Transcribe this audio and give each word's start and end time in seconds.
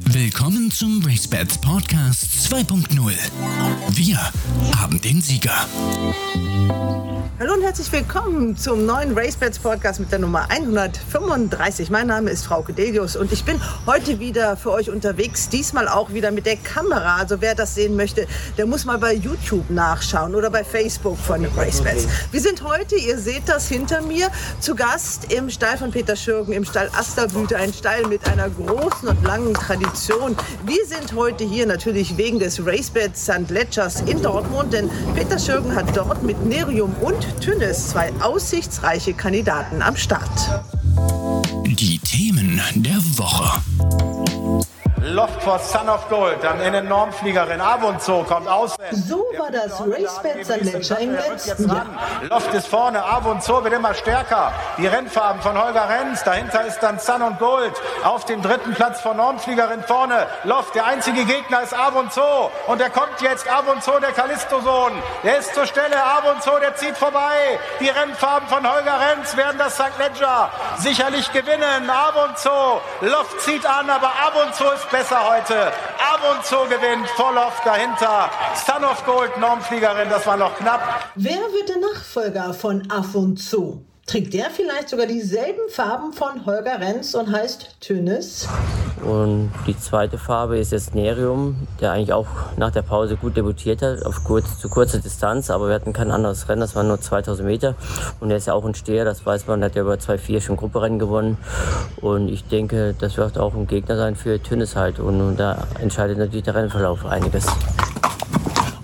Willkommen 0.00 0.70
zum 0.70 1.02
RaceBets 1.06 1.58
Podcast 1.58 2.24
2.0. 2.50 3.12
Wir 3.90 4.18
haben 4.76 5.00
den 5.00 5.20
Sieger. 5.20 5.66
Hallo 7.40 7.54
und 7.54 7.62
herzlich 7.62 7.90
willkommen 7.90 8.56
zum 8.56 8.86
neuen 8.86 9.18
RaceBets 9.18 9.58
Podcast 9.58 9.98
mit 9.98 10.12
der 10.12 10.20
Nummer 10.20 10.46
135. 10.50 11.90
Mein 11.90 12.06
Name 12.06 12.30
ist 12.30 12.46
Frau 12.46 12.62
Delius 12.62 13.16
und 13.16 13.32
ich 13.32 13.44
bin 13.44 13.60
heute 13.86 14.20
wieder 14.20 14.56
für 14.56 14.70
euch 14.70 14.88
unterwegs. 14.88 15.48
Diesmal 15.48 15.88
auch 15.88 16.12
wieder 16.12 16.30
mit 16.30 16.46
der 16.46 16.56
Kamera. 16.56 17.16
Also 17.16 17.40
wer 17.40 17.56
das 17.56 17.74
sehen 17.74 17.96
möchte, 17.96 18.28
der 18.56 18.66
muss 18.66 18.84
mal 18.84 18.98
bei 18.98 19.14
YouTube 19.14 19.68
nachschauen 19.68 20.34
oder 20.36 20.48
bei 20.48 20.62
Facebook 20.62 21.18
von 21.18 21.44
RaceBets. 21.44 22.06
Wir 22.30 22.40
sind 22.40 22.62
heute, 22.62 22.94
ihr 22.94 23.18
seht 23.18 23.48
das 23.48 23.68
hinter 23.68 24.00
mir, 24.00 24.30
zu 24.60 24.76
Gast 24.76 25.32
im 25.32 25.50
Stall 25.50 25.76
von 25.76 25.90
Peter 25.90 26.14
Schürgen, 26.14 26.52
im 26.54 26.64
Stall 26.64 26.88
Asterblüte. 26.96 27.56
Ein 27.56 27.74
Stall 27.74 28.06
mit 28.06 28.26
einer 28.28 28.48
großen 28.48 29.08
und 29.08 29.22
langen 29.24 29.54
Tradition. 29.54 29.83
Wir 30.64 30.86
sind 30.86 31.14
heute 31.14 31.44
hier 31.44 31.66
natürlich 31.66 32.16
wegen 32.16 32.38
des 32.38 32.64
RaceBets 32.64 33.24
St. 33.24 33.50
Ledgers 33.50 34.00
in 34.02 34.22
Dortmund, 34.22 34.72
denn 34.72 34.88
Peter 35.14 35.38
Schürgen 35.38 35.74
hat 35.74 35.94
dort 35.94 36.22
mit 36.22 36.44
Nerium 36.46 36.94
und 37.02 37.40
Tünnes 37.40 37.90
zwei 37.90 38.10
aussichtsreiche 38.20 39.12
Kandidaten 39.12 39.82
am 39.82 39.96
Start. 39.96 40.62
Die 41.66 41.98
Themen 41.98 42.60
der 42.76 42.96
Woche. 43.18 44.13
Loft 45.04 45.42
for 45.42 45.58
Son 45.58 45.86
of 45.90 46.08
Gold, 46.08 46.42
dann 46.42 46.58
in 46.62 46.72
den 46.72 46.88
Normfliegerin. 46.88 47.60
Avonzo 47.60 48.24
kommt 48.26 48.48
aus. 48.48 48.74
So 48.90 49.26
war 49.36 49.50
das 49.50 49.78
RaceBets 49.78 50.48
St. 50.48 50.62
Ledger 50.62 50.98
im 50.98 51.12
letzten 51.12 51.68
Jahr. 51.68 51.86
Loft 52.22 52.54
ist 52.54 52.68
vorne, 52.68 53.04
Avonzo 53.04 53.62
wird 53.62 53.74
immer 53.74 53.92
stärker. 53.92 54.50
Die 54.78 54.86
Rennfarben 54.86 55.42
von 55.42 55.62
Holger 55.62 55.90
Renz, 55.90 56.24
dahinter 56.24 56.64
ist 56.64 56.80
dann 56.80 56.98
Sun 56.98 57.20
und 57.20 57.38
Gold. 57.38 57.74
Auf 58.02 58.24
dem 58.24 58.40
dritten 58.40 58.72
Platz 58.72 59.02
von 59.02 59.18
Normfliegerin 59.18 59.82
vorne. 59.82 60.26
Loft, 60.44 60.74
der 60.74 60.86
einzige 60.86 61.26
Gegner 61.26 61.62
ist 61.62 61.74
Avonzo. 61.74 62.50
Und 62.66 62.80
der 62.80 62.88
kommt 62.88 63.20
jetzt, 63.20 63.46
Avonzo, 63.52 63.98
der 64.00 64.12
Callisto-Sohn. 64.12 64.92
Der 65.22 65.38
ist 65.38 65.54
zur 65.54 65.66
Stelle, 65.66 66.02
Avonzo, 66.02 66.58
der 66.60 66.76
zieht 66.76 66.96
vorbei. 66.96 67.58
Die 67.78 67.90
Rennfarben 67.90 68.48
von 68.48 68.66
Holger 68.66 68.98
Renz 69.10 69.36
werden 69.36 69.58
das 69.58 69.74
St. 69.74 69.98
Ledger 69.98 70.48
sicherlich 70.78 71.30
gewinnen. 71.30 71.90
Avonzo, 71.90 72.80
Loft 73.02 73.42
zieht 73.42 73.66
an, 73.66 73.90
aber 73.90 74.10
Avonzo 74.26 74.70
ist 74.70 74.93
besser 74.94 75.18
heute. 75.28 75.72
Avonzo 75.98 76.66
gewinnt, 76.66 77.08
Volloff 77.16 77.60
dahinter. 77.64 78.30
Son 78.64 78.84
of 78.84 79.04
Gold, 79.04 79.36
Normfliegerin, 79.40 80.08
das 80.08 80.24
war 80.24 80.36
noch 80.36 80.56
knapp. 80.56 81.10
Wer 81.16 81.40
wird 81.52 81.68
der 81.68 81.78
Nachfolger 81.78 82.54
von 82.54 82.88
Afonso? 82.88 83.82
Trägt 84.06 84.34
der 84.34 84.50
vielleicht 84.50 84.90
sogar 84.90 85.06
dieselben 85.06 85.68
Farben 85.68 86.12
von 86.12 86.46
Holger 86.46 86.78
Renz 86.78 87.14
und 87.14 87.32
heißt 87.32 87.80
Tünnes? 87.80 88.46
Und 89.04 89.52
die 89.66 89.78
zweite 89.78 90.18
Farbe 90.18 90.58
ist 90.58 90.72
jetzt 90.72 90.94
Nerium, 90.94 91.56
der 91.80 91.92
eigentlich 91.92 92.12
auch 92.12 92.26
nach 92.56 92.70
der 92.70 92.82
Pause 92.82 93.16
gut 93.16 93.36
debütiert 93.36 93.82
hat, 93.82 94.04
auf 94.04 94.24
kurz, 94.24 94.58
zu 94.58 94.68
kurzer 94.68 94.98
Distanz, 94.98 95.50
aber 95.50 95.68
wir 95.68 95.74
hatten 95.74 95.92
kein 95.92 96.10
anderes 96.10 96.48
Rennen, 96.48 96.60
das 96.60 96.74
waren 96.74 96.88
nur 96.88 97.00
2000 97.00 97.46
Meter. 97.46 97.74
Und 98.20 98.30
er 98.30 98.38
ist 98.38 98.46
ja 98.46 98.54
auch 98.54 98.64
ein 98.64 98.74
Steher, 98.74 99.04
das 99.04 99.24
weiß 99.26 99.46
man, 99.46 99.62
hat 99.62 99.74
ja 99.74 99.82
über 99.82 99.94
2-4 99.94 100.40
schon 100.40 100.56
Grupperennen 100.56 100.98
gewonnen. 100.98 101.36
Und 102.00 102.28
ich 102.28 102.44
denke, 102.44 102.94
das 102.98 103.16
wird 103.16 103.38
auch 103.38 103.54
ein 103.54 103.66
Gegner 103.66 103.96
sein 103.96 104.16
für 104.16 104.42
Tünnes 104.42 104.76
halt. 104.76 104.98
Und, 104.98 105.20
und 105.20 105.38
da 105.38 105.66
entscheidet 105.80 106.18
natürlich 106.18 106.44
der 106.44 106.54
Rennverlauf 106.54 107.04
einiges. 107.04 107.46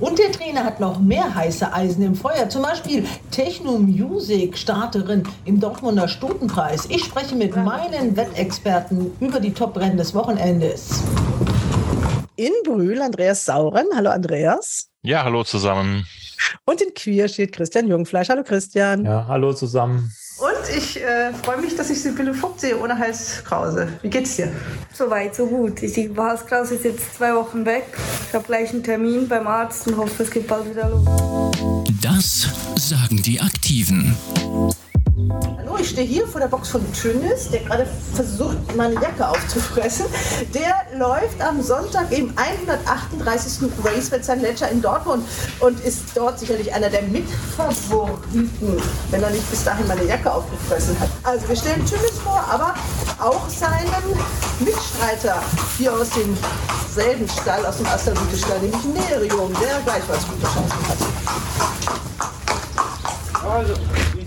Und 0.00 0.18
der 0.18 0.32
Trainer 0.32 0.64
hat 0.64 0.80
noch 0.80 0.98
mehr 0.98 1.34
heiße 1.34 1.74
Eisen 1.74 2.02
im 2.02 2.14
Feuer. 2.14 2.48
Zum 2.48 2.62
Beispiel 2.62 3.06
Techno 3.30 3.72
Music, 3.78 4.56
Starterin 4.56 5.24
im 5.44 5.60
Dortmunder 5.60 6.08
Stundenpreis. 6.08 6.86
Ich 6.86 7.04
spreche 7.04 7.36
mit 7.36 7.54
meinen 7.54 8.16
Wettexperten 8.16 9.12
über 9.20 9.40
die 9.40 9.52
Top-Rennen 9.52 9.98
des 9.98 10.14
Wochenendes. 10.14 11.02
In 12.36 12.52
Brühl 12.64 13.02
Andreas 13.02 13.44
Sauren. 13.44 13.86
Hallo 13.94 14.08
Andreas. 14.08 14.88
Ja, 15.02 15.22
hallo 15.24 15.44
zusammen. 15.44 16.06
Und 16.64 16.80
in 16.80 16.94
Queer 16.94 17.28
steht 17.28 17.52
Christian 17.52 17.86
Jungfleisch. 17.86 18.30
Hallo 18.30 18.42
Christian. 18.42 19.04
Ja, 19.04 19.26
hallo 19.28 19.52
zusammen. 19.52 20.10
Und 20.40 20.74
ich 20.74 20.98
äh, 20.98 21.34
freue 21.34 21.60
mich, 21.60 21.76
dass 21.76 21.90
ich 21.90 22.00
Sibylle 22.00 22.32
Vogt 22.32 22.62
sehe 22.62 22.78
ohne 22.80 22.96
Halskrause. 22.96 23.88
Wie 24.00 24.08
geht's 24.08 24.36
dir? 24.36 24.50
Soweit, 24.90 25.34
so 25.34 25.46
gut. 25.46 25.82
Die 25.82 26.10
Halskrause 26.16 26.76
ist 26.76 26.84
jetzt 26.84 27.16
zwei 27.16 27.34
Wochen 27.34 27.66
weg. 27.66 27.84
Ich 28.26 28.34
habe 28.34 28.44
gleich 28.44 28.70
einen 28.70 28.82
Termin 28.82 29.28
beim 29.28 29.46
Arzt 29.46 29.86
und 29.86 29.98
hoffe, 29.98 30.22
es 30.22 30.30
geht 30.30 30.46
bald 30.46 30.70
wieder 30.70 30.88
los. 30.88 31.04
Das 32.00 32.48
sagen 32.76 33.20
die 33.22 33.38
Aktiven. 33.38 34.16
Hallo, 35.30 35.76
ich 35.78 35.90
stehe 35.90 36.06
hier 36.06 36.26
vor 36.26 36.40
der 36.40 36.48
Box 36.48 36.70
von 36.70 36.92
Tünnis, 36.92 37.48
der 37.50 37.60
gerade 37.60 37.86
versucht, 38.14 38.56
meine 38.76 38.94
Jacke 38.94 39.28
aufzufressen. 39.28 40.06
Der 40.52 40.98
läuft 40.98 41.40
am 41.40 41.62
Sonntag 41.62 42.10
im 42.10 42.32
138. 42.36 43.68
Race 43.84 44.10
mit 44.10 44.24
St. 44.24 44.36
Ledger 44.36 44.68
in 44.70 44.82
Dortmund 44.82 45.24
und 45.60 45.78
ist 45.84 46.02
dort 46.14 46.40
sicherlich 46.40 46.74
einer 46.74 46.90
der 46.90 47.02
Mitfavoriten, 47.02 48.82
wenn 49.10 49.22
er 49.22 49.30
nicht 49.30 49.48
bis 49.50 49.62
dahin 49.62 49.86
meine 49.86 50.04
Jacke 50.04 50.32
aufgefressen 50.32 50.98
hat. 50.98 51.10
Also 51.22 51.48
wir 51.48 51.56
stellen 51.56 51.86
Tünnis 51.86 52.18
vor, 52.24 52.44
aber 52.50 52.74
auch 53.20 53.48
seinen 53.48 54.18
Mitstreiter 54.58 55.40
hier 55.78 55.92
aus 55.94 56.10
dem 56.10 56.36
selben 56.92 57.28
Stall, 57.28 57.64
aus 57.64 57.76
dem 57.76 57.86
Astergute-Stall, 57.86 58.58
nämlich 58.58 58.84
Nerium, 58.84 59.52
der 59.60 59.78
gleichfalls 59.84 60.26
gute 60.26 60.42
Chancen 60.42 60.88
hat. 60.88 60.98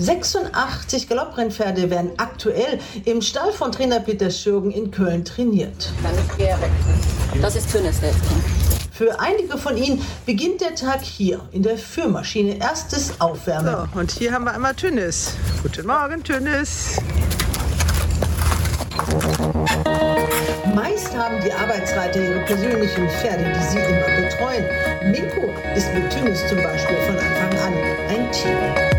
86 0.03 1.08
Galopprennpferde 1.08 1.90
werden 1.90 2.12
aktuell 2.18 2.80
im 3.06 3.22
Stall 3.22 3.53
von 3.53 3.72
Trainer 3.72 4.02
Peter 4.02 4.30
Schürgen 4.30 4.72
in 4.72 4.91
Köln 4.91 5.24
trainiert. 5.24 5.91
Das 7.41 7.56
ist 7.56 7.74
jetzt. 7.74 8.02
Für 8.92 9.19
einige 9.19 9.58
von 9.58 9.78
ihnen 9.78 10.06
beginnt 10.25 10.62
der 10.62 10.75
Tag 10.75 11.02
hier 11.02 11.40
in 11.52 11.63
der 11.63 11.78
Führmaschine. 11.78 12.59
Erstes 12.59 13.19
Aufwärmen. 13.19 13.88
So, 13.94 14.00
und 14.00 14.12
hier 14.12 14.34
haben 14.34 14.44
wir 14.44 14.53
einmal 14.53 14.75
Tünnis. 14.75 15.34
Guten 15.63 15.88
Morgen, 15.88 16.22
Tünnis. 16.24 16.97
Meist 20.75 21.16
haben 21.16 21.42
die 21.44 21.52
Arbeitsreiter 21.52 22.22
ihre 22.22 22.40
persönlichen 22.42 23.09
Pferde, 23.09 23.46
die 23.56 23.72
sie 23.72 23.80
immer 23.80 24.28
betreuen. 24.28 24.66
Minko 25.12 25.50
ist 25.75 25.94
mit 25.94 26.12
Tünnis 26.12 26.46
zum 26.47 26.62
Beispiel 26.62 26.97
von 26.97 27.16
Anfang 27.16 27.59
an 27.59 27.74
ein 28.09 28.31
Team. 28.31 28.93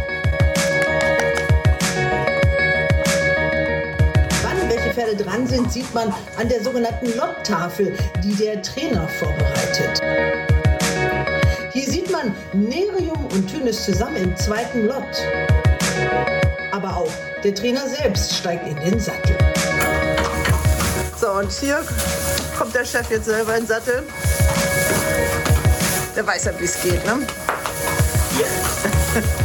Pferde 4.95 5.17
dran 5.17 5.47
sind, 5.47 5.73
sieht 5.73 5.93
man 5.93 6.15
an 6.39 6.49
der 6.49 6.63
sogenannten 6.63 7.07
Lottafel, 7.17 7.97
die 8.23 8.35
der 8.37 8.63
Trainer 8.63 9.09
vorbereitet. 9.09 10.01
Hier 11.73 11.91
sieht 11.91 12.13
man 12.13 12.33
Nerium 12.53 13.27
und 13.33 13.51
Tünnes 13.51 13.85
zusammen 13.85 14.17
im 14.17 14.37
zweiten 14.37 14.87
Lot. 14.87 15.03
Aber 16.71 16.97
auch 16.97 17.11
der 17.43 17.55
Trainer 17.55 17.89
selbst 17.89 18.35
steigt 18.35 18.69
in 18.69 18.77
den 18.77 19.01
Sattel. 19.01 19.37
So, 21.21 21.33
und 21.33 21.51
hier 21.51 21.85
kommt 22.57 22.75
der 22.75 22.85
Chef 22.85 23.11
jetzt 23.11 23.25
selber 23.25 23.57
in 23.57 23.63
den 23.63 23.69
Sattel. 23.69 24.05
Der 26.15 26.25
weiß 26.25 26.45
ja, 26.45 26.53
wie 26.61 26.65
es 26.65 26.81
geht, 26.81 27.05
ne? 27.05 27.27
Ja. 28.39 29.25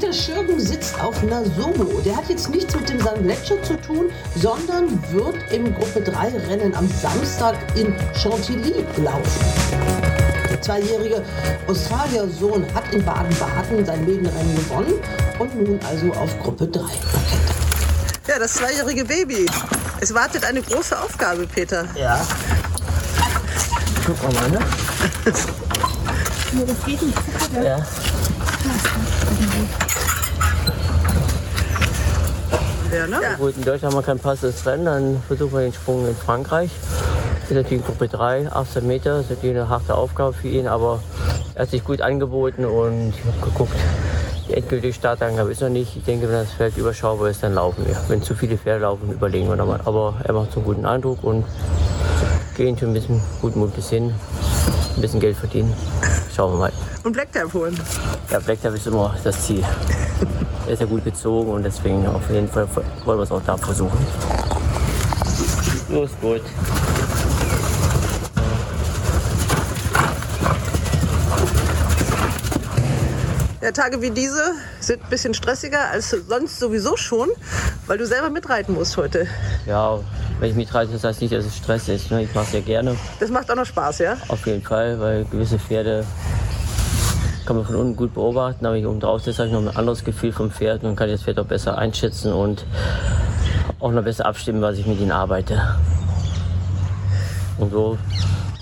Peter 0.00 0.12
Schürgen 0.14 0.58
sitzt 0.58 0.98
auf 0.98 1.22
einer 1.22 1.44
Somo. 1.44 2.00
Der 2.02 2.16
hat 2.16 2.26
jetzt 2.30 2.48
nichts 2.48 2.74
mit 2.74 2.88
dem 2.88 2.98
St. 3.00 3.18
Ledger 3.20 3.62
zu 3.62 3.76
tun, 3.82 4.10
sondern 4.34 4.98
wird 5.12 5.36
im 5.52 5.74
Gruppe 5.74 6.00
3 6.00 6.38
Rennen 6.48 6.74
am 6.74 6.88
Samstag 7.02 7.54
in 7.74 7.94
Chantilly 8.14 8.82
laufen. 8.96 9.44
Der 10.48 10.62
zweijährige 10.62 11.22
Australier-Sohn 11.66 12.64
hat 12.72 12.94
in 12.94 13.04
Baden-Baden 13.04 13.84
sein 13.84 14.04
Rennen 14.06 14.56
gewonnen 14.56 14.94
und 15.38 15.54
nun 15.54 15.78
also 15.86 16.10
auf 16.12 16.38
Gruppe 16.38 16.66
3 16.66 16.80
Parkett. 16.80 16.96
Ja, 18.26 18.38
das 18.38 18.54
zweijährige 18.54 19.04
Baby. 19.04 19.44
Es 20.00 20.14
wartet 20.14 20.46
eine 20.46 20.62
große 20.62 20.98
Aufgabe, 20.98 21.46
Peter. 21.46 21.84
Ja. 21.94 22.26
Guck 24.06 24.22
mal, 24.32 24.48
ne? 24.48 24.60
Das 25.26 25.46
geht 26.86 27.02
nicht. 27.02 27.18
Ja. 27.62 27.84
Ja, 32.92 33.06
ne? 33.06 33.18
Ja. 33.22 33.34
Gut, 33.36 33.56
in 33.56 33.64
Deutschland 33.64 33.94
haben 33.94 34.00
wir 34.00 34.06
kein 34.06 34.18
passendes 34.18 34.66
Rennen, 34.66 34.84
dann 34.84 35.22
versuchen 35.26 35.52
wir 35.52 35.60
den 35.60 35.72
Sprung 35.72 36.08
in 36.08 36.16
Frankreich. 36.16 36.70
Das 37.40 37.50
ist 37.50 37.56
natürlich 37.56 37.84
Gruppe 37.84 38.08
3, 38.08 38.50
18 38.50 38.86
Meter, 38.86 39.16
das 39.18 39.24
ist 39.26 39.30
natürlich 39.30 39.56
eine 39.56 39.68
harte 39.68 39.94
Aufgabe 39.94 40.32
für 40.32 40.48
ihn, 40.48 40.66
aber 40.66 41.00
er 41.54 41.62
hat 41.62 41.70
sich 41.70 41.84
gut 41.84 42.00
angeboten 42.00 42.64
und 42.64 43.14
ich 43.16 43.24
habe 43.24 43.50
geguckt, 43.50 43.76
die 44.48 44.54
endgültige 44.54 44.92
Startangabe 44.92 45.52
ist 45.52 45.60
noch 45.60 45.68
nicht. 45.68 45.96
Ich 45.96 46.02
denke, 46.02 46.26
wenn 46.26 46.34
das 46.34 46.50
Feld 46.50 46.76
überschaubar 46.76 47.28
ist, 47.28 47.42
dann 47.44 47.54
laufen 47.54 47.86
wir. 47.86 47.96
Wenn 48.08 48.20
zu 48.20 48.34
viele 48.34 48.58
Pferde 48.58 48.80
laufen, 48.80 49.12
überlegen 49.12 49.48
wir 49.48 49.54
nochmal. 49.54 49.80
Aber 49.84 50.14
er 50.24 50.34
macht 50.34 50.50
so 50.50 50.58
einen 50.58 50.66
guten 50.66 50.86
Eindruck 50.86 51.22
und 51.22 51.44
gehen 52.56 52.76
schon 52.76 52.88
ein 52.88 52.94
bisschen 52.94 53.22
gutmütig 53.40 53.86
hin, 53.88 54.12
ein 54.96 55.00
bisschen 55.00 55.20
Geld 55.20 55.36
verdienen. 55.36 55.72
Schauen 56.40 56.54
wir 56.54 56.58
mal. 56.58 56.72
Und 57.04 57.12
Blacktap 57.12 57.52
holen. 57.52 57.78
Ja, 58.30 58.38
Blacktap 58.38 58.74
ist 58.74 58.86
immer 58.86 59.14
das 59.22 59.44
Ziel. 59.44 59.62
er 60.66 60.72
ist 60.72 60.80
ja 60.80 60.86
gut 60.86 61.04
gezogen 61.04 61.52
und 61.52 61.62
deswegen 61.62 62.06
auf 62.06 62.30
jeden 62.30 62.48
Fall 62.48 62.66
wollen 63.04 63.18
wir 63.18 63.24
es 63.24 63.30
auch 63.30 63.42
da 63.44 63.58
versuchen. 63.58 63.98
Los, 65.90 66.12
gut. 66.22 66.40
Ja, 73.60 73.70
Tage 73.72 74.00
wie 74.00 74.10
diese 74.10 74.54
sind 74.80 75.02
ein 75.02 75.10
bisschen 75.10 75.34
stressiger 75.34 75.90
als 75.90 76.08
sonst 76.08 76.58
sowieso 76.58 76.96
schon, 76.96 77.28
weil 77.86 77.98
du 77.98 78.06
selber 78.06 78.30
mitreiten 78.30 78.72
musst 78.72 78.96
heute. 78.96 79.26
Ja, 79.66 80.00
wenn 80.40 80.50
ich 80.50 80.56
mitreite, 80.56 80.92
das 80.92 81.04
heißt 81.04 81.20
nicht, 81.20 81.34
dass 81.34 81.44
es 81.44 81.56
Stress 81.56 81.88
ist. 81.88 82.10
Ne? 82.10 82.22
Ich 82.22 82.34
mache 82.34 82.46
es 82.46 82.52
ja 82.52 82.60
gerne, 82.60 82.96
Das 83.20 83.30
macht 83.30 83.50
auch 83.50 83.56
noch 83.56 83.66
Spaß, 83.66 83.98
ja? 83.98 84.16
auf 84.28 84.46
jeden 84.46 84.62
Fall, 84.62 84.98
weil 84.98 85.24
gewisse 85.26 85.58
Pferde 85.58 86.04
kann 87.44 87.56
man 87.56 87.66
von 87.66 87.76
unten 87.76 87.96
gut 87.96 88.14
beobachten, 88.14 88.64
aber 88.64 88.76
ich 88.76 88.86
oben 88.86 89.00
drauf 89.00 89.22
sitze, 89.22 89.38
habe 89.38 89.48
ich 89.48 89.52
noch 89.52 89.60
ein 89.60 89.76
anderes 89.76 90.04
Gefühl 90.04 90.32
vom 90.32 90.50
Pferd 90.50 90.84
und 90.84 90.96
kann 90.96 91.08
das 91.08 91.22
Pferd 91.22 91.38
auch 91.38 91.46
besser 91.46 91.76
einschätzen 91.76 92.32
und 92.32 92.64
auch 93.80 93.92
noch 93.92 94.02
besser 94.02 94.26
abstimmen, 94.26 94.62
was 94.62 94.78
ich 94.78 94.86
mit 94.86 95.00
ihnen 95.00 95.12
arbeite. 95.12 95.60
Und 97.58 97.72
so, 97.72 97.98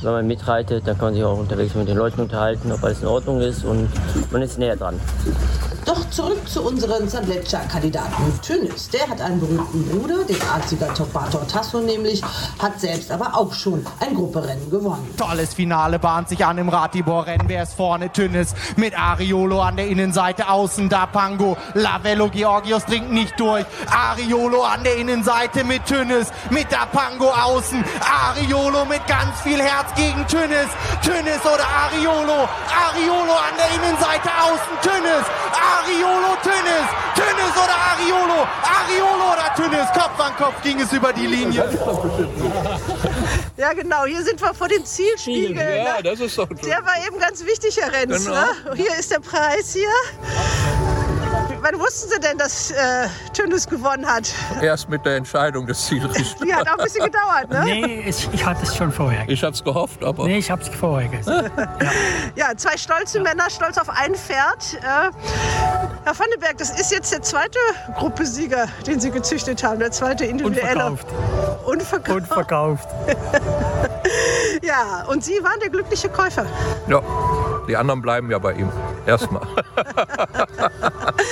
wenn 0.03 0.13
man 0.13 0.27
mitreitet, 0.27 0.87
dann 0.87 0.97
kann 0.97 1.09
man 1.09 1.15
sich 1.15 1.23
auch 1.23 1.39
unterwegs 1.39 1.75
mit 1.75 1.89
den 1.89 1.97
Leuten 1.97 2.21
unterhalten, 2.21 2.73
ob 2.73 2.83
alles 2.83 3.03
in 3.03 3.07
Ordnung 3.07 3.41
ist 3.41 3.65
und 3.65 3.89
man 4.33 4.43
ist 4.43 4.59
näher 4.59 4.77
dran. 4.77 4.99
Doch 5.89 6.11
zurück 6.11 6.47
zu 6.47 6.61
unseren 6.61 7.09
Zandleccia-Kandidaten. 7.09 8.39
Tönnis, 8.43 8.91
der 8.91 9.09
hat 9.09 9.23
einen 9.23 9.41
berühmten 9.41 9.89
Bruder, 9.89 10.23
den 10.23 10.37
Arziger 10.43 10.93
Topator 10.93 11.49
Tasso 11.49 11.81
nämlich, 11.81 12.23
hat 12.59 12.79
selbst 12.79 13.11
aber 13.11 13.35
auch 13.35 13.55
schon 13.55 13.87
ein 13.99 14.15
Grupperennen 14.15 14.69
gewonnen. 14.69 15.09
Tolles 15.17 15.55
Finale 15.55 15.99
bahnt 15.99 16.29
sich 16.29 16.45
an 16.45 16.59
im 16.59 16.69
Ratibor-Rennen. 16.69 17.49
Wer 17.49 17.63
ist 17.63 17.73
vorne? 17.73 18.13
Tünnes 18.13 18.55
mit 18.77 18.99
Ariolo 18.99 19.63
an 19.63 19.79
der 19.79 19.89
Innenseite. 19.89 20.51
Außen 20.51 20.91
da 20.91 21.07
Pango. 21.07 21.57
Lavello 21.73 22.29
Georgios 22.29 22.85
dringt 22.85 23.11
nicht 23.11 23.41
durch. 23.41 23.65
Ariolo 23.91 24.65
an 24.65 24.85
der 24.85 24.99
Innenseite 24.99 25.65
mit 25.65 25.87
Tünnes. 25.87 26.29
Mit 26.51 26.71
da 26.71 26.85
Pango 26.85 27.31
außen. 27.31 27.83
Ariolo 28.01 28.85
mit 28.85 29.07
ganz 29.07 29.41
viel 29.41 29.63
Herz 29.63 29.95
gegen 29.95 30.27
Tünnes. 30.27 30.69
Tünnes 31.03 31.41
oder 31.47 31.67
Ariolo. 31.67 32.47
Ariolo 32.91 33.33
an 33.33 33.57
der 33.57 33.75
Innenseite 33.75 34.29
außen. 34.29 34.83
Tünnes. 34.83 35.25
Ariolo 35.79 36.37
Tünnes. 36.43 36.89
Tünnes 37.15 37.53
oder 37.57 37.77
Ariolo. 37.93 38.47
Ariolo 38.63 39.33
oder 39.33 39.55
Tünnes. 39.55 39.89
Kopf 39.93 40.19
an 40.21 40.37
Kopf 40.37 40.63
ging 40.63 40.81
es 40.81 40.93
über 40.93 41.13
die 41.13 41.27
Linie. 41.27 41.69
Ja, 43.57 43.73
genau, 43.73 44.05
hier 44.05 44.23
sind 44.23 44.41
wir 44.41 44.55
vor 44.55 44.69
dem 44.69 44.85
Zielspiegel. 44.85 45.57
Ja, 45.57 45.97
ne? 45.97 46.03
das 46.05 46.21
ist 46.21 46.39
doch 46.39 46.47
Der 46.49 46.77
war 46.85 46.95
eben 47.05 47.19
ganz 47.19 47.45
wichtig, 47.45 47.77
Herr 47.77 47.93
Renz. 47.93 48.25
Genau. 48.25 48.37
Ne? 48.37 48.77
Hier 48.77 48.97
ist 48.97 49.11
der 49.11 49.19
Preis 49.19 49.73
hier. 49.73 49.89
Wann 51.61 51.79
wussten 51.81 52.09
Sie 52.11 52.21
denn, 52.21 52.39
dass 52.39 52.71
äh, 52.71 53.09
Tönnis 53.33 53.67
gewonnen 53.67 54.07
hat? 54.07 54.33
erst 54.63 54.89
mit 54.89 55.05
der 55.05 55.17
Entscheidung 55.17 55.67
des 55.67 55.87
Zielrichters. 55.87 56.37
Die 56.45 56.55
hat 56.55 56.69
auch 56.69 56.79
ein 56.79 56.85
bisschen 56.85 57.05
gedauert, 57.05 57.49
ne? 57.51 57.63
Nee, 57.65 58.05
ich, 58.09 58.29
ich 58.33 58.45
hatte 58.45 58.63
es 58.63 58.77
schon 58.77 58.93
vorher. 58.93 59.25
Ich 59.29 59.43
hatte 59.43 59.55
es 59.55 59.65
gehofft, 59.65 60.05
aber 60.05 60.25
Nee, 60.25 60.39
ich 60.39 60.51
habe 60.51 60.63
es 60.63 60.69
vorher 60.69 61.09
gesehen. 61.09 61.51
Ja, 62.37 62.57
zwei 62.57 62.77
stolze 62.77 63.21
Männer, 63.21 63.51
stolz 63.51 63.79
auf 63.79 63.89
ein 63.89 64.15
Pferd. 64.15 64.75
Äh, 64.81 65.11
Herr 66.05 66.19
Vandenberg, 66.19 66.57
das 66.59 66.71
ist 66.79 66.93
jetzt 66.93 67.13
der 67.13 67.23
zweite 67.23 67.59
Gruppesieger, 67.97 68.69
den 68.87 69.01
Sie 69.01 69.11
gezüchtet 69.11 69.63
haben, 69.65 69.81
der 69.81 69.91
zweite 69.91 70.25
individuelle. 70.25 70.87
Unverkauft. 70.87 71.07
Unverkauft. 71.67 72.11
Und 72.21 72.27
verkauft. 72.27 72.89
Ja, 74.63 75.05
und 75.09 75.23
Sie 75.23 75.43
waren 75.43 75.61
der 75.61 75.71
glückliche 75.71 76.09
Käufer. 76.09 76.45
ja, 76.89 77.01
die 77.69 77.77
anderen 77.77 78.03
bleiben 78.03 78.31
ja 78.31 78.39
bei 78.39 78.55
ihm. 78.55 78.71
Erstmal. 79.07 79.47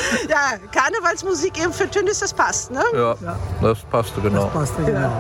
Ja, 0.29 0.59
Karnevalsmusik 0.73 1.61
eben 1.63 1.73
für 1.73 1.89
Tönnis, 1.91 2.21
das 2.21 2.33
passt, 2.33 2.71
ne? 2.71 2.83
Ja, 2.95 3.17
das 3.63 3.79
passte 3.91 4.21
genau. 4.21 4.47
Passt 4.47 4.77
genau. 4.85 5.11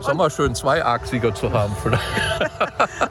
Ist 0.00 0.08
auch 0.08 0.14
mal 0.14 0.30
schön, 0.30 0.54
zwei 0.54 0.84
Argsieger 0.84 1.34
zu 1.34 1.52
haben. 1.52 1.74
Vielleicht. 1.82 2.02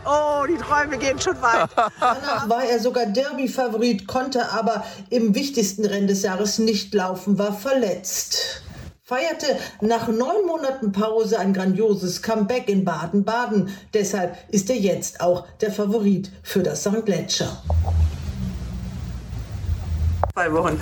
Oh, 0.05 0.45
die 0.45 0.57
Träume 0.57 0.97
gehen 0.97 1.19
schon 1.21 1.39
weit. 1.41 1.69
Danach 1.99 2.49
war 2.49 2.63
er 2.63 2.79
sogar 2.79 3.05
Derby-Favorit, 3.05 4.07
konnte 4.07 4.51
aber 4.51 4.83
im 5.09 5.35
wichtigsten 5.35 5.85
Rennen 5.85 6.07
des 6.07 6.23
Jahres 6.23 6.59
nicht 6.59 6.93
laufen, 6.93 7.37
war 7.37 7.53
verletzt. 7.53 8.63
Feierte 9.03 9.57
nach 9.81 10.07
neun 10.07 10.45
Monaten 10.47 10.91
Pause 10.91 11.37
ein 11.37 11.53
grandioses 11.53 12.21
Comeback 12.21 12.67
in 12.67 12.83
Baden-Baden. 12.83 13.69
Deshalb 13.93 14.37
ist 14.49 14.69
er 14.69 14.77
jetzt 14.77 15.21
auch 15.21 15.45
der 15.61 15.71
Favorit 15.71 16.31
für 16.43 16.63
das 16.63 16.81
St. 16.81 17.05
Gletscher. 17.05 17.61
Zwei 20.33 20.53
Wochen. 20.53 20.79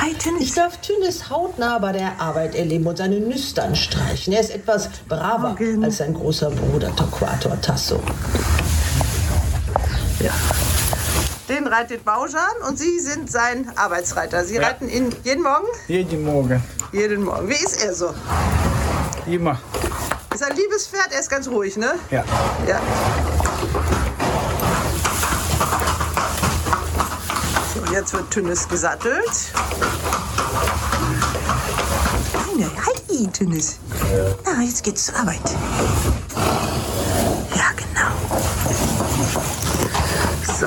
Hi, 0.00 0.12
Tünnis. 0.14 0.42
Ich 0.42 0.54
darf 0.54 0.80
Tünnis 0.80 1.30
hautnah 1.30 1.78
bei 1.78 1.92
der 1.92 2.20
Arbeit 2.20 2.56
erleben 2.56 2.84
und 2.86 2.98
seine 2.98 3.20
Nüstern 3.20 3.76
streichen. 3.76 4.32
Er 4.32 4.40
ist 4.40 4.50
etwas 4.50 4.88
braver 5.08 5.56
als 5.82 5.98
sein 5.98 6.14
großer 6.14 6.50
Bruder 6.50 6.94
Torquator 6.96 7.60
Tasso. 7.60 8.00
Ja. 10.18 10.32
Den 11.48 11.68
reitet 11.68 12.04
Baujan 12.04 12.42
und 12.68 12.76
Sie 12.76 12.98
sind 12.98 13.30
sein 13.30 13.70
Arbeitsreiter. 13.76 14.44
Sie 14.44 14.56
reiten 14.56 14.88
ihn 14.88 15.14
jeden 15.22 15.44
Morgen? 15.44 15.66
Jeden 15.86 16.24
Morgen. 16.24 16.62
Jeden 16.90 17.22
Morgen. 17.22 17.48
Wie 17.48 17.54
ist 17.54 17.84
er 17.84 17.94
so? 17.94 18.12
Immer. 19.26 19.60
Ist 20.34 20.42
ein 20.42 20.56
liebes 20.56 20.88
Pferd, 20.88 21.12
er 21.12 21.20
ist 21.20 21.30
ganz 21.30 21.46
ruhig, 21.46 21.76
ne? 21.76 21.94
Ja. 22.10 22.24
Ja. 22.66 22.80
Jetzt 27.96 28.12
wird 28.12 28.30
Tünnis 28.30 28.68
gesattelt. 28.68 29.30
Feine. 32.30 32.70
Hi, 32.84 33.26
Tünnis. 33.32 33.78
Na, 34.44 34.60
jetzt 34.62 34.84
geht's 34.84 35.06
zur 35.06 35.16
Arbeit. 35.16 35.40
Ja, 37.54 37.70
genau. 37.74 38.10
So. 40.58 40.66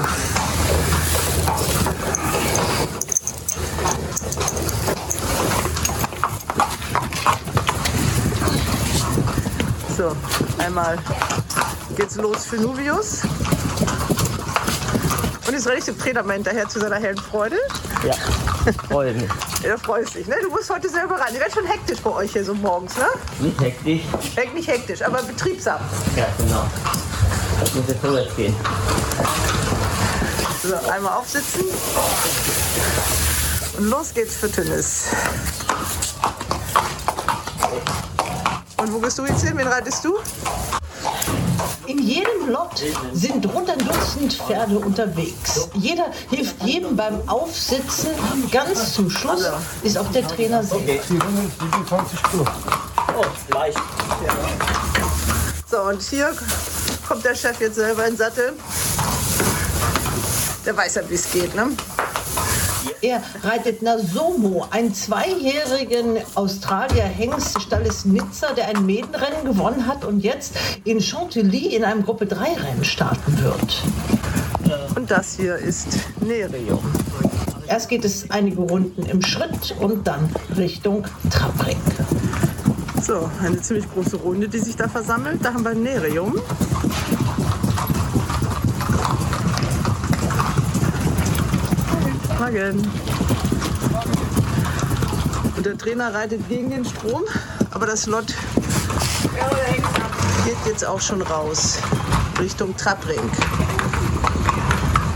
So, 9.95 10.15
einmal 10.57 10.97
geht's 11.95 12.15
los 12.15 12.45
für 12.45 12.55
Nuvius. 12.55 13.21
Und 15.49 15.87
dem 15.87 15.97
Trainer 15.97 16.21
mal 16.21 16.33
hinterher 16.33 16.69
zu 16.69 16.79
seiner 16.79 16.97
hellen 16.97 17.17
Freude. 17.17 17.57
Ja, 18.03 18.13
freue 18.87 19.13
mich. 19.13 19.27
Er 19.63 19.79
freut 19.79 20.07
sich, 20.07 20.27
ne? 20.27 20.35
Du 20.43 20.51
musst 20.51 20.69
heute 20.69 20.87
selber 20.87 21.15
ran. 21.15 21.33
Ihr 21.33 21.39
werdet 21.39 21.55
schon 21.55 21.65
hektisch 21.65 21.99
bei 22.01 22.11
euch 22.11 22.33
hier 22.33 22.45
so 22.45 22.53
morgens, 22.53 22.95
ne? 22.95 23.07
Nicht 23.39 23.59
hektisch. 23.59 24.01
Hekt 24.35 24.53
nicht 24.53 24.67
hektisch, 24.67 25.01
aber 25.01 25.23
betriebsam. 25.23 25.79
Ja, 26.15 26.27
genau. 26.37 26.65
Das 27.59 27.73
muss 27.73 27.87
jetzt 27.87 27.99
vorwärts 27.99 28.35
gehen. 28.35 28.55
So, 30.61 30.75
einmal 30.91 31.13
aufsitzen. 31.13 31.63
Und 33.79 33.89
los 33.89 34.13
geht's 34.13 34.35
für 34.35 34.51
Tünnis. 34.51 35.05
Und 38.77 38.93
wo 38.93 38.99
gehst 38.99 39.17
du 39.17 39.25
jetzt 39.25 39.43
hin? 39.43 39.57
Wen 39.57 39.67
reitest 39.67 40.05
du? 40.05 40.15
In 41.89 41.97
jedem 41.97 42.49
Lot 42.49 42.83
sind 43.13 43.51
rund 43.51 43.67
ein 43.67 43.79
Dutzend 43.79 44.33
Pferde 44.33 44.77
unterwegs. 44.77 45.69
Jeder 45.73 46.11
hilft 46.29 46.61
jedem 46.63 46.95
beim 46.95 47.27
Aufsitzen. 47.27 48.11
Ganz 48.51 48.93
zum 48.93 49.09
Schluss 49.09 49.49
ist 49.81 49.97
auch 49.97 50.07
der 50.11 50.27
Trainer 50.27 50.63
selbst. 50.63 51.09
Oh, 53.17 53.25
leicht. 53.55 53.79
So, 55.71 55.81
und 55.81 55.99
hier 56.03 56.31
kommt 57.07 57.25
der 57.25 57.33
Chef 57.33 57.59
jetzt 57.59 57.77
selber 57.77 58.05
in 58.05 58.11
den 58.11 58.17
Sattel. 58.17 58.53
Der 60.67 60.77
weiß 60.77 60.93
ja, 60.93 61.09
wie 61.09 61.15
es 61.15 61.31
geht, 61.31 61.55
ne? 61.55 61.71
Er 63.01 63.21
reitet 63.43 63.81
Nasomo, 63.81 64.67
einen 64.71 64.93
zweijährigen 64.93 66.17
Australier 66.35 67.03
Hengst 67.03 67.55
des 67.55 67.63
Stalles 67.63 68.03
Nizza, 68.03 68.51
der 68.51 68.67
ein 68.67 68.85
Medenrennen 68.85 69.45
gewonnen 69.45 69.87
hat 69.87 70.03
und 70.03 70.19
jetzt 70.19 70.55
in 70.83 70.99
Chantilly 70.99 71.75
in 71.75 71.85
einem 71.85 72.03
Gruppe 72.03 72.25
3 72.25 72.55
Rennen 72.55 72.83
starten 72.83 73.41
wird. 73.41 73.83
Und 74.95 75.09
das 75.09 75.37
hier 75.37 75.55
ist 75.55 75.97
Nerium. 76.19 76.83
Erst 77.67 77.87
geht 77.87 78.03
es 78.03 78.29
einige 78.31 78.61
Runden 78.61 79.03
im 79.03 79.21
Schritt 79.21 79.75
und 79.79 80.05
dann 80.05 80.29
Richtung 80.57 81.05
Trabring. 81.29 81.77
So, 83.01 83.29
eine 83.41 83.61
ziemlich 83.61 83.89
große 83.93 84.17
Runde, 84.17 84.49
die 84.49 84.59
sich 84.59 84.75
da 84.75 84.89
versammelt. 84.89 85.39
Da 85.41 85.53
haben 85.53 85.63
wir 85.63 85.73
Nerium. 85.73 86.35
Morgen. 92.39 92.89
Und 95.57 95.65
der 95.65 95.77
Trainer 95.77 96.13
reitet 96.13 96.47
gegen 96.47 96.69
den 96.69 96.85
Strom, 96.85 97.23
aber 97.71 97.85
das 97.85 98.05
Lot 98.05 98.27
geht 100.45 100.57
jetzt 100.65 100.85
auch 100.85 101.01
schon 101.01 101.21
raus 101.21 101.79
Richtung 102.39 102.77
Trabring. 102.77 103.19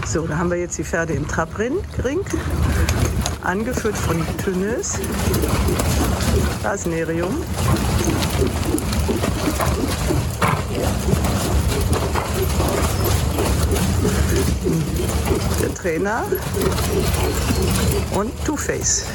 So, 0.05 0.27
da 0.27 0.37
haben 0.37 0.51
wir 0.51 0.57
jetzt 0.57 0.77
die 0.77 0.83
Pferde 0.83 1.13
im 1.13 1.25
Trabring, 1.25 1.77
angeführt 3.41 3.97
von 3.97 4.21
Tünnes. 4.43 4.99
Da 6.61 6.73
ist 6.73 6.87
Nerium. 6.87 7.41
Trainer 15.75 16.23
und 18.15 18.31
Two-Face. 18.45 19.05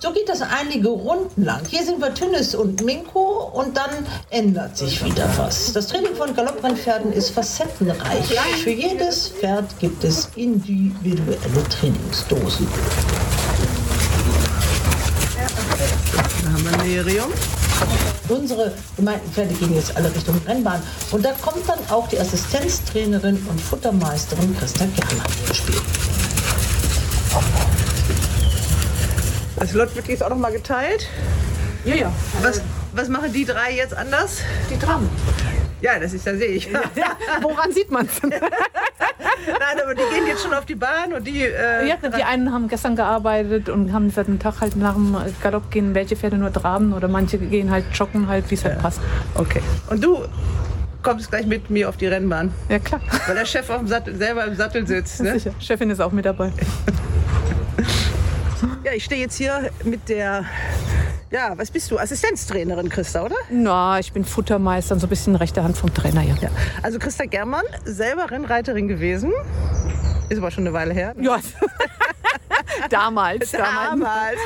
So 0.00 0.12
geht 0.12 0.28
das 0.28 0.42
einige 0.42 0.88
Runden 0.88 1.44
lang. 1.44 1.62
Hier 1.68 1.84
sind 1.84 2.00
wir 2.00 2.14
Tünnes 2.14 2.54
und 2.54 2.84
Minko 2.84 3.50
und 3.52 3.76
dann 3.76 3.90
ändert 4.30 4.76
sich 4.76 5.04
wieder 5.04 5.28
was. 5.36 5.72
Das 5.72 5.86
Training 5.88 6.14
von 6.14 6.34
Galopprennpferden 6.34 7.12
ist 7.12 7.30
facettenreich. 7.30 8.38
Für 8.62 8.70
jedes 8.70 9.28
Pferd 9.28 9.66
gibt 9.80 10.04
es 10.04 10.28
individuelle 10.36 11.64
Trainingsdosen. 11.68 12.68
Da 16.44 16.52
haben 16.52 16.64
wir 16.64 16.76
Nerium. 16.84 17.32
Unsere 18.28 18.72
gemeinten 18.96 19.30
Pferde 19.32 19.54
gehen 19.54 19.74
jetzt 19.74 19.96
alle 19.96 20.14
Richtung 20.14 20.40
Rennbahn. 20.46 20.82
Und 21.10 21.24
da 21.24 21.32
kommt 21.40 21.66
dann 21.68 21.78
auch 21.88 22.08
die 22.08 22.20
Assistenztrainerin 22.20 23.36
und 23.48 23.60
Futtermeisterin 23.60 24.56
Christa 24.58 24.84
Gerner 24.84 25.24
ins 25.46 25.56
Spiel. 25.56 25.76
Das 29.56 29.72
Lot 29.72 29.94
wird 29.96 30.08
jetzt 30.08 30.22
auch 30.22 30.30
noch 30.30 30.36
mal 30.36 30.52
geteilt. 30.52 31.08
Ja, 31.84 31.94
ja. 31.94 32.12
Was, 32.42 32.60
was 32.92 33.08
machen 33.08 33.32
die 33.32 33.44
drei 33.44 33.74
jetzt 33.74 33.94
anders? 33.94 34.38
Die 34.70 34.78
traben. 34.78 35.08
Ja, 35.80 35.98
das 35.98 36.12
ist 36.12 36.26
ja 36.26 36.34
sehe 36.34 36.48
ich. 36.48 36.68
Woran 37.42 37.72
sieht 37.72 37.90
man 37.90 38.06
es? 38.06 38.20
Nein, 38.22 38.40
aber 39.82 39.94
die 39.94 40.02
gehen 40.14 40.26
jetzt 40.26 40.42
schon 40.42 40.52
auf 40.54 40.64
die 40.66 40.74
Bahn 40.74 41.12
und 41.12 41.26
die. 41.26 41.42
Äh, 41.42 41.86
Ja, 41.88 41.96
die 41.96 42.24
einen 42.24 42.52
haben 42.52 42.68
gestern 42.68 42.96
gearbeitet 42.96 43.68
und 43.68 43.92
haben 43.92 44.10
seit 44.10 44.26
dem 44.26 44.38
Tag 44.38 44.60
halt 44.60 44.76
nach 44.76 44.94
dem 44.94 45.16
Galopp 45.42 45.70
gehen, 45.70 45.94
welche 45.94 46.16
Pferde 46.16 46.36
nur 46.36 46.52
traben 46.52 46.92
oder 46.92 47.08
manche 47.08 47.38
gehen 47.38 47.70
halt 47.70 47.84
joggen 47.94 48.28
halt, 48.28 48.50
wie 48.50 48.54
es 48.54 48.64
halt 48.64 48.80
passt. 48.80 49.00
Okay. 49.34 49.62
Und 49.88 50.02
du 50.02 50.24
kommst 51.02 51.30
gleich 51.30 51.46
mit 51.46 51.70
mir 51.70 51.88
auf 51.88 51.96
die 51.96 52.06
Rennbahn. 52.08 52.52
Ja, 52.68 52.78
klar. 52.80 53.00
Weil 53.26 53.36
der 53.36 53.46
Chef 53.46 53.70
auf 53.70 53.78
dem 53.78 53.86
Sattel, 53.88 54.16
selber 54.16 54.44
im 54.44 54.56
Sattel 54.56 54.86
sitzt. 54.86 55.20
Ne? 55.22 55.32
Sicher. 55.34 55.52
Chefin 55.60 55.90
ist 55.90 56.00
auch 56.00 56.12
mit 56.12 56.24
dabei. 56.24 56.52
Ja, 58.84 58.92
ich 58.92 59.04
stehe 59.04 59.20
jetzt 59.20 59.36
hier 59.36 59.70
mit 59.84 60.08
der. 60.08 60.44
Ja, 61.30 61.52
was 61.58 61.70
bist 61.70 61.90
du? 61.90 61.98
Assistenztrainerin, 61.98 62.88
Christa, 62.88 63.22
oder? 63.22 63.34
Na, 63.50 63.98
ich 63.98 64.12
bin 64.12 64.24
Futtermeister 64.24 64.94
und 64.94 65.00
so 65.00 65.06
ein 65.06 65.10
bisschen 65.10 65.36
rechte 65.36 65.62
Hand 65.62 65.76
vom 65.76 65.92
Trainer, 65.92 66.22
ja. 66.22 66.34
Ja. 66.40 66.48
Also 66.82 66.98
Christa 66.98 67.26
Germann, 67.26 67.64
selber 67.84 68.30
Rennreiterin 68.30 68.88
gewesen. 68.88 69.32
Ist 70.30 70.38
aber 70.38 70.50
schon 70.50 70.64
eine 70.66 70.72
Weile 70.72 70.94
her. 70.94 71.12
ne? 71.14 71.24
Ja. 71.24 71.36
damals, 72.88 73.50
damals. 73.50 73.90
Damals. 73.90 74.38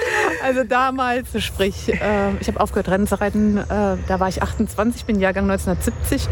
Also 0.42 0.64
damals, 0.64 1.42
sprich, 1.42 1.88
äh, 1.92 2.34
ich 2.40 2.49
habe 2.49 2.61
aufgehört 2.61 2.88
Rennen 2.88 3.06
zu 3.06 3.20
reiten, 3.20 3.58
äh, 3.58 3.64
da 3.68 4.20
war 4.20 4.28
ich 4.28 4.42
28, 4.42 5.04
bin 5.04 5.20
Jahrgang 5.20 5.50
1970, 5.50 6.28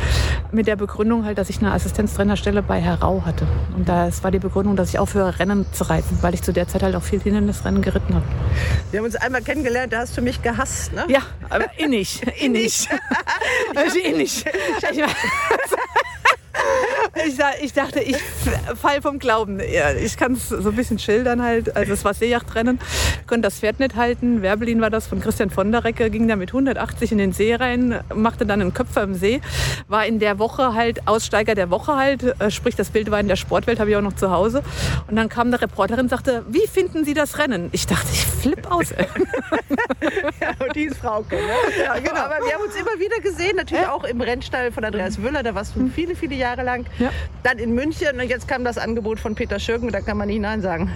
mit 0.53 0.67
der 0.67 0.77
Begründung 0.77 1.25
halt, 1.25 1.39
dass 1.39 1.51
ich 1.51 1.59
eine 1.59 1.73
Assistenztrainerstelle 1.73 2.63
bei 2.63 2.81
Herr 2.81 3.01
Rau 3.01 3.23
hatte. 3.25 3.47
Und 3.77 3.89
das 3.89 4.23
war 4.25 4.31
die 4.31 4.39
Begründung, 4.39 4.77
dass 4.77 4.91
ich 4.91 4.99
aufhöre 4.99 5.39
Rennen 5.39 5.67
zu 5.73 5.85
reiten, 5.85 6.19
weil 6.21 6.35
ich 6.35 6.43
zu 6.43 6.53
der 6.53 6.69
Zeit 6.69 6.83
halt 6.83 6.95
auch 6.95 7.03
viel 7.03 7.21
Hindernisrennen 7.21 7.83
geritten 7.83 8.15
habe. 8.15 8.25
Wir 8.91 8.99
haben 8.99 9.07
uns 9.07 9.17
einmal 9.17 9.43
kennengelernt, 9.43 9.93
da 9.93 10.01
hast 10.01 10.17
du 10.17 10.23
mich 10.23 10.43
gehasst, 10.43 10.93
ne? 10.93 11.05
Ja, 11.09 11.21
aber 11.49 11.67
innig, 11.79 12.23
innig. 12.41 12.89
Also 13.75 13.99
innig. 13.99 14.45
Ich, 14.45 14.99
ich, 14.99 15.05
ich 17.63 17.73
dachte, 17.73 18.01
ich 18.01 18.17
fall 18.81 19.03
vom 19.03 19.19
Glauben. 19.19 19.61
Ich 20.03 20.17
kann 20.17 20.33
es 20.33 20.49
so 20.49 20.71
ein 20.71 20.77
bisschen 20.77 20.99
schildern 20.99 21.43
halt. 21.43 21.77
Also 21.77 21.93
es 21.93 22.05
war 22.05 22.15
Seejachtrennen, 22.15 22.79
konnte 23.27 23.43
das 23.43 23.59
Pferd 23.59 23.81
nicht 23.81 23.97
halten. 23.97 24.43
Werbelin 24.43 24.81
war 24.81 24.91
das 24.91 25.07
von 25.07 25.21
Christian 25.21 25.51
von 25.51 25.73
der 25.73 25.85
Recke, 25.85 26.11
ging 26.11 26.29
da 26.29 26.37
mit 26.37 26.51
180 26.51 27.13
in 27.13 27.19
den 27.19 27.33
See 27.33 27.55
rein, 27.55 28.01
machte 28.15 28.47
dann 28.47 28.61
einen 28.61 28.75
Köpfer 28.75 29.03
im 29.03 29.15
See, 29.15 29.41
war 29.89 30.07
in 30.07 30.19
der 30.19 30.39
Woche 30.39 30.75
halt 30.75 31.07
Aussteiger 31.07 31.55
der 31.55 31.71
Woche 31.71 31.97
halt, 31.97 32.23
äh, 32.41 32.51
sprich 32.51 32.77
das 32.77 32.91
Bild 32.91 33.11
war 33.11 33.21
in 33.21 33.29
der 33.29 33.37
Sportwelt, 33.37 33.81
habe 33.81 33.91
ich 33.91 33.97
auch 33.97 34.03
noch 34.03 34.17
zu 34.17 34.31
Hause. 34.31 34.63
Und 35.09 35.17
dann 35.17 35.29
kam 35.29 35.49
eine 35.49 35.61
Reporterin 35.61 36.05
und 36.05 36.09
sagte, 36.11 36.45
wie 36.49 36.67
finden 36.67 37.05
Sie 37.05 37.15
das 37.15 37.39
Rennen? 37.39 37.69
Ich 37.73 37.87
dachte, 37.87 38.09
ich 38.13 38.25
flipp 38.25 38.71
aus. 38.71 38.95
Ja, 40.41 40.55
und 40.65 40.75
die 40.75 40.85
ist 40.85 40.97
Frauke, 40.97 41.37
ne? 41.37 41.53
Ja, 41.85 41.99
genau. 41.99 42.21
Aber 42.21 42.39
wir 42.45 42.55
haben 42.55 42.63
uns 42.63 42.75
immer 42.75 42.99
wieder 42.99 43.19
gesehen, 43.21 43.57
natürlich 43.57 43.87
auch 43.87 44.05
im 44.05 44.21
Rennstall 44.21 44.73
von 44.73 44.85
Andreas 44.85 45.23
Wöller, 45.23 45.43
da 45.43 45.55
warst 45.55 45.77
du 45.77 45.89
viele, 45.95 46.15
viele 46.15 46.35
Jahre 46.41 46.65
lang. 46.65 46.87
Ja. 46.99 47.11
Dann 47.45 47.59
in 47.59 47.75
München 47.75 48.21
und 48.21 48.29
jetzt 48.29 48.49
kam 48.49 48.65
das 48.65 48.79
Angebot 48.79 49.21
von 49.21 49.35
Peter 49.37 49.61
Schürgen, 49.61 49.91
da 49.91 50.01
kann 50.01 50.17
man 50.17 50.27
nicht 50.27 50.41
Nein 50.41 50.61
sagen. 50.61 50.91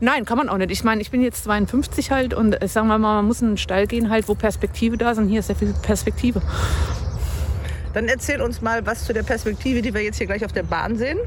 Nein, 0.00 0.24
kann 0.24 0.38
man 0.38 0.48
auch 0.48 0.58
nicht. 0.58 0.70
Ich 0.70 0.84
meine, 0.84 1.00
ich 1.00 1.10
bin 1.10 1.22
jetzt 1.22 1.44
52 1.44 2.10
halt 2.10 2.34
und 2.34 2.60
äh, 2.62 2.68
sagen 2.68 2.88
wir 2.88 2.98
mal, 2.98 3.16
man 3.16 3.26
muss 3.26 3.42
in 3.42 3.48
einen 3.48 3.56
Stall 3.56 3.86
gehen 3.86 4.10
halt, 4.10 4.28
wo 4.28 4.34
Perspektive 4.34 4.96
da 4.96 5.10
ist 5.10 5.18
und 5.18 5.28
hier 5.28 5.40
ist 5.40 5.46
sehr 5.48 5.56
viel 5.56 5.74
Perspektive. 5.82 6.42
Dann 7.94 8.06
erzähl 8.06 8.42
uns 8.42 8.60
mal 8.60 8.84
was 8.86 9.04
zu 9.04 9.12
der 9.12 9.22
Perspektive, 9.22 9.80
die 9.80 9.94
wir 9.94 10.02
jetzt 10.02 10.18
hier 10.18 10.26
gleich 10.26 10.44
auf 10.44 10.52
der 10.52 10.64
Bahn 10.64 10.96
sehen. 10.96 11.18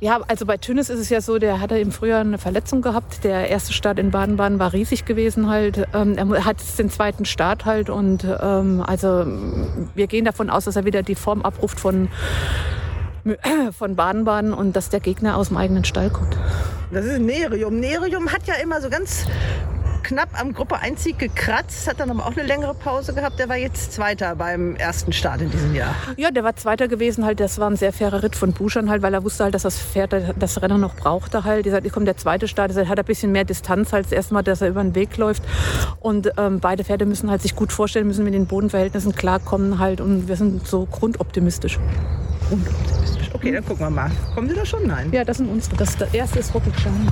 Ja, 0.00 0.20
also 0.28 0.44
bei 0.44 0.56
Tünnes 0.56 0.90
ist 0.90 0.98
es 0.98 1.08
ja 1.08 1.20
so, 1.20 1.38
der 1.38 1.60
hatte 1.60 1.78
im 1.78 1.92
Frühjahr 1.92 2.20
eine 2.20 2.38
Verletzung 2.38 2.82
gehabt. 2.82 3.24
Der 3.24 3.48
erste 3.48 3.72
Start 3.72 3.98
in 3.98 4.10
Baden-Baden 4.10 4.58
war 4.58 4.72
riesig 4.72 5.04
gewesen 5.04 5.48
halt. 5.48 5.86
Ähm, 5.94 6.16
er 6.18 6.44
hat 6.44 6.60
jetzt 6.60 6.78
den 6.78 6.90
zweiten 6.90 7.24
Start 7.24 7.64
halt 7.64 7.88
und 7.88 8.24
ähm, 8.24 8.82
also 8.86 9.24
wir 9.94 10.06
gehen 10.06 10.24
davon 10.24 10.50
aus, 10.50 10.64
dass 10.64 10.76
er 10.76 10.84
wieder 10.84 11.02
die 11.02 11.14
Form 11.14 11.42
abruft 11.42 11.80
von 11.80 12.08
von 13.78 13.96
Baden-Baden 13.96 14.52
und 14.52 14.76
dass 14.76 14.90
der 14.90 15.00
Gegner 15.00 15.36
aus 15.36 15.48
dem 15.48 15.56
eigenen 15.56 15.84
Stall 15.84 16.10
kommt. 16.10 16.36
Das 16.92 17.04
ist 17.04 17.20
Nerium. 17.20 17.80
Nerium 17.80 18.30
hat 18.30 18.46
ja 18.46 18.54
immer 18.62 18.80
so 18.80 18.90
ganz 18.90 19.26
knapp 20.04 20.28
am 20.40 20.52
Gruppe 20.52 20.78
Einzig 20.78 21.18
gekratzt, 21.18 21.88
hat 21.88 21.98
dann 21.98 22.10
aber 22.10 22.26
auch 22.26 22.36
eine 22.36 22.46
längere 22.46 22.74
Pause 22.74 23.14
gehabt. 23.14 23.38
Der 23.38 23.48
war 23.48 23.56
jetzt 23.56 23.92
Zweiter 23.92 24.36
beim 24.36 24.76
ersten 24.76 25.12
Start 25.12 25.40
in 25.40 25.50
diesem 25.50 25.74
Jahr. 25.74 25.94
Ja, 26.16 26.30
der 26.30 26.44
war 26.44 26.54
Zweiter 26.54 26.86
gewesen 26.86 27.24
halt. 27.24 27.40
Das 27.40 27.58
war 27.58 27.68
ein 27.68 27.76
sehr 27.76 27.92
fairer 27.92 28.22
Ritt 28.22 28.36
von 28.36 28.52
Buschern 28.52 28.90
halt, 28.90 29.02
weil 29.02 29.14
er 29.14 29.24
wusste 29.24 29.44
halt, 29.44 29.54
dass 29.54 29.62
das 29.62 29.78
Pferd 29.78 30.14
das 30.38 30.62
Rennen 30.62 30.80
noch 30.80 30.94
brauchte 30.94 31.44
halt. 31.44 31.66
Er 31.66 31.72
sagt, 31.72 31.92
kommt 31.92 32.06
der 32.06 32.16
zweite 32.16 32.46
Start, 32.46 32.76
er 32.76 32.88
hat 32.88 32.98
ein 32.98 33.04
bisschen 33.04 33.32
mehr 33.32 33.44
Distanz 33.44 33.92
als 33.94 34.08
das 34.08 34.12
erste 34.12 34.34
Mal, 34.34 34.42
dass 34.42 34.60
er 34.60 34.68
über 34.68 34.82
den 34.82 34.94
Weg 34.94 35.16
läuft. 35.16 35.42
Und 36.00 36.30
ähm, 36.36 36.60
beide 36.60 36.84
Pferde 36.84 37.06
müssen 37.06 37.30
halt 37.30 37.42
sich 37.42 37.56
gut 37.56 37.72
vorstellen, 37.72 38.06
müssen 38.06 38.24
mit 38.24 38.34
den 38.34 38.46
Bodenverhältnissen 38.46 39.14
klarkommen 39.14 39.78
halt. 39.78 40.00
Und 40.00 40.28
wir 40.28 40.36
sind 40.36 40.66
so 40.66 40.86
grundoptimistisch. 40.86 41.78
Grundoptimistisch. 42.48 43.30
Okay, 43.32 43.52
dann 43.52 43.64
gucken 43.64 43.86
wir 43.86 43.90
mal. 43.90 44.10
Kommen 44.34 44.48
Sie 44.48 44.54
da 44.54 44.64
schon? 44.64 44.86
Nein. 44.86 45.10
Ja, 45.12 45.24
das 45.24 45.38
sind 45.38 45.48
unsere. 45.50 45.76
Das, 45.76 45.96
das 45.96 46.12
erste 46.12 46.38
ist 46.38 46.54
Rocket 46.54 46.76
Gianni. 46.76 47.08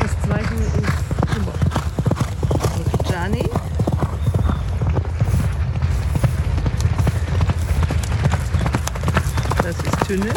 Das 0.00 0.10
zweite 0.22 0.54
ist 0.54 1.02
Timber. 1.32 1.52
Gianni. 3.08 3.48
Tünnes. 10.12 10.34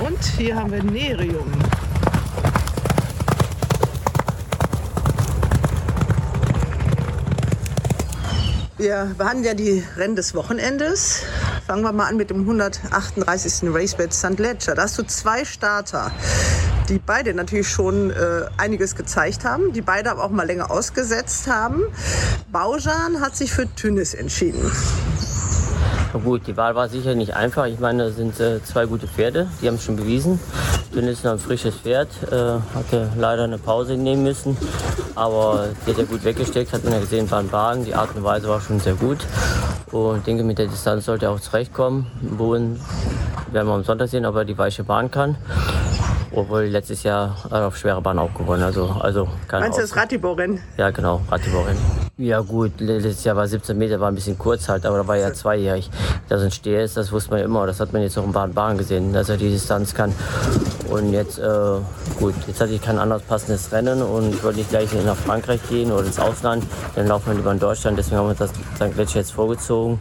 Und 0.00 0.24
hier 0.38 0.56
haben 0.56 0.72
wir 0.72 0.82
Nerium. 0.82 1.52
Wir 8.78 9.14
behandeln 9.18 9.44
ja 9.44 9.52
die 9.52 9.84
Rennen 9.98 10.16
des 10.16 10.34
Wochenendes. 10.34 11.22
Fangen 11.66 11.82
wir 11.82 11.92
mal 11.92 12.06
an 12.06 12.16
mit 12.16 12.30
dem 12.30 12.40
138. 12.40 13.68
Racebed 13.74 14.14
St. 14.14 14.38
Ledger. 14.38 14.74
Da 14.74 14.84
hast 14.84 14.96
du 14.96 15.02
zwei 15.02 15.44
Starter, 15.44 16.10
die 16.92 16.98
beide 16.98 17.32
natürlich 17.32 17.68
schon 17.68 18.10
äh, 18.10 18.44
einiges 18.58 18.94
gezeigt 18.94 19.44
haben, 19.44 19.72
die 19.72 19.80
beide 19.80 20.10
aber 20.10 20.24
auch 20.24 20.30
mal 20.30 20.46
länger 20.46 20.70
ausgesetzt 20.70 21.48
haben. 21.48 21.84
Baujan 22.52 23.20
hat 23.20 23.34
sich 23.34 23.50
für 23.50 23.66
Tünnes 23.74 24.12
entschieden. 24.12 24.70
Na 26.12 26.20
gut, 26.20 26.46
die 26.46 26.54
Wahl 26.58 26.74
war 26.74 26.90
sicher 26.90 27.14
nicht 27.14 27.34
einfach. 27.34 27.64
Ich 27.64 27.80
meine, 27.80 28.08
das 28.08 28.16
sind 28.16 28.38
äh, 28.38 28.62
zwei 28.62 28.84
gute 28.84 29.08
Pferde, 29.08 29.48
die 29.62 29.68
haben 29.68 29.76
es 29.76 29.84
schon 29.84 29.96
bewiesen. 29.96 30.38
Dünn 30.94 31.08
ist 31.08 31.24
ein 31.24 31.38
frisches 31.38 31.76
Pferd, 31.76 32.08
äh, 32.30 32.58
hatte 32.74 33.08
leider 33.16 33.44
eine 33.44 33.56
Pause 33.56 33.96
nehmen 33.96 34.22
müssen, 34.22 34.58
aber 35.14 35.68
die 35.86 35.92
hat 35.92 35.98
er 35.98 36.04
gut 36.04 36.22
weggesteckt, 36.24 36.74
hat 36.74 36.84
man 36.84 36.92
ja 36.92 37.00
gesehen, 37.00 37.30
war 37.30 37.38
ein 37.38 37.48
Bahn. 37.48 37.86
Die 37.86 37.94
Art 37.94 38.14
und 38.14 38.22
Weise 38.22 38.48
war 38.48 38.60
schon 38.60 38.78
sehr 38.80 38.94
gut 38.94 39.26
und 39.90 40.18
ich 40.18 40.24
denke, 40.24 40.44
mit 40.44 40.58
der 40.58 40.66
Distanz 40.66 41.06
sollte 41.06 41.26
er 41.26 41.32
auch 41.32 41.40
zurechtkommen. 41.40 42.06
Im 42.20 42.36
Boden 42.36 42.80
werden 43.50 43.68
wir 43.68 43.74
am 43.74 43.84
Sonntag 43.84 44.08
sehen, 44.08 44.26
ob 44.26 44.36
er 44.36 44.44
die 44.44 44.58
weiche 44.58 44.84
Bahn 44.84 45.10
kann. 45.10 45.36
Obwohl 46.34 46.62
letztes 46.64 47.02
Jahr 47.02 47.36
er 47.50 47.66
auf 47.66 47.76
schwere 47.76 48.00
Bahn 48.00 48.18
auch 48.18 48.32
gewonnen, 48.32 48.62
also, 48.62 48.86
also 49.00 49.28
keine 49.48 49.64
Meinst 49.64 49.78
du 49.78 49.82
das. 49.82 49.94
Ratibor-Rennen? 49.94 50.60
Ja, 50.78 50.90
genau, 50.90 51.20
Ratibor-Rennen. 51.30 51.78
Ja 52.16 52.40
gut, 52.40 52.72
letztes 52.78 53.24
Jahr 53.24 53.36
war 53.36 53.46
17 53.46 53.76
Meter, 53.76 54.00
war 54.00 54.08
ein 54.08 54.14
bisschen 54.14 54.38
kurz 54.38 54.68
halt, 54.68 54.86
aber 54.86 54.98
da 54.98 55.06
war 55.08 55.16
ja 55.16 55.32
zweijährig. 55.32 55.90
Dass 56.28 56.42
ein 56.42 56.50
Steher 56.50 56.84
ist, 56.84 56.96
das 56.96 57.12
wusste 57.12 57.32
man 57.32 57.40
immer. 57.40 57.66
Das 57.66 57.80
hat 57.80 57.92
man 57.92 58.02
jetzt 58.02 58.16
auch 58.16 58.24
in 58.24 58.32
Baden-Baden 58.32 58.78
gesehen, 58.78 59.12
dass 59.12 59.28
er 59.28 59.36
die 59.36 59.50
Distanz 59.50 59.94
kann. 59.94 60.14
Und 60.88 61.12
jetzt, 61.12 61.38
äh, 61.38 61.42
gut, 62.18 62.34
jetzt 62.46 62.60
hatte 62.60 62.72
ich 62.72 62.82
kein 62.82 62.98
anderes 62.98 63.22
passendes 63.22 63.72
Rennen 63.72 64.02
und 64.02 64.34
ich 64.34 64.42
wollte 64.42 64.58
nicht 64.58 64.70
gleich 64.70 64.88
nach 65.04 65.16
Frankreich 65.16 65.60
gehen 65.68 65.90
oder 65.90 66.04
ins 66.04 66.18
Ausland. 66.18 66.64
Dann 66.94 67.08
laufen 67.08 67.30
wir 67.30 67.34
lieber 67.34 67.52
in 67.52 67.58
Deutschland, 67.58 67.98
deswegen 67.98 68.18
haben 68.18 68.28
wir 68.28 68.34
das 68.34 68.50
St. 68.50 68.94
Gletscher 68.94 69.20
jetzt 69.20 69.32
vorgezogen. 69.32 69.98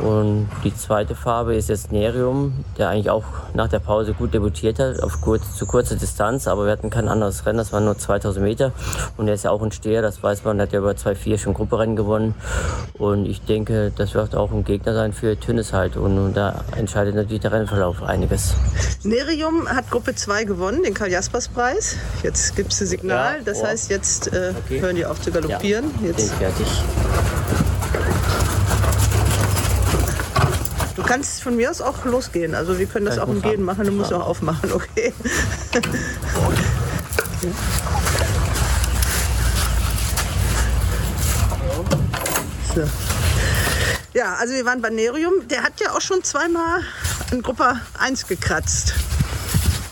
Und 0.00 0.48
die 0.64 0.74
zweite 0.74 1.14
Farbe 1.14 1.54
ist 1.54 1.68
jetzt 1.68 1.92
Nerium, 1.92 2.64
der 2.78 2.88
eigentlich 2.88 3.10
auch 3.10 3.24
nach 3.54 3.68
der 3.68 3.78
Pause 3.78 4.12
gut 4.12 4.34
debütiert 4.34 4.78
hat, 4.78 5.00
auf 5.00 5.20
kurz, 5.20 5.54
zu 5.56 5.66
kurzer 5.66 5.94
Distanz, 5.94 6.48
aber 6.48 6.64
wir 6.64 6.72
hatten 6.72 6.90
kein 6.90 7.08
anderes 7.08 7.46
Rennen, 7.46 7.58
das 7.58 7.72
waren 7.72 7.84
nur 7.84 7.96
2000 7.96 8.44
Meter. 8.44 8.72
Und 9.16 9.28
er 9.28 9.34
ist 9.34 9.44
ja 9.44 9.50
auch 9.50 9.62
ein 9.62 9.70
Steher, 9.72 10.02
das 10.02 10.22
weiß 10.22 10.44
man, 10.44 10.58
der 10.58 10.66
hat 10.66 10.72
ja 10.72 10.80
über 10.80 10.92
2-4 10.92 11.38
schon 11.38 11.54
Grupperennen 11.54 11.96
gewonnen. 11.96 12.34
Und 12.98 13.26
ich 13.26 13.42
denke, 13.42 13.92
das 13.96 14.14
wird 14.14 14.34
auch 14.34 14.50
ein 14.50 14.64
Gegner 14.64 14.94
sein 14.94 15.12
für 15.12 15.38
Tünnes 15.38 15.72
halt. 15.72 15.96
Und, 15.96 16.18
und 16.18 16.36
da 16.36 16.64
entscheidet 16.76 17.14
natürlich 17.14 17.42
der 17.42 17.52
Rennverlauf 17.52 18.02
einiges. 18.02 18.54
Nerium 19.04 19.68
hat 19.68 19.90
Gruppe 19.90 20.14
2 20.14 20.44
gewonnen, 20.44 20.82
den 20.82 20.94
Karl-Jaspers-Preis. 20.94 21.96
Jetzt 22.22 22.56
gibt 22.56 22.72
es 22.72 22.80
ein 22.80 22.86
Signal, 22.88 23.38
Ja, 23.38 23.42
das 23.44 23.60
oh. 23.60 23.66
heißt, 23.66 23.90
jetzt 23.90 24.32
äh, 24.32 24.52
Okay. 24.64 24.80
hören 24.80 24.96
die 24.96 25.06
auf 25.06 25.20
zu 25.20 25.30
galoppieren. 25.30 25.90
Bin 25.90 26.06
Jetzt, 26.08 26.32
fertig. 26.34 26.66
Du 31.04 31.08
kannst 31.12 31.42
von 31.42 31.56
mir 31.56 31.70
aus 31.70 31.80
auch 31.80 32.04
losgehen. 32.04 32.54
Also 32.54 32.78
wir 32.78 32.86
können 32.86 33.06
das 33.06 33.16
Kann 33.16 33.24
auch 33.28 33.32
im? 33.32 33.42
Gehen 33.42 33.62
machen, 33.62 33.84
du 33.84 33.92
musst 33.92 34.10
Ja. 34.10 34.18
auch 34.18 34.26
aufmachen, 34.26 34.72
okay? 34.72 35.12
So. 42.74 42.82
Ja, 44.14 44.34
also 44.40 44.54
wir 44.54 44.64
waren 44.64 44.80
bei 44.80 44.90
Nerium. 44.90 45.46
Der 45.48 45.62
hat 45.62 45.80
ja 45.80 45.90
auch 45.92 46.00
schon 46.00 46.22
zweimal 46.22 46.80
in 47.30 47.42
Gruppe 47.42 47.76
1 47.98 48.26
gekratzt. 48.26 48.94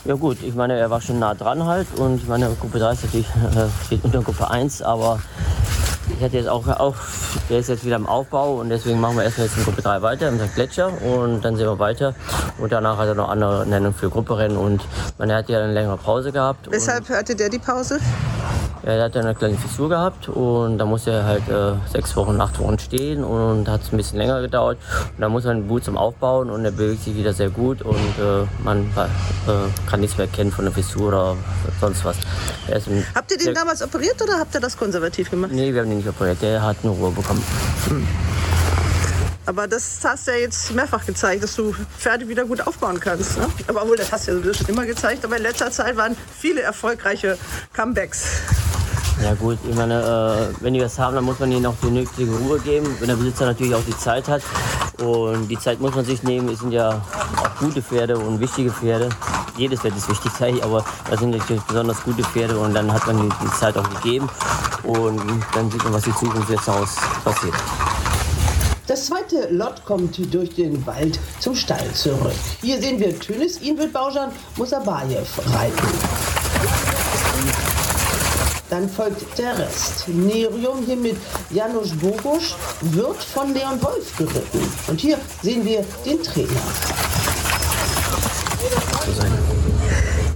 Ja 0.05 0.15
gut, 0.15 0.37
ich 0.41 0.53
meine, 0.53 0.77
er 0.77 0.89
war 0.89 0.99
schon 0.99 1.19
nah 1.19 1.33
dran 1.33 1.63
halt 1.65 1.87
und 1.95 2.17
ich 2.17 2.27
meine, 2.27 2.53
Gruppe 2.59 2.79
3 2.79 2.91
ist 2.93 3.03
natürlich, 3.03 3.27
äh, 3.27 3.85
steht 3.85 4.03
unter 4.03 4.21
Gruppe 4.21 4.49
1, 4.49 4.81
aber 4.81 5.21
ich 6.23 6.27
hatte 6.27 6.37
jetzt 6.37 6.47
auch, 6.47 6.65
auch, 6.79 6.95
der 7.49 7.59
ist 7.59 7.67
jetzt 7.67 7.83
wieder 7.83 7.97
im 7.97 8.07
Aufbau 8.07 8.53
und 8.53 8.69
deswegen 8.69 9.01
machen 9.01 9.17
wir 9.17 9.25
erstmal 9.25 9.47
jetzt 9.47 9.57
in 9.57 9.65
Gruppe 9.65 9.81
3 9.81 10.01
weiter, 10.01 10.29
im 10.29 10.39
Gletscher 10.55 10.89
und 11.01 11.41
dann 11.41 11.57
sehen 11.57 11.65
wir 11.65 11.79
weiter 11.79 12.15
und 12.59 12.71
danach 12.71 12.97
hat 12.97 13.09
er 13.09 13.15
noch 13.15 13.27
andere 13.27 13.67
Nennungen 13.67 13.93
für 13.93 14.09
Grupperennen 14.09 14.55
und 14.55 14.81
er 15.19 15.35
hat 15.35 15.49
ja 15.49 15.61
eine 15.61 15.73
längere 15.73 15.97
Pause 15.97 16.31
gehabt. 16.31 16.71
Weshalb 16.71 17.09
hatte 17.09 17.35
der 17.35 17.49
die 17.49 17.59
Pause? 17.59 17.99
Er 18.85 19.01
hat 19.01 19.15
ja 19.15 19.21
eine 19.21 19.33
kleine 19.33 19.57
Fissur 19.57 19.87
gehabt 19.87 20.27
und 20.27 20.77
da 20.77 20.85
musste 20.85 21.11
er 21.11 21.23
halt 21.23 21.47
äh, 21.47 21.73
sechs 21.89 22.15
Wochen, 22.17 22.39
acht 22.41 22.59
Wochen 22.59 22.77
stehen 22.79 23.23
und 23.23 23.69
hat 23.69 23.81
es 23.81 23.93
ein 23.93 23.97
bisschen 23.97 24.17
länger 24.17 24.41
gedauert. 24.41 24.77
Und 25.15 25.21
da 25.21 25.29
muss 25.29 25.45
man 25.45 25.61
den 25.61 25.67
Boot 25.67 25.85
zum 25.85 25.97
Aufbauen 25.97 26.49
und 26.49 26.65
er 26.65 26.71
bewegt 26.71 27.03
sich 27.03 27.15
wieder 27.15 27.33
sehr 27.33 27.49
gut 27.49 27.81
und 27.81 27.95
äh, 27.95 28.45
man 28.61 28.81
äh, 28.97 29.87
kann 29.89 30.01
nichts 30.01 30.17
mehr 30.17 30.27
erkennen 30.27 30.51
von 30.51 30.65
der 30.65 30.73
Fissur 30.73 31.07
oder 31.07 31.37
sonst 31.79 32.03
was. 32.03 32.17
Habt 33.15 33.31
ihr 33.31 33.37
den 33.37 33.53
damals 33.53 33.81
operiert 33.81 34.21
oder 34.21 34.37
habt 34.37 34.53
ihr 34.53 34.59
das 34.59 34.77
konservativ 34.77 35.31
gemacht? 35.31 35.51
Nee, 35.53 35.73
wir 35.73 35.81
haben 35.81 35.89
den 35.89 35.99
nicht 35.99 36.09
operiert, 36.09 36.41
der 36.41 36.61
hat 36.61 36.77
eine 36.83 36.91
Ruhe 36.91 37.11
bekommen. 37.11 37.43
Aber 39.45 39.67
das 39.67 39.99
hast 40.03 40.27
du 40.27 40.31
ja 40.31 40.37
jetzt 40.37 40.71
mehrfach 40.73 41.05
gezeigt, 41.05 41.43
dass 41.43 41.55
du 41.55 41.75
Pferde 41.97 42.27
wieder 42.27 42.45
gut 42.45 42.65
aufbauen 42.65 42.99
kannst. 42.99 43.37
Ne? 43.37 43.47
Aber 43.67 43.83
obwohl, 43.83 43.97
das 43.97 44.11
hast 44.11 44.27
du 44.27 44.39
ja 44.39 44.53
schon 44.53 44.67
immer 44.67 44.85
gezeigt. 44.85 45.25
Aber 45.25 45.37
in 45.37 45.43
letzter 45.43 45.69
Zeit 45.71 45.97
waren 45.97 46.15
viele 46.39 46.61
erfolgreiche 46.61 47.37
Comebacks. 47.73 48.23
Ja 49.21 49.33
gut, 49.35 49.57
ich 49.69 49.75
meine, 49.75 50.51
äh, 50.59 50.63
wenn 50.63 50.73
die 50.73 50.81
was 50.81 50.97
haben, 50.97 51.15
dann 51.15 51.23
muss 51.23 51.39
man 51.39 51.51
ihnen 51.51 51.65
auch 51.65 51.75
die 51.83 51.91
nötige 51.91 52.31
Ruhe 52.31 52.59
geben, 52.59 52.87
wenn 52.99 53.07
der 53.07 53.15
Besitzer 53.15 53.45
natürlich 53.45 53.75
auch 53.75 53.83
die 53.85 53.97
Zeit 53.97 54.27
hat. 54.27 54.41
Und 55.01 55.47
die 55.47 55.59
Zeit 55.59 55.79
muss 55.79 55.93
man 55.93 56.03
sich 56.03 56.23
nehmen. 56.23 56.49
Es 56.49 56.59
sind 56.59 56.71
ja 56.71 57.01
auch 57.37 57.55
gute 57.59 57.81
Pferde 57.81 58.17
und 58.17 58.39
wichtige 58.39 58.71
Pferde. 58.71 59.09
Jedes 59.57 59.81
Pferd 59.81 59.95
ist 59.95 60.09
wichtig, 60.09 60.31
sag 60.39 60.49
ich, 60.49 60.63
aber 60.63 60.83
das 61.09 61.19
sind 61.19 61.31
natürlich 61.31 61.63
besonders 61.63 62.01
gute 62.03 62.23
Pferde 62.23 62.57
und 62.57 62.73
dann 62.73 62.91
hat 62.91 63.05
man 63.05 63.21
die, 63.21 63.29
die 63.43 63.51
Zeit 63.51 63.77
auch 63.77 63.89
gegeben. 64.01 64.29
Und 64.83 65.21
dann 65.53 65.69
sieht 65.71 65.83
man, 65.83 65.93
was 65.93 66.03
die 66.03 66.15
Zukunft 66.15 66.49
jetzt 66.49 66.67
daraus 66.67 66.95
passiert. 67.23 67.53
Das 68.85 69.05
zweite 69.05 69.47
Lot 69.49 69.85
kommt 69.85 70.17
durch 70.33 70.55
den 70.55 70.85
Wald 70.85 71.17
zum 71.39 71.55
Stall 71.55 71.91
zurück. 71.93 72.33
Hier 72.61 72.81
sehen 72.81 72.99
wir 72.99 73.17
Tünis, 73.17 73.61
ihn 73.61 73.77
wird 73.77 73.93
Baujan 73.93 74.31
Musabayev 74.57 75.39
reiten. 75.53 75.87
Dann 78.69 78.89
folgt 78.89 79.37
der 79.37 79.57
Rest. 79.57 80.07
Nerium 80.07 80.83
hier 80.85 80.97
mit 80.97 81.15
Janusz 81.51 81.91
Bogusch 81.91 82.55
wird 82.81 83.23
von 83.23 83.53
Leon 83.53 83.81
Wolf 83.81 84.17
geritten. 84.17 84.73
Und 84.87 84.99
hier 84.99 85.17
sehen 85.41 85.63
wir 85.63 85.85
den 86.05 86.21
Trainer. 86.21 86.49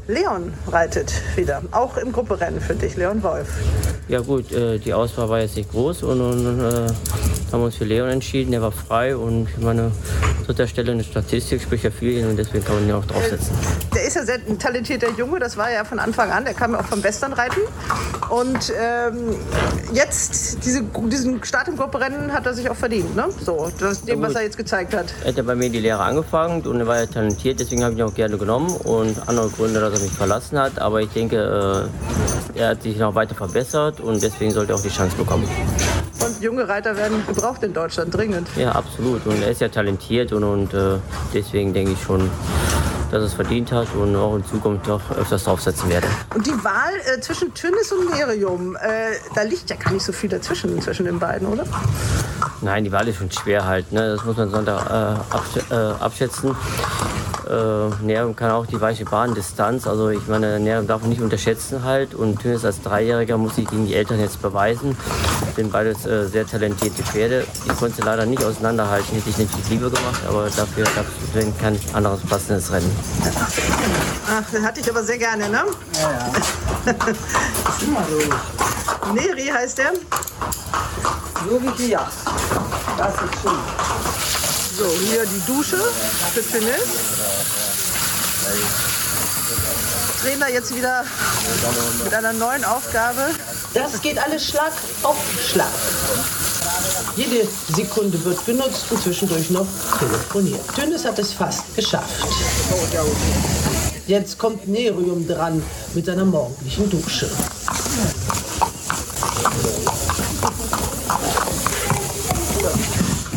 Leon 0.08 0.54
reitet 0.68 1.14
wieder, 1.36 1.62
auch 1.72 1.98
im 1.98 2.14
Grupperennen 2.14 2.62
für 2.62 2.76
dich, 2.76 2.96
Leon 2.96 3.22
Wolf. 3.24 3.50
Ja 4.08 4.22
gut, 4.22 4.52
äh, 4.54 4.80
die 4.80 4.94
Auswahl 4.94 5.28
war 5.28 5.42
jetzt 5.42 5.58
nicht 5.58 5.70
groß 5.70 6.04
und, 6.04 6.22
und 6.22 6.60
äh, 6.62 6.88
haben 7.52 7.64
uns 7.64 7.76
für 7.76 7.84
Leon 7.84 8.10
entschieden. 8.10 8.52
Der 8.52 8.62
war 8.62 8.72
frei 8.72 9.18
und 9.18 9.50
ich 9.50 9.62
meine, 9.62 9.92
dritter 10.48 10.68
Stelle 10.68 10.94
eine 10.94 11.04
Statistik 11.04 11.62
spricht 11.62 11.84
ja 11.84 11.92
für 11.92 12.06
ihn 12.06 12.28
und 12.28 12.38
deswegen 12.38 12.64
kann 12.64 12.76
man 12.76 12.86
ihn 12.86 12.94
auch 12.94 13.06
draufsetzen. 13.06 13.56
Der 13.94 14.04
ist 14.06 14.16
ja 14.16 14.24
sehr 14.24 14.40
ein 14.48 14.58
talentierter 14.58 15.12
Junge, 15.12 15.40
das 15.40 15.58
war 15.58 15.72
ja 15.72 15.84
von 15.84 16.00
Anfang 16.00 16.32
an. 16.32 16.46
Der 16.46 16.54
kam 16.54 16.72
ja 16.74 16.80
auch 16.80 16.86
vom 16.86 17.04
Westernreiten. 17.04 17.62
Und 18.30 18.74
ähm, 18.80 19.36
jetzt, 19.94 20.64
diese, 20.66 20.84
diesen 20.84 21.44
Start 21.44 21.68
im 21.68 21.78
Grupperennen 21.78 22.32
hat 22.34 22.46
er 22.46 22.54
sich 22.54 22.70
auch 22.70 22.76
verdient. 22.76 23.16
Ne? 23.16 23.26
So, 23.44 23.70
das, 23.80 24.04
dem, 24.04 24.22
was 24.22 24.36
er 24.36 24.44
jetzt 24.44 24.58
gezeigt 24.58 24.94
hat. 24.94 25.14
Er 25.22 25.30
hat 25.30 25.38
ja 25.38 25.44
bei 25.44 25.56
mir 25.56 25.70
die 25.70 25.80
Lehre 25.80 26.02
angefangen 26.02 26.62
und 26.62 26.80
er 26.80 26.88
war 26.88 27.00
ja 27.00 27.06
talentiert, 27.06 27.60
deswegen 27.60 27.84
habe 27.84 27.94
ich 27.94 28.00
ihn 28.00 28.06
auch 28.06 28.14
gerne 28.14 28.38
genommen 28.38 28.70
und 28.84 29.28
andere 29.28 29.50
Gründe, 29.50 29.80
dass 29.80 29.94
er 29.94 30.00
mich 30.00 30.12
verlassen 30.12 30.60
hat. 30.60 30.80
Aber 30.80 31.02
ich 31.02 31.10
denke, 31.10 31.90
äh, 32.56 32.60
er 32.60 32.70
hat 32.70 32.84
sich 32.84 32.98
noch 32.98 33.16
weiter 33.16 33.36
verbessert 33.36 34.00
und 34.00 34.22
deswegen 34.22 34.52
sollte 34.52 34.74
er 34.74 34.76
auch 34.78 34.82
die 34.82 34.90
Chance 34.90 35.16
bekommen. 35.16 35.48
Und 36.26 36.42
junge 36.42 36.68
Reiter 36.68 36.96
werden 36.98 37.26
gebraucht 37.28 37.64
in 37.64 37.74
Deutschland 37.74 38.14
dringend. 38.14 38.48
Ja, 38.56 38.72
absolut. 38.72 39.26
Und 39.26 39.42
er 39.42 39.52
ist 39.52 39.62
ja 39.62 39.70
talentiert 39.70 40.34
und, 40.34 40.44
und 40.44 40.74
äh, 40.74 40.98
deswegen 41.34 41.74
denke 41.74 41.92
ich 41.92 42.02
schon, 42.02 42.30
dass 43.12 43.22
er 43.22 43.26
es 43.28 43.34
verdient 43.34 43.72
hat 43.72 43.88
und 43.96 44.16
auch 44.16 44.36
in 44.36 44.46
Zukunft 44.46 44.88
noch 44.88 45.02
öfters 45.12 45.44
draufsetzen 45.44 45.90
werde. 45.90 46.08
Und 46.36 46.46
die 46.46 46.64
Wahl 46.64 46.94
äh, 47.06 47.22
zwischen 47.22 47.54
Tünnis 47.54 47.92
und 47.92 48.10
Nerium, 48.12 48.76
äh, 48.76 49.16
da 49.36 49.44
liegt 49.44 49.70
ja 49.70 49.76
gar 49.76 49.94
nicht 49.94 50.04
so 50.04 50.12
viel 50.12 50.30
dazwischen, 50.30 50.82
zwischen 50.82 51.06
den 51.06 51.20
beiden, 51.20 51.48
oder? 51.48 51.64
Nein, 52.62 52.84
die 52.84 52.92
Wahl 52.92 53.08
ist 53.08 53.18
schon 53.18 53.32
schwer 53.32 53.66
halt. 53.66 53.92
Ne? 53.92 54.16
Das 54.16 54.26
muss 54.26 54.38
man 54.38 54.50
Sonntag 54.50 54.90
äh, 54.90 55.36
absch 55.36 55.72
äh, 55.72 55.76
abschätzen. 56.04 56.56
Äh, 57.50 58.04
Nerum 58.04 58.36
kann 58.36 58.52
auch 58.52 58.66
die 58.66 58.80
weiche 58.80 59.06
Bahndistanz. 59.06 59.88
Also 59.88 60.10
ich 60.10 60.28
meine, 60.28 60.60
Nerum 60.60 60.88
darf 60.88 61.02
man 61.02 61.10
nicht 61.10 61.22
unterschätzen 61.22 61.84
halt. 61.84 62.14
Und 62.14 62.42
Tünnes 62.42 62.66
als 62.66 62.82
Dreijähriger 62.82 63.38
muss 63.38 63.56
sich 63.56 63.68
gegen 63.68 63.88
die 63.88 63.96
Eltern 63.96 64.20
jetzt 64.20 64.42
beweisen. 64.42 64.98
Sind 65.56 65.72
beides 65.72 66.06
äh, 66.06 66.28
sehr 66.28 66.46
talentierte 66.46 67.04
Pferde. 67.04 67.46
Ich 67.66 67.78
konnte 67.78 67.96
sie 67.96 68.02
leider 68.02 68.26
nicht 68.26 68.44
auseinanderhalten. 68.44 69.16
Hätte 69.16 69.30
ich 69.30 69.38
natürlich 69.38 69.70
lieber 69.70 69.90
gemacht, 69.90 70.22
aber 70.28 70.50
dafür 70.50 70.84
gab 70.84 71.06
es 71.36 71.46
kein 71.60 71.80
anderes 71.94 72.22
passendes 72.22 72.72
Rennen. 72.72 72.92
Ach, 74.30 74.52
den 74.52 74.64
hatte 74.64 74.80
ich 74.82 74.90
aber 74.90 75.04
sehr 75.04 75.18
gerne, 75.18 75.50
ne? 75.50 75.64
Ja, 75.94 76.12
ja. 76.12 76.32
Neri 79.14 79.48
heißt 79.48 79.78
der. 79.78 79.94
So 81.50 81.62
wie 81.62 81.84
hier. 81.84 82.00
Das 82.98 83.14
ist 83.14 83.42
schön. 83.42 84.37
So, 84.78 84.86
hier 85.10 85.26
die 85.26 85.52
Dusche 85.52 85.78
für 86.34 86.48
Tünnis. 86.52 86.84
Trainer 90.22 90.50
jetzt 90.50 90.76
wieder 90.76 91.04
mit 92.04 92.14
einer 92.14 92.34
neuen 92.34 92.64
Aufgabe. 92.64 93.32
Das 93.74 94.00
geht 94.04 94.20
alles 94.20 94.48
Schlag 94.48 94.72
auf 95.02 95.18
Schlag. 95.52 95.66
Jede 97.16 97.48
Sekunde 97.76 98.24
wird 98.24 98.46
genutzt 98.46 98.86
und 98.92 99.02
zwischendurch 99.02 99.50
noch 99.50 99.66
telefoniert. 99.98 100.62
Tünnes 100.76 101.06
hat 101.06 101.18
es 101.18 101.34
fast 101.34 101.76
geschafft. 101.76 102.28
Jetzt 104.06 104.38
kommt 104.38 104.68
Nerium 104.68 105.28
dran 105.28 105.64
mit 105.96 106.06
seiner 106.06 106.26
morgendlichen 106.26 106.88
Dusche. 106.88 107.28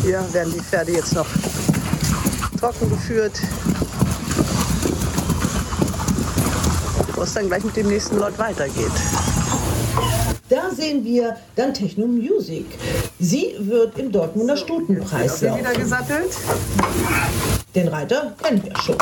Hier 0.03 0.21
werden 0.33 0.53
die 0.53 0.59
Pferde 0.59 0.93
jetzt 0.93 1.13
noch 1.13 1.27
trocken 2.59 2.89
geführt. 2.89 3.39
Bevor 7.07 7.23
es 7.23 7.33
dann 7.33 7.47
gleich 7.47 7.63
mit 7.63 7.75
dem 7.75 7.87
nächsten 7.87 8.17
Lot 8.17 8.37
weitergeht. 8.39 8.91
Da 10.49 10.69
sehen 10.75 11.03
wir 11.05 11.37
dann 11.55 11.73
Techno 11.73 12.07
Music. 12.07 12.65
Sie 13.19 13.55
wird 13.59 13.97
im 13.97 14.11
Dortmunder 14.11 14.57
Stutenpreis 14.57 15.39
Sind 15.39 15.55
wieder 15.55 15.69
laufen. 15.69 15.81
gesattelt? 15.81 16.37
Den 17.75 17.87
Reiter 17.87 18.33
kennen 18.43 18.63
wir 18.63 18.75
schon. 18.81 18.97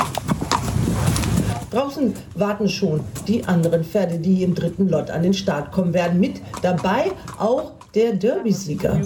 Draußen 1.70 2.14
warten 2.34 2.68
schon 2.68 3.00
die 3.26 3.44
anderen 3.44 3.84
Pferde, 3.84 4.18
die 4.18 4.42
im 4.42 4.54
dritten 4.54 4.88
Lot 4.88 5.10
an 5.10 5.22
den 5.22 5.34
Start 5.34 5.72
kommen 5.72 5.94
werden. 5.94 6.20
Mit 6.20 6.40
dabei 6.62 7.12
auch 7.38 7.72
der 7.94 8.12
Derby-Sieger. 8.12 9.00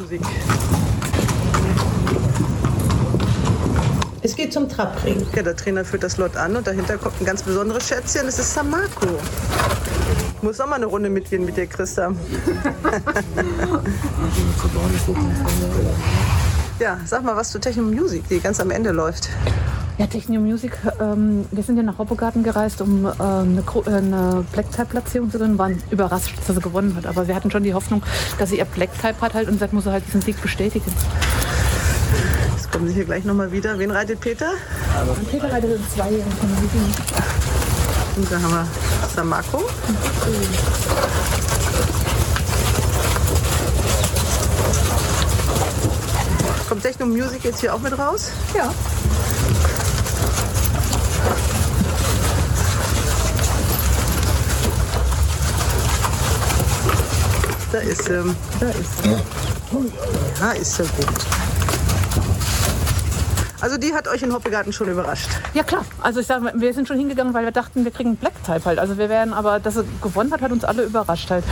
Es 4.35 4.39
geht 4.39 4.53
zum 4.53 4.69
Trabring. 4.69 5.25
Ja, 5.37 5.45
der 5.45 5.55
Trainer 5.55 5.85
führt 5.85 6.03
das 6.03 6.17
Lot 6.17 6.37
an 6.37 6.57
und 6.57 6.67
dahinter 6.67 6.99
kommt 6.99 7.21
ein 7.21 7.25
ganz 7.25 7.45
besonderes 7.45 7.87
Schätzchen. 7.87 8.27
Das 8.27 8.37
ist 8.41 8.53
Samako. 8.53 9.07
Ich 10.37 10.43
muss 10.43 10.61
auch 10.61 10.67
mal 10.67 10.75
eine 10.75 10.87
Runde 10.87 11.09
mitgehen 11.09 11.45
mit 11.45 11.57
dir, 11.57 11.69
Christa. 11.69 12.13
Ja, 16.81 16.99
sag 17.05 17.23
mal 17.23 17.37
was 17.37 17.53
zu 17.53 17.61
Techno 17.61 17.85
Music, 17.85 18.29
die 18.29 18.41
ganz 18.41 18.59
am 18.59 18.73
Ende 18.73 18.91
läuft. 18.91 19.29
Ja, 19.99 20.09
Techno 20.09 20.41
Music, 20.41 20.77
ähm, 21.01 21.47
wir 21.53 21.63
sind 21.63 21.77
ja 21.77 21.85
nach 21.85 21.99
Hoppegarten 21.99 22.43
gereist, 22.43 22.81
um 22.81 23.07
äh, 23.07 23.11
eine, 23.11 23.63
äh, 23.87 23.89
eine 23.89 24.45
Black-Type-Platzierung 24.51 25.31
zu 25.31 25.39
gewinnen, 25.39 25.57
waren 25.57 25.81
überrascht, 25.93 26.37
dass 26.45 26.57
sie 26.57 26.61
gewonnen 26.61 26.97
hat. 26.97 27.07
Aber 27.07 27.29
wir 27.29 27.37
hatten 27.37 27.53
schon 27.53 27.63
die 27.63 27.73
Hoffnung, 27.73 28.03
dass 28.39 28.51
sie 28.51 28.59
ihr 28.59 28.65
Black-Type 28.65 29.21
hat 29.21 29.35
halt 29.35 29.47
und 29.47 29.55
deshalb 29.55 29.73
muss 29.73 29.85
sie 29.85 29.93
halt 29.93 30.05
diesen 30.09 30.23
Sieg 30.23 30.43
bestätigen. 30.43 30.93
Kommen 32.85 32.93
Sie 32.93 33.01
hier 33.01 33.07
gleich 33.07 33.25
nochmal 33.25 33.51
wieder. 33.51 33.79
Wen 33.79 33.91
reitet 33.91 34.21
Peter? 34.21 34.51
Und 35.17 35.31
Peter 35.31 35.51
reitet 35.51 35.81
zwei 35.91 36.05
von 36.05 36.51
Und 38.17 38.31
da 38.31 38.43
haben 38.43 38.53
wir 38.53 38.69
Samako. 39.17 39.63
Kommt 46.69 46.83
Techno 46.83 47.07
Music 47.07 47.43
jetzt 47.45 47.61
hier 47.61 47.75
auch 47.75 47.81
mit 47.81 47.99
raus? 47.99 48.33
Ja. 48.55 48.71
Da 57.73 57.79
ist 57.79 58.05
sie. 58.05 58.37
Da 58.61 58.69
ist 58.69 59.03
sie. 59.03 59.17
Ja, 60.39 60.51
ist 60.51 60.79
ja 60.79 60.85
gut. 60.85 61.54
Also 63.65 63.79
die 63.79 63.95
hat 63.95 64.07
euch 64.09 64.23
in 64.23 64.31
Hoppegarten 64.31 64.75
schon 64.75 64.91
überrascht. 64.91 65.31
Ja 65.55 65.63
klar, 65.63 65.87
also 66.03 66.21
ich 66.21 66.27
sage, 66.27 66.53
wir 66.55 66.75
sind 66.75 66.87
schon 66.87 66.99
hingegangen, 66.99 67.33
weil 67.33 67.47
wir 67.47 67.51
dachten, 67.51 67.85
wir 67.85 67.93
kriegen 67.93 68.15
Black 68.17 68.35
Type 68.45 68.63
halt. 68.67 68.79
Also 68.79 68.99
wir 68.99 69.09
wären, 69.09 69.33
aber 69.33 69.59
dass 69.59 69.73
sie 69.73 69.85
gewonnen 70.03 70.31
hat, 70.35 70.43
hat 70.43 70.53
uns 70.53 70.65
alle 70.65 70.83
überrascht 70.83 71.31
halt. 71.31 71.45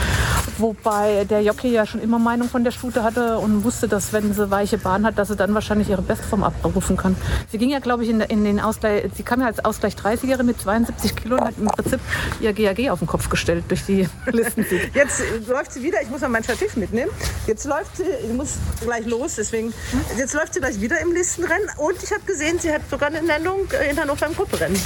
Wobei 0.58 1.24
der 1.24 1.42
Jockey 1.42 1.68
ja 1.68 1.86
schon 1.86 2.00
immer 2.00 2.18
Meinung 2.18 2.48
von 2.48 2.64
der 2.64 2.70
Stute 2.70 3.02
hatte 3.02 3.38
und 3.38 3.64
wusste, 3.64 3.88
dass 3.88 4.12
wenn 4.12 4.32
sie 4.34 4.50
weiche 4.50 4.78
Bahn 4.78 5.06
hat, 5.06 5.18
dass 5.18 5.28
sie 5.28 5.36
dann 5.36 5.54
wahrscheinlich 5.54 5.88
ihre 5.88 6.02
Bestform 6.02 6.44
abrufen 6.44 6.96
kann. 6.96 7.16
Sie 7.50 7.58
ging 7.58 7.70
ja, 7.70 7.78
glaube 7.78 8.04
ich, 8.04 8.10
in, 8.10 8.20
in 8.20 8.44
den 8.44 8.60
Ausgleich, 8.60 9.10
sie 9.16 9.22
kam 9.22 9.40
ja 9.40 9.46
als 9.46 9.64
Ausgleich 9.64 9.94
30erin 9.94 10.42
mit 10.42 10.60
72 10.60 11.16
Kilo 11.16 11.36
und 11.36 11.44
hat 11.44 11.54
im 11.58 11.66
Prinzip 11.66 12.00
ihr 12.40 12.52
GAG 12.52 12.90
auf 12.90 12.98
den 12.98 13.08
Kopf 13.08 13.28
gestellt 13.28 13.64
durch 13.68 13.84
die 13.86 14.08
Listensieg. 14.26 14.94
Jetzt 14.94 15.22
läuft 15.48 15.72
sie 15.72 15.82
wieder, 15.82 16.02
ich 16.02 16.10
muss 16.10 16.20
mal 16.20 16.28
mein 16.28 16.44
Stativ 16.44 16.76
mitnehmen. 16.76 17.10
Jetzt 17.46 17.64
läuft 17.64 17.96
sie, 17.96 18.04
ich 18.04 18.32
muss 18.32 18.54
gleich 18.80 19.06
los, 19.06 19.36
deswegen. 19.36 19.72
Jetzt 20.16 20.34
läuft 20.34 20.54
sie 20.54 20.60
gleich 20.60 20.80
wieder 20.80 21.00
im 21.00 21.12
Listenrennen 21.12 21.68
und 21.78 22.02
ich 22.02 22.10
habe 22.10 22.22
gesehen, 22.26 22.58
sie 22.58 22.72
hat 22.72 22.82
sogar 22.90 23.08
eine 23.08 23.22
Nennung 23.22 23.60
äh, 23.72 23.90
in 23.90 24.00
Hannover 24.00 24.26
im 24.26 24.34
Grupperennen. 24.34 24.78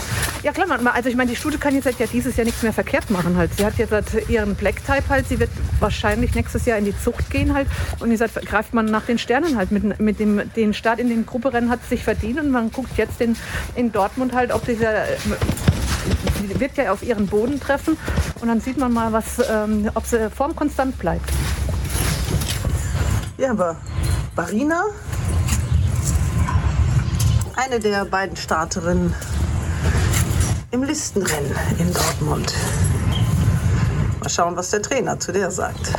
Ja 0.42 0.52
klar, 0.52 0.66
also 0.94 1.08
ich 1.08 1.16
meine, 1.16 1.30
die 1.30 1.36
Stute 1.36 1.58
kann 1.58 1.74
jetzt 1.74 1.86
halt 1.86 1.98
ja 1.98 2.06
dieses 2.06 2.36
Jahr 2.36 2.44
nichts 2.44 2.62
mehr 2.62 2.72
verkehrt 2.72 3.10
machen 3.10 3.36
halt. 3.36 3.50
Sie 3.56 3.64
hat 3.64 3.76
jetzt 3.78 3.92
halt 3.92 4.06
ihren 4.28 4.54
Black 4.54 4.84
Type 4.84 5.08
halt, 5.08 5.28
sie 5.28 5.38
wird 5.38 5.50
wahrscheinlich 5.80 6.34
nächstes 6.34 6.64
Jahr 6.66 6.78
in 6.78 6.84
die 6.84 6.98
Zucht 6.98 7.30
gehen 7.30 7.54
halt 7.54 7.68
und 8.00 8.08
wie 8.08 8.12
gesagt, 8.12 8.34
greift 8.46 8.74
man 8.74 8.86
nach 8.86 9.04
den 9.04 9.18
Sternen 9.18 9.56
halt. 9.56 9.70
Mit, 9.70 10.00
mit 10.00 10.20
dem 10.20 10.42
den 10.54 10.74
Start 10.74 10.98
in 10.98 11.08
den 11.08 11.26
Grupperennen 11.26 11.70
hat 11.70 11.84
sich 11.88 12.04
verdient 12.04 12.40
und 12.40 12.50
man 12.50 12.70
guckt 12.70 12.96
jetzt 12.96 13.20
in, 13.20 13.36
in 13.74 13.92
Dortmund 13.92 14.34
halt, 14.34 14.52
ob 14.52 14.64
dieser 14.64 15.04
wird 16.58 16.76
ja 16.76 16.92
auf 16.92 17.02
ihren 17.02 17.26
Boden 17.26 17.60
treffen 17.60 17.96
und 18.40 18.48
dann 18.48 18.60
sieht 18.60 18.78
man 18.78 18.92
mal, 18.92 19.12
was, 19.12 19.42
ähm, 19.50 19.90
ob 19.94 20.06
sie 20.06 20.30
formkonstant 20.30 20.98
bleibt. 20.98 21.30
Ja, 23.38 23.50
aber 23.50 23.76
Barina, 24.34 24.84
eine 27.56 27.80
der 27.80 28.04
beiden 28.04 28.36
Starterinnen 28.36 29.14
im 30.70 30.82
Listenrennen 30.82 31.54
in 31.78 31.92
Dortmund. 31.92 32.54
Schauen, 34.36 34.54
was 34.54 34.68
der 34.68 34.82
Trainer 34.82 35.18
zu 35.18 35.32
der 35.32 35.50
sagt. 35.50 35.94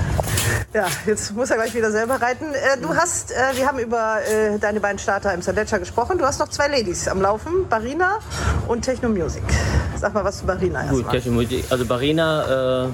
Ja, 0.72 0.86
jetzt 1.08 1.36
muss 1.36 1.50
er 1.50 1.56
gleich 1.56 1.74
wieder 1.74 1.90
selber 1.90 2.22
reiten. 2.22 2.46
Äh, 2.54 2.80
du 2.80 2.94
hast, 2.96 3.32
äh, 3.32 3.36
wir 3.56 3.66
haben 3.66 3.80
über 3.80 4.20
äh, 4.28 4.60
deine 4.60 4.80
beiden 4.80 5.00
Starter 5.00 5.34
im 5.34 5.42
Sandetscher 5.42 5.80
gesprochen. 5.80 6.20
Du 6.20 6.26
hast 6.26 6.40
noch 6.40 6.50
zwei 6.50 6.68
Ladies 6.68 7.08
am 7.08 7.20
Laufen, 7.20 7.68
Barina 7.68 8.20
und 8.68 8.84
Techno 8.84 9.10
Music. 9.10 9.42
Sag 9.96 10.14
mal 10.14 10.24
was 10.24 10.38
zu 10.38 10.46
Barina 10.46 10.84
Gut, 10.84 11.12
erstmal. 11.12 11.46
Technik. 11.48 11.72
Also 11.72 11.86
Barina 11.88 12.86
äh, 12.86 12.90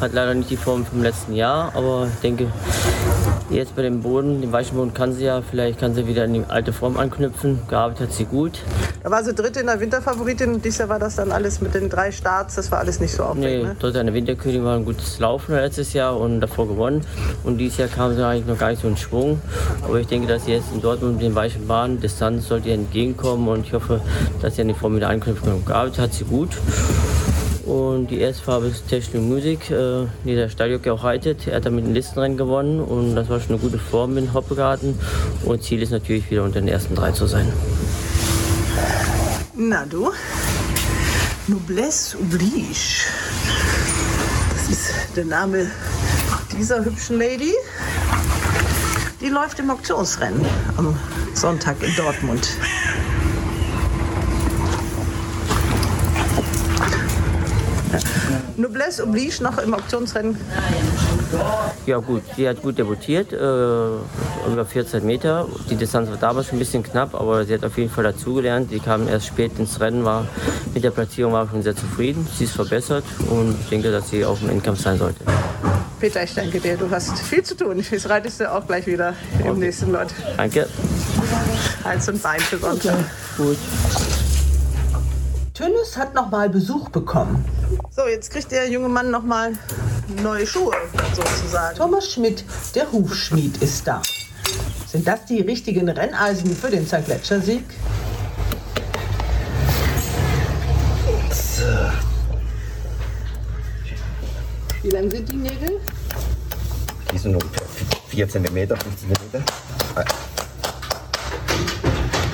hat 0.00 0.12
leider 0.12 0.34
nicht 0.34 0.50
die 0.50 0.56
Form 0.56 0.86
vom 0.86 1.02
letzten 1.02 1.34
Jahr, 1.34 1.72
aber 1.74 2.06
ich 2.14 2.20
denke, 2.20 2.46
jetzt 3.50 3.74
bei 3.76 3.82
dem 3.82 4.02
Boden, 4.02 4.40
dem 4.40 4.52
weichen 4.52 4.76
Boden 4.76 4.92
kann 4.94 5.12
sie 5.12 5.24
ja, 5.24 5.40
vielleicht 5.42 5.78
kann 5.80 5.94
sie 5.94 6.06
wieder 6.06 6.24
in 6.24 6.34
die 6.34 6.44
alte 6.48 6.72
Form 6.72 6.96
anknüpfen. 6.98 7.60
Gearbeitet 7.68 8.08
hat 8.08 8.14
sie 8.14 8.24
gut. 8.24 8.60
Da 9.02 9.10
war 9.10 9.24
sie 9.24 9.32
dritte 9.34 9.60
in 9.60 9.66
der 9.66 9.80
Winterfavoritin 9.80 10.54
und 10.54 10.64
dieses 10.64 10.78
Jahr 10.78 10.88
war 10.88 10.98
das 10.98 11.16
dann 11.16 11.32
alles 11.32 11.60
mit 11.60 11.74
den 11.74 11.88
drei 11.88 12.12
Starts. 12.12 12.56
Das 12.56 12.70
war 12.70 12.78
alles 12.78 13.00
nicht 13.00 13.12
so 13.12 13.22
Nee, 13.22 13.28
aufregend. 13.28 13.64
Ne? 13.64 13.76
dort 13.80 13.96
eine 13.96 14.12
Winterkönigin 14.14 14.64
war 14.64 14.76
ein 14.76 14.84
gutes 14.84 15.18
Laufen 15.18 15.54
letztes 15.54 15.92
Jahr 15.92 16.18
und 16.18 16.40
davor 16.40 16.68
gewonnen. 16.68 17.00
Und 17.44 17.58
dieses 17.58 17.78
Jahr 17.78 17.88
kam 17.88 18.14
sie 18.14 18.24
eigentlich 18.26 18.46
noch 18.46 18.58
gar 18.58 18.70
nicht 18.70 18.82
so 18.82 18.88
in 18.88 18.96
Schwung. 18.96 19.40
Aber 19.82 19.98
ich 19.98 20.06
denke, 20.06 20.28
dass 20.28 20.44
sie 20.44 20.52
jetzt 20.52 20.66
in 20.74 20.80
Dortmund 20.82 21.14
mit 21.14 21.22
den 21.22 21.34
weichen 21.34 21.66
Bahnen, 21.66 22.00
Distanz 22.00 22.48
sollte 22.48 22.68
ihr 22.68 22.74
entgegenkommen 22.74 23.48
und 23.48 23.66
ich 23.66 23.72
hoffe, 23.72 24.00
dass 24.42 24.56
sie 24.56 24.62
an 24.62 24.68
die 24.68 24.74
Form 24.74 24.96
wieder 24.96 25.08
anknüpfen 25.08 25.48
kann. 25.48 25.64
Gearbeitet 25.64 25.98
hat 25.98 26.12
sie 26.12 26.24
gut. 26.24 26.50
Und 27.68 28.06
die 28.06 28.18
erste 28.18 28.42
Farbe 28.42 28.68
ist 28.68 28.88
Techno 28.88 29.20
Music, 29.20 29.70
äh, 29.70 30.06
die 30.24 30.34
der 30.34 30.48
Stalljockey 30.48 30.88
auch 30.88 31.04
reitet. 31.04 31.46
Er 31.46 31.56
hat 31.56 31.66
damit 31.66 31.84
ein 31.84 31.92
Listenrennen 31.92 32.38
gewonnen 32.38 32.80
und 32.80 33.14
das 33.14 33.28
war 33.28 33.40
schon 33.40 33.50
eine 33.50 33.58
gute 33.58 33.78
Form 33.78 34.16
in 34.16 34.32
Hoppegarten. 34.32 34.98
Und 35.44 35.62
Ziel 35.62 35.82
ist 35.82 35.90
natürlich 35.90 36.30
wieder 36.30 36.44
unter 36.44 36.60
den 36.60 36.68
ersten 36.68 36.94
drei 36.94 37.12
zu 37.12 37.26
sein. 37.26 37.52
Na 39.54 39.84
du? 39.84 40.10
Noblesse 41.46 42.16
oblige. 42.16 43.04
Das 44.54 44.70
ist 44.70 44.90
der 45.14 45.26
Name 45.26 45.70
dieser 46.56 46.82
hübschen 46.82 47.18
Lady. 47.18 47.52
Die 49.20 49.28
läuft 49.28 49.58
im 49.58 49.68
Auktionsrennen 49.68 50.42
am 50.78 50.96
Sonntag 51.34 51.82
in 51.82 51.94
Dortmund. 51.96 52.48
Noblesse 58.58 59.04
oblige 59.04 59.42
noch 59.42 59.58
im 59.58 59.72
Auktionsrennen. 59.72 60.36
Ja 61.86 61.98
gut, 61.98 62.22
sie 62.36 62.48
hat 62.48 62.60
gut 62.60 62.76
debütiert, 62.76 63.32
äh, 63.32 63.36
über 63.36 64.64
14 64.66 65.06
Meter. 65.06 65.46
Die 65.70 65.76
Distanz 65.76 66.10
war 66.10 66.16
damals 66.16 66.48
schon 66.48 66.56
ein 66.56 66.58
bisschen 66.58 66.82
knapp, 66.82 67.14
aber 67.14 67.44
sie 67.44 67.54
hat 67.54 67.64
auf 67.64 67.78
jeden 67.78 67.90
Fall 67.90 68.04
dazugelernt. 68.04 68.70
Sie 68.70 68.80
kam 68.80 69.06
erst 69.08 69.26
spät 69.26 69.52
ins 69.58 69.80
Rennen, 69.80 70.04
war 70.04 70.26
mit 70.74 70.82
der 70.82 70.90
Platzierung 70.90 71.32
war 71.32 71.48
schon 71.48 71.62
sehr 71.62 71.76
zufrieden. 71.76 72.26
Sie 72.36 72.44
ist 72.44 72.54
verbessert 72.54 73.04
und 73.30 73.56
ich 73.60 73.68
denke, 73.68 73.92
dass 73.92 74.10
sie 74.10 74.24
auch 74.24 74.40
im 74.42 74.50
Endkampf 74.50 74.80
sein 74.80 74.98
sollte. 74.98 75.24
Peter, 76.00 76.22
ich 76.22 76.34
danke 76.34 76.60
dir. 76.60 76.76
Du 76.76 76.90
hast 76.90 77.18
viel 77.18 77.42
zu 77.42 77.56
tun. 77.56 77.84
Jetzt 77.90 78.08
reitest 78.08 78.40
du 78.40 78.52
auch 78.52 78.66
gleich 78.66 78.86
wieder 78.86 79.14
im 79.44 79.58
nächsten 79.58 79.92
Lot. 79.92 80.08
Danke. 80.36 80.68
Hals 81.84 82.08
und 82.08 82.22
Bein 82.22 82.40
für 82.40 82.58
Sonntag. 82.58 82.96
Gut. 83.36 83.58
Tönnes 85.58 85.96
hat 85.96 86.14
noch 86.14 86.30
mal 86.30 86.48
Besuch 86.48 86.88
bekommen. 86.90 87.44
So, 87.90 88.06
jetzt 88.06 88.30
kriegt 88.30 88.52
der 88.52 88.70
junge 88.70 88.88
Mann 88.88 89.10
noch 89.10 89.24
mal 89.24 89.54
neue 90.22 90.46
Schuhe, 90.46 90.72
sozusagen. 91.16 91.76
Thomas 91.76 92.12
Schmidt, 92.12 92.44
der 92.76 92.92
Hufschmied, 92.92 93.60
ist 93.60 93.84
da. 93.84 94.00
Sind 94.86 95.08
das 95.08 95.24
die 95.24 95.40
richtigen 95.40 95.88
Renneisen 95.88 96.54
für 96.54 96.70
den 96.70 96.86
St. 96.86 97.04
Gletscher-Sieg? 97.04 97.64
Wie 104.84 104.90
lang 104.90 105.10
sind 105.10 105.28
die 105.28 105.36
Nägel? 105.38 105.80
Die 107.12 107.18
sind 107.18 107.34
ungefähr 107.34 107.66
4 108.10 108.28
cm, 108.28 108.44
5 108.44 108.78
cm. 108.96 109.44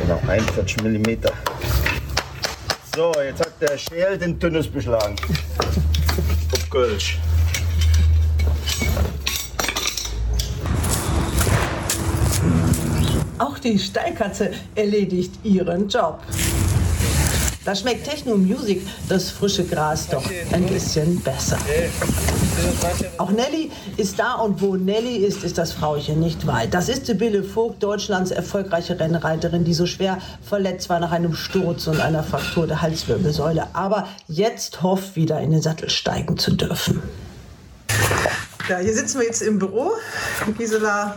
Genau, 0.03 0.21
41 0.29 0.83
mm. 0.83 1.54
So, 2.95 3.13
jetzt 3.21 3.41
hat 3.41 3.61
der 3.61 3.77
Schäl 3.77 4.17
den 4.17 4.39
Tünnes 4.39 4.69
beschlagen. 4.69 5.17
Auf 6.53 6.71
Kölsch. 6.71 7.19
Auch 13.39 13.59
die 13.59 13.77
Steilkatze 13.81 14.53
erledigt 14.77 15.33
ihren 15.43 15.89
Job. 15.89 16.21
Da 17.64 17.74
schmeckt 17.74 18.05
Techno 18.05 18.37
Music 18.37 18.87
das 19.09 19.31
frische 19.31 19.64
Gras 19.64 20.07
doch 20.09 20.24
ein 20.53 20.66
bisschen 20.66 21.20
besser. 21.20 21.57
Auch 23.16 23.31
Nelly 23.31 23.70
ist 23.96 24.18
da 24.18 24.35
und 24.35 24.61
wo 24.61 24.77
Nelly 24.77 25.16
ist, 25.16 25.44
ist 25.44 25.57
das 25.57 25.72
Frauchen 25.72 26.20
nicht 26.20 26.46
weit. 26.46 26.74
Das 26.74 26.90
ist 26.90 27.07
Sibylle 27.07 27.42
Vogt, 27.42 27.83
Deutschlands 27.83 28.31
erfolgreiche 28.31 29.00
Rennreiterin, 29.00 29.64
die 29.64 29.72
so 29.72 29.87
schwer 29.87 30.18
verletzt 30.42 30.90
war 30.90 31.00
nach 31.00 31.12
einem 31.12 31.35
Sturz 31.35 31.87
und 31.87 32.00
einer 32.00 32.22
Fraktur 32.22 32.66
der 32.66 32.83
Halswirbelsäule, 32.83 33.68
aber 33.72 34.09
jetzt 34.29 34.83
hofft, 34.83 35.16
wieder 35.16 35.40
in 35.40 35.50
den 35.50 35.62
Sattel 35.62 35.88
steigen 35.88 36.37
zu 36.37 36.53
dürfen. 36.53 37.03
Ja, 38.68 38.79
hier 38.79 38.94
sitzen 38.94 39.20
wir 39.20 39.27
jetzt 39.27 39.42
im 39.42 39.59
Büro. 39.59 39.92
Gisela 40.59 41.16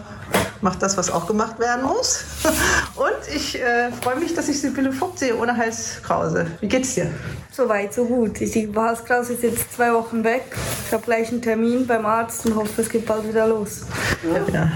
macht 0.61 0.81
das, 0.81 0.97
was 0.97 1.09
auch 1.09 1.27
gemacht 1.27 1.59
werden 1.59 1.85
muss. 1.85 2.23
Und 2.95 3.35
ich 3.35 3.59
äh, 3.61 3.91
freue 3.91 4.17
mich, 4.17 4.33
dass 4.33 4.47
ich 4.47 4.59
Sibylle 4.59 4.91
Vogt 4.91 5.19
sehe, 5.19 5.35
ohne 5.37 5.55
Halskrause. 5.55 6.47
Wie 6.61 6.67
geht's 6.67 6.95
dir? 6.95 7.11
So 7.51 7.67
weit, 7.69 7.93
so 7.93 8.05
gut. 8.05 8.39
Die 8.39 8.71
Halskrause 8.75 9.33
ist 9.33 9.43
jetzt 9.43 9.73
zwei 9.73 9.93
Wochen 9.93 10.23
weg. 10.23 10.43
Ich 10.87 10.93
habe 10.93 11.03
gleich 11.03 11.29
einen 11.29 11.41
Termin 11.41 11.85
beim 11.87 12.05
Arzt 12.05 12.45
und 12.45 12.55
hoffe, 12.55 12.81
es 12.81 12.89
geht 12.89 13.05
bald 13.05 13.27
wieder 13.27 13.47
los. 13.47 13.81
Ja. 14.23 14.53
Ja, 14.53 14.71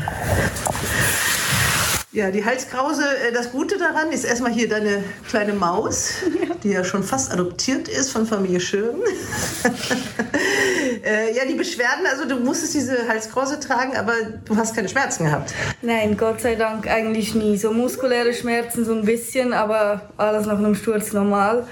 die 2.32 2.44
Halskrause, 2.44 3.04
äh, 3.04 3.32
das 3.32 3.52
Gute 3.52 3.78
daran 3.78 4.12
ist 4.12 4.26
erstmal 4.26 4.52
hier 4.52 4.68
deine 4.68 5.02
kleine 5.30 5.54
Maus, 5.54 6.16
die 6.64 6.70
ja 6.70 6.84
schon 6.84 7.04
fast 7.04 7.32
adoptiert 7.32 7.88
ist 7.88 8.12
von 8.12 8.26
Familie 8.26 8.60
Schön. 8.60 8.96
Äh, 11.04 11.36
ja, 11.36 11.46
die 11.46 11.56
Beschwerden, 11.56 12.06
also 12.06 12.26
du 12.26 12.36
musstest 12.36 12.76
diese 12.76 13.08
Halskrause 13.08 13.60
tragen, 13.60 13.98
aber 13.98 14.14
du 14.46 14.56
hast 14.56 14.76
keine 14.76 14.88
Schmerzen 14.88 15.26
gehabt. 15.26 15.52
Nein, 15.82 16.16
Gott 16.16 16.42
sei 16.42 16.54
Dank 16.54 16.88
eigentlich 16.88 17.34
nie. 17.34 17.58
So 17.58 17.74
muskuläre 17.74 18.34
Schmerzen 18.36 18.86
so 18.86 18.94
ein 18.94 19.04
bisschen, 19.04 19.52
aber 19.54 20.12
alles 20.18 20.46
nach 20.46 20.60
einem 20.60 20.76
Sturz 20.76 21.12
normal. 21.12 21.66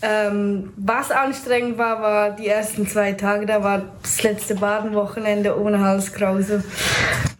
Ähm, 0.00 0.72
was 0.76 1.10
anstrengend 1.10 1.76
war, 1.76 2.00
war 2.00 2.30
die 2.30 2.46
ersten 2.46 2.86
zwei 2.86 3.12
Tage. 3.12 3.46
Da 3.46 3.64
war 3.64 3.82
das 4.00 4.22
letzte 4.22 4.54
Badenwochenende 4.54 5.58
ohne 5.58 5.80
Halskrause. 5.80 6.62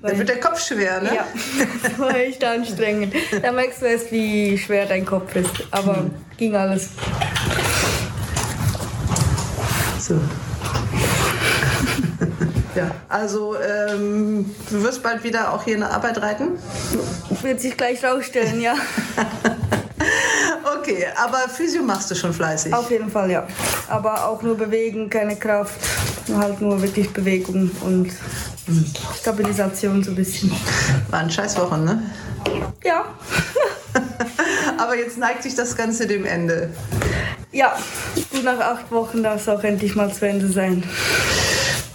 Da 0.03 0.19
wird 0.19 0.29
der 0.29 0.41
Kopf 0.41 0.61
schwer, 0.61 1.01
ne? 1.01 1.15
Ja, 1.15 1.27
das 1.83 1.99
war 1.99 2.15
echt 2.17 2.43
anstrengend. 2.45 3.15
Da 3.43 3.53
merkst 3.53 3.83
du 3.83 3.87
erst, 3.87 4.11
wie 4.11 4.59
schwer 4.59 4.87
dein 4.87 5.07
Kopf 5.07 5.37
ist. 5.37 5.53
Aber 5.71 6.07
ging 6.37 6.57
alles. 6.57 6.91
So. 9.99 10.21
Ja, 12.75 12.93
also 13.09 13.57
ähm, 13.57 14.55
du 14.71 14.83
wirst 14.85 15.03
bald 15.03 15.25
wieder 15.25 15.53
auch 15.53 15.65
hier 15.65 15.75
in 15.75 15.81
der 15.81 15.91
Arbeit 15.91 16.23
reiten? 16.23 16.61
Wird 17.43 17.61
sich 17.61 17.77
gleich 17.77 18.05
rausstellen, 18.05 18.61
ja. 18.61 18.75
okay, 20.79 21.07
aber 21.17 21.49
Physio 21.49 21.83
machst 21.83 22.11
du 22.11 22.15
schon 22.15 22.33
fleißig? 22.33 22.73
Auf 22.73 22.91
jeden 22.91 23.11
Fall, 23.11 23.31
ja. 23.31 23.47
Aber 23.89 24.27
auch 24.27 24.43
nur 24.43 24.57
bewegen, 24.57 25.09
keine 25.11 25.37
Kraft. 25.37 25.81
Halt 26.37 26.61
nur 26.61 26.81
wirklich 26.81 27.11
Bewegung 27.13 27.71
und 27.81 28.13
Stabilisation 29.21 30.03
so 30.03 30.11
ein 30.11 30.17
bisschen. 30.17 30.53
Waren 31.11 31.31
scheiß 31.31 31.59
Wochen, 31.59 31.85
ne? 31.85 32.03
Ja. 32.85 33.05
aber 34.79 34.97
jetzt 34.97 35.19
neigt 35.19 35.43
sich 35.43 35.55
das 35.55 35.77
Ganze 35.77 36.07
dem 36.07 36.27
Ende. 36.27 36.71
Ja, 37.53 37.77
gut 38.31 38.45
nach 38.45 38.61
acht 38.61 38.91
Wochen 38.93 39.23
darf 39.23 39.41
es 39.41 39.49
auch 39.49 39.65
endlich 39.65 39.95
mal 39.95 40.13
zu 40.13 40.29
Ende 40.29 40.49
sein. 40.49 40.83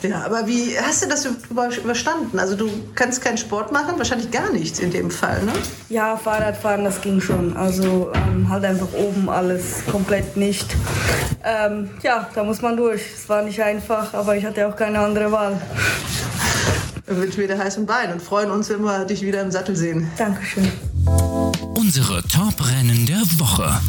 Ja, 0.03 0.25
aber 0.25 0.45
wie 0.47 0.77
hast 0.77 1.03
du 1.03 1.07
das 1.07 1.25
überstanden? 1.25 2.37
Also 2.37 2.55
du 2.55 2.69
kannst 2.93 3.21
keinen 3.21 3.37
Sport 3.37 3.71
machen, 3.71 3.97
wahrscheinlich 3.97 4.31
gar 4.31 4.51
nichts 4.51 4.79
in 4.79 4.91
dem 4.91 5.09
Fall, 5.09 5.41
ne? 5.43 5.53
Ja, 5.89 6.17
Fahrradfahren, 6.17 6.83
das 6.83 7.01
ging 7.01 7.21
schon. 7.21 7.55
Also 7.55 8.11
ähm, 8.13 8.49
halt 8.49 8.65
einfach 8.65 8.91
oben 8.93 9.29
alles 9.29 9.85
komplett 9.89 10.35
nicht. 10.35 10.75
Ähm, 11.43 11.89
ja, 12.01 12.29
da 12.35 12.43
muss 12.43 12.61
man 12.61 12.75
durch. 12.77 13.01
Es 13.15 13.29
war 13.29 13.41
nicht 13.43 13.61
einfach, 13.61 14.13
aber 14.13 14.35
ich 14.35 14.45
hatte 14.45 14.67
auch 14.67 14.75
keine 14.75 14.99
andere 14.99 15.31
Wahl. 15.31 15.61
Wir 17.05 17.17
wünschen 17.17 17.47
dir 17.47 17.57
heißen 17.57 17.85
Bein 17.85 18.11
und 18.11 18.21
freuen 18.21 18.51
uns, 18.51 18.69
wenn 18.69 18.81
wir 18.81 19.05
dich 19.05 19.21
wieder 19.21 19.41
im 19.41 19.51
Sattel 19.51 19.75
sehen. 19.75 20.09
Dankeschön. 20.17 20.71
Unsere 21.75 22.23
Top-Rennen 22.23 23.05
der 23.05 23.21
Woche. 23.39 23.79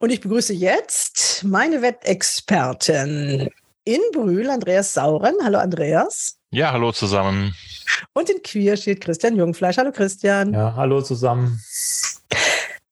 Und 0.00 0.10
ich 0.10 0.20
begrüße 0.20 0.54
jetzt 0.54 1.42
meine 1.42 1.82
Wettexperten 1.82 3.48
in 3.82 4.00
Brühl, 4.12 4.48
Andreas 4.48 4.94
Sauren. 4.94 5.34
Hallo 5.42 5.58
Andreas. 5.58 6.38
Ja, 6.52 6.70
hallo 6.70 6.92
zusammen. 6.92 7.52
Und 8.12 8.30
in 8.30 8.40
Queer 8.42 8.76
steht 8.76 9.00
Christian 9.00 9.34
Jungfleisch. 9.34 9.76
Hallo 9.76 9.90
Christian. 9.90 10.52
Ja, 10.52 10.74
hallo 10.76 11.02
zusammen. 11.02 11.60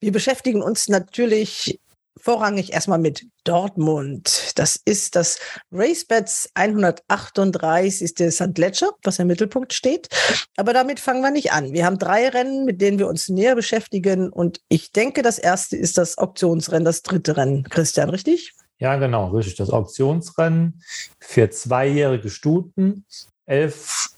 Wir 0.01 0.11
beschäftigen 0.11 0.63
uns 0.63 0.89
natürlich 0.89 1.79
vorrangig 2.21 2.73
erstmal 2.73 2.99
mit 2.99 3.27
Dortmund. 3.45 4.53
Das 4.57 4.81
ist 4.85 5.17
das 5.17 5.39
RaceBets 5.73 6.51
138. 6.55 8.15
der 8.15 8.33
St. 8.33 8.57
Ledger, 8.59 8.91
was 9.03 9.19
im 9.19 9.29
Mittelpunkt 9.29 9.73
steht. 9.73 10.09
Aber 10.57 10.73
damit 10.73 11.01
fangen 11.01 11.23
wir 11.23 11.31
nicht 11.31 11.53
an. 11.53 11.73
Wir 11.73 11.85
haben 11.87 11.99
drei 11.99 12.29
Rennen, 12.29 12.65
mit 12.65 12.81
denen 12.81 12.99
wir 12.99 13.09
uns 13.09 13.29
näher 13.29 13.55
beschäftigen. 13.55 14.31
Und 14.31 14.61
ich 14.69 14.93
denke, 14.93 15.23
das 15.23 15.39
erste 15.39 15.77
ist 15.77 15.99
das 15.99 16.19
Auktionsrennen, 16.19 16.85
das 16.85 17.03
dritte 17.03 17.37
Rennen. 17.37 17.65
Christian, 17.65 18.11
richtig? 18.11 18.55
Ja, 18.79 18.97
genau, 18.97 19.29
richtig. 19.29 19.57
Das 19.57 19.71
Auktionsrennen 19.71 20.83
für 21.21 21.51
zweijährige 21.51 22.31
Stuten. 22.31 23.05
Elf 23.47 24.11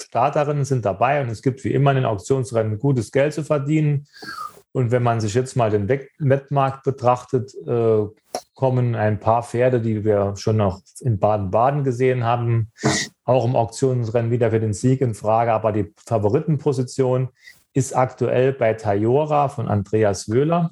Starterinnen 0.00 0.64
sind 0.64 0.84
dabei 0.84 1.20
und 1.20 1.28
es 1.28 1.42
gibt 1.42 1.64
wie 1.64 1.72
immer 1.72 1.90
in 1.90 1.96
den 1.96 2.06
Auktionsrennen 2.06 2.78
gutes 2.78 3.10
Geld 3.10 3.34
zu 3.34 3.42
verdienen. 3.42 4.06
Und 4.72 4.90
wenn 4.90 5.02
man 5.02 5.20
sich 5.20 5.34
jetzt 5.34 5.56
mal 5.56 5.70
den 5.70 5.88
Wettmarkt 5.88 6.84
betrachtet, 6.84 7.54
äh, 7.66 8.06
kommen 8.54 8.94
ein 8.94 9.20
paar 9.20 9.42
Pferde, 9.42 9.80
die 9.80 10.04
wir 10.04 10.34
schon 10.36 10.56
noch 10.56 10.80
in 11.00 11.18
Baden-Baden 11.18 11.84
gesehen 11.84 12.24
haben, 12.24 12.72
auch 13.24 13.44
im 13.44 13.56
Auktionsrennen 13.56 14.30
wieder 14.30 14.50
für 14.50 14.60
den 14.60 14.72
Sieg 14.72 15.00
in 15.00 15.14
Frage. 15.14 15.52
Aber 15.52 15.72
die 15.72 15.92
Favoritenposition 16.04 17.28
ist 17.72 17.96
aktuell 17.96 18.52
bei 18.52 18.74
Tayora 18.74 19.48
von 19.48 19.68
Andreas 19.68 20.28
Wöhler. 20.28 20.70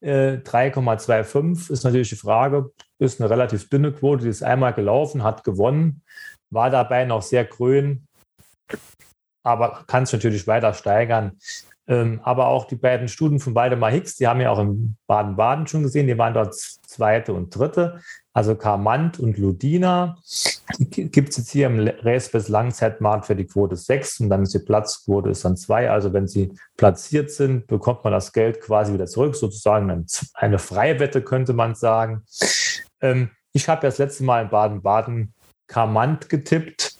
Äh, 0.00 0.38
3,25 0.44 1.70
ist 1.70 1.84
natürlich 1.84 2.10
die 2.10 2.16
Frage, 2.16 2.70
ist 2.98 3.20
eine 3.20 3.30
relativ 3.30 3.68
dünne 3.68 3.92
Quote, 3.92 4.24
die 4.24 4.30
ist 4.30 4.42
einmal 4.42 4.72
gelaufen, 4.72 5.24
hat 5.24 5.44
gewonnen, 5.44 6.02
war 6.50 6.70
dabei 6.70 7.04
noch 7.04 7.22
sehr 7.22 7.44
grün, 7.44 8.06
aber 9.42 9.84
kann 9.86 10.04
es 10.04 10.12
natürlich 10.12 10.46
weiter 10.46 10.74
steigern. 10.74 11.38
Ähm, 11.88 12.20
aber 12.24 12.48
auch 12.48 12.64
die 12.64 12.76
beiden 12.76 13.06
Studien 13.06 13.38
von 13.38 13.54
Waldemar 13.54 13.92
Hicks, 13.92 14.16
die 14.16 14.26
haben 14.26 14.40
wir 14.40 14.50
auch 14.50 14.58
in 14.58 14.96
Baden-Baden 15.06 15.68
schon 15.68 15.84
gesehen, 15.84 16.08
die 16.08 16.18
waren 16.18 16.34
dort 16.34 16.54
zweite 16.54 17.32
und 17.32 17.54
dritte, 17.54 18.00
also 18.32 18.56
Carmant 18.56 19.20
und 19.20 19.38
Ludina. 19.38 20.18
Gibt 20.80 21.28
es 21.28 21.36
jetzt 21.36 21.50
hier 21.52 21.68
im 21.68 21.88
bis 22.04 22.48
Langzeitmarkt 22.48 23.26
für 23.26 23.36
die 23.36 23.46
Quote 23.46 23.76
6 23.76 24.20
und 24.20 24.30
dann 24.30 24.42
ist 24.42 24.54
die 24.54 24.58
Platzquote 24.58 25.30
ist 25.30 25.44
dann 25.44 25.56
2. 25.56 25.90
Also 25.90 26.12
wenn 26.12 26.26
sie 26.26 26.52
platziert 26.76 27.30
sind, 27.30 27.68
bekommt 27.68 28.02
man 28.02 28.12
das 28.12 28.32
Geld 28.32 28.60
quasi 28.60 28.92
wieder 28.92 29.06
zurück, 29.06 29.36
sozusagen 29.36 30.06
eine 30.34 30.58
Freiwette, 30.58 31.22
könnte 31.22 31.52
man 31.52 31.76
sagen. 31.76 32.24
Ähm, 33.00 33.30
ich 33.52 33.68
habe 33.68 33.86
ja 33.86 33.90
das 33.90 33.98
letzte 33.98 34.24
Mal 34.24 34.42
in 34.42 34.50
Baden-Baden 34.50 35.32
Carmant 35.68 36.28
getippt 36.28 36.95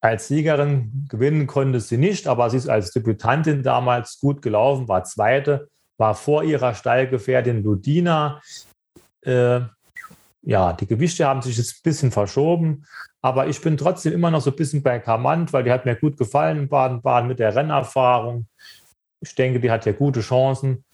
als 0.00 0.28
Siegerin 0.28 1.06
gewinnen 1.08 1.46
konnte 1.46 1.80
sie 1.80 1.98
nicht, 1.98 2.26
aber 2.28 2.50
sie 2.50 2.58
ist 2.58 2.68
als 2.68 2.92
Debütantin 2.92 3.62
damals 3.62 4.20
gut 4.20 4.42
gelaufen, 4.42 4.88
war 4.88 5.04
Zweite, 5.04 5.68
war 5.96 6.14
vor 6.14 6.44
ihrer 6.44 6.74
Stallgefährtin 6.74 7.62
Ludina. 7.62 8.40
Äh, 9.22 9.60
ja, 10.42 10.72
die 10.72 10.86
Gewichte 10.86 11.26
haben 11.26 11.42
sich 11.42 11.56
jetzt 11.56 11.78
ein 11.78 11.82
bisschen 11.82 12.12
verschoben, 12.12 12.84
aber 13.20 13.48
ich 13.48 13.60
bin 13.60 13.76
trotzdem 13.76 14.12
immer 14.12 14.30
noch 14.30 14.40
so 14.40 14.50
ein 14.50 14.56
bisschen 14.56 14.82
bei 14.82 15.00
Kamant, 15.00 15.52
weil 15.52 15.64
die 15.64 15.72
hat 15.72 15.84
mir 15.84 15.96
gut 15.96 16.16
gefallen 16.16 16.58
in 16.58 16.68
Baden-Baden 16.68 17.28
mit 17.28 17.40
der 17.40 17.54
Rennerfahrung. 17.54 18.46
Ich 19.20 19.34
denke, 19.34 19.58
die 19.58 19.70
hat 19.70 19.84
ja 19.84 19.92
gute 19.92 20.20
Chancen. 20.20 20.84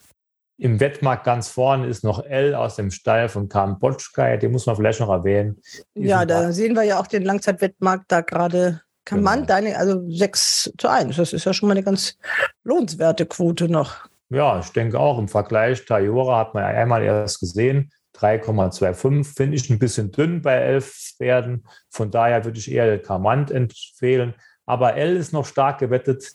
Im 0.57 0.81
Wettmarkt 0.81 1.25
ganz 1.25 1.49
vorne 1.49 1.89
ist 1.89 2.05
noch 2.05 2.25
L 2.25 2.55
aus 2.55 2.77
dem 2.77 2.91
Stall 2.91 3.29
von 3.29 3.49
Kambodschka, 3.49 4.37
den 4.37 4.53
muss 4.53 4.67
man 4.67 4.77
vielleicht 4.77 5.01
noch 5.01 5.11
erwähnen. 5.11 5.61
Ja, 5.95 6.25
da 6.25 6.53
sehen 6.53 6.75
wir 6.75 6.85
ja 6.85 7.01
auch 7.01 7.09
den 7.09 7.25
Langzeitwettmarkt 7.25 8.05
da 8.11 8.21
gerade 8.23 8.81
kann 9.05 9.19
genau. 9.19 9.31
man 9.31 9.47
deine, 9.47 9.77
also 9.77 10.03
6 10.09 10.73
zu 10.79 10.89
1, 10.89 11.17
das 11.17 11.33
ist 11.33 11.45
ja 11.45 11.53
schon 11.53 11.69
mal 11.69 11.75
eine 11.75 11.85
ganz 11.85 12.17
lohnenswerte 12.65 13.27
Quote 13.27 13.69
noch. 13.69 13.97
Ja, 14.31 14.59
ich 14.59 14.71
denke 14.71 14.99
auch 14.99 15.19
im 15.19 15.29
Vergleich, 15.29 15.85
Tajora 15.85 16.39
hat 16.39 16.55
man 16.55 16.63
ja 16.63 16.71
einmal 16.71 17.03
erst 17.03 17.41
gesehen, 17.41 17.93
3,25 18.17 19.25
finde 19.25 19.57
ich 19.57 19.71
ein 19.71 19.79
bisschen 19.79 20.13
dünn 20.13 20.41
bei 20.41 20.55
11 20.55 21.15
Pferden. 21.17 21.67
Von 21.91 22.11
daher 22.11 22.45
würde 22.45 22.59
ich 22.59 22.71
eher 22.71 23.01
Karmant 23.03 23.51
empfehlen. 23.51 24.35
Aber 24.67 24.95
L 24.95 25.17
ist 25.17 25.33
noch 25.33 25.47
stark 25.47 25.79
gewettet. 25.79 26.33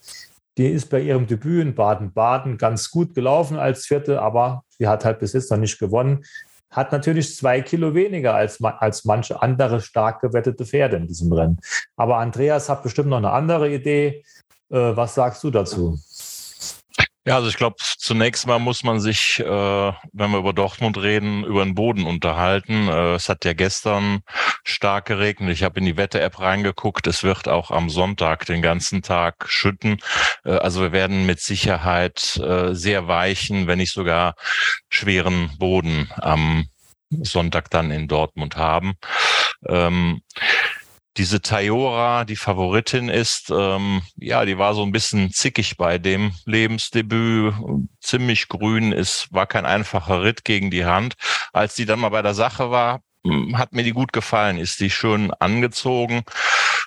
Die 0.58 0.68
ist 0.68 0.90
bei 0.90 1.00
ihrem 1.00 1.26
Debüt 1.26 1.62
in 1.62 1.76
Baden-Baden 1.76 2.58
ganz 2.58 2.92
gut 2.92 3.16
gelaufen 3.16 3.58
als 3.58 3.86
Vierte, 3.86 4.22
aber 4.22 4.66
sie 4.68 4.88
hat 4.88 5.06
halt 5.06 5.20
bis 5.20 5.34
jetzt 5.34 5.52
noch 5.52 5.58
nicht 5.58 5.80
gewonnen 5.80 6.26
hat 6.72 6.92
natürlich 6.92 7.36
zwei 7.36 7.62
Kilo 7.62 7.94
weniger 7.94 8.36
als, 8.36 8.62
als 8.62 9.06
manche 9.06 9.42
andere 9.42 9.82
stark 9.82 10.22
gewettete 10.22 10.66
Pferde 10.66 10.98
in 10.98 11.08
diesem 11.08 11.32
Rennen. 11.34 11.60
Aber 11.96 12.18
Andreas 12.18 12.70
hat 12.70 12.84
bestimmt 12.84 13.10
noch 13.10 13.18
eine 13.18 13.32
andere 13.32 13.74
Idee. 13.74 14.24
Äh, 14.70 14.96
was 14.96 15.16
sagst 15.16 15.44
du 15.44 15.50
dazu? 15.50 15.98
Ja, 17.26 17.36
also 17.36 17.50
ich 17.50 17.58
glaube, 17.58 17.76
zunächst 17.98 18.48
mal 18.48 18.60
muss 18.60 18.84
man 18.84 19.00
sich, 19.02 19.40
äh, 19.40 19.44
wenn 19.46 20.32
wir 20.32 20.40
über 20.40 20.54
Dortmund 20.54 20.98
reden, 20.98 21.44
über 21.44 21.64
den 21.64 21.76
Boden 21.76 22.06
unterhalten. 22.06 22.88
Äh, 22.88 23.16
es 23.16 23.28
hat 23.28 23.44
ja 23.44 23.54
gestern 23.54 24.22
stark 24.64 25.06
geregnet. 25.06 25.52
Ich 25.52 25.64
habe 25.64 25.80
in 25.80 25.86
die 25.86 25.98
Wetter-App 25.98 26.40
reingeguckt. 26.40 27.08
Es 27.08 27.24
wird 27.24 27.50
auch 27.50 27.72
am 27.72 27.90
Sonntag 27.90 28.46
den 28.46 28.62
ganzen 28.62 29.02
Tag 29.02 29.46
schütten. 29.50 29.98
Äh, 30.46 30.52
also 30.52 30.82
wir 30.82 30.92
werden 30.94 31.26
mit 31.26 31.42
Sicherheit 31.42 32.38
äh, 32.38 32.74
sehr 32.74 33.08
weichen, 33.08 33.68
wenn 33.68 33.80
nicht 33.80 33.94
sogar 33.94 34.36
schweren 34.90 35.52
Boden 35.60 36.10
am 36.16 36.68
Sonntag 37.12 37.70
dann 37.70 37.92
in 37.92 38.08
Dortmund 38.08 38.56
haben. 38.56 38.94
Ähm, 39.68 40.22
diese 41.20 41.42
Tayora, 41.42 42.24
die 42.26 42.38
Favoritin 42.38 43.10
ist, 43.10 43.52
ähm, 43.52 44.02
ja, 44.16 44.46
die 44.46 44.58
war 44.58 44.74
so 44.74 44.84
ein 44.84 44.94
bisschen 44.94 45.32
zickig 45.32 45.78
bei 45.78 45.98
dem 45.98 46.32
Lebensdebüt, 46.46 47.54
ziemlich 48.00 48.48
grün, 48.48 48.94
es 48.94 49.28
war 49.32 49.46
kein 49.46 49.66
einfacher 49.66 50.24
Ritt 50.24 50.46
gegen 50.46 50.72
die 50.72 50.86
Hand. 50.86 51.16
Als 51.54 51.76
die 51.76 51.86
dann 51.86 52.00
mal 52.00 52.10
bei 52.10 52.22
der 52.22 52.34
Sache 52.34 52.72
war, 52.72 53.02
hm, 53.26 53.58
hat 53.58 53.74
mir 53.74 53.84
die 53.84 53.92
gut 53.92 54.14
gefallen, 54.14 54.58
ist 54.58 54.80
die 54.80 54.90
schön 54.90 55.32
angezogen 55.40 56.24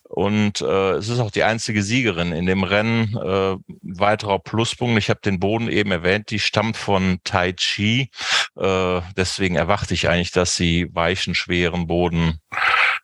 Und 0.08 0.60
äh, 0.62 0.92
es 0.92 1.08
ist 1.08 1.20
auch 1.20 1.30
die 1.30 1.44
einzige 1.44 1.82
Siegerin 1.82 2.32
in 2.32 2.46
dem 2.46 2.64
Rennen. 2.64 3.16
Äh, 3.16 3.56
weiterer 3.82 4.38
Pluspunkt, 4.38 4.98
ich 4.98 5.10
habe 5.10 5.20
den 5.24 5.40
Boden 5.40 5.68
eben 5.68 5.90
erwähnt, 5.90 6.30
die 6.30 6.38
stammt 6.38 6.76
von 6.76 7.20
Tai 7.24 7.52
Chi. 7.54 8.10
Äh, 8.56 9.00
deswegen 9.16 9.56
erwarte 9.56 9.94
ich 9.94 10.08
eigentlich, 10.08 10.32
dass 10.32 10.56
sie 10.56 10.88
weichen, 10.92 11.34
schweren 11.34 11.86
Boden 11.86 12.40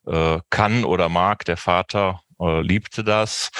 äh, 0.09 0.41
kann 0.51 0.85
oder 0.85 1.09
mag. 1.09 1.45
Der 1.45 1.57
Vater 1.57 2.21
äh, 2.41 2.61
liebte 2.63 3.05
das. 3.05 3.51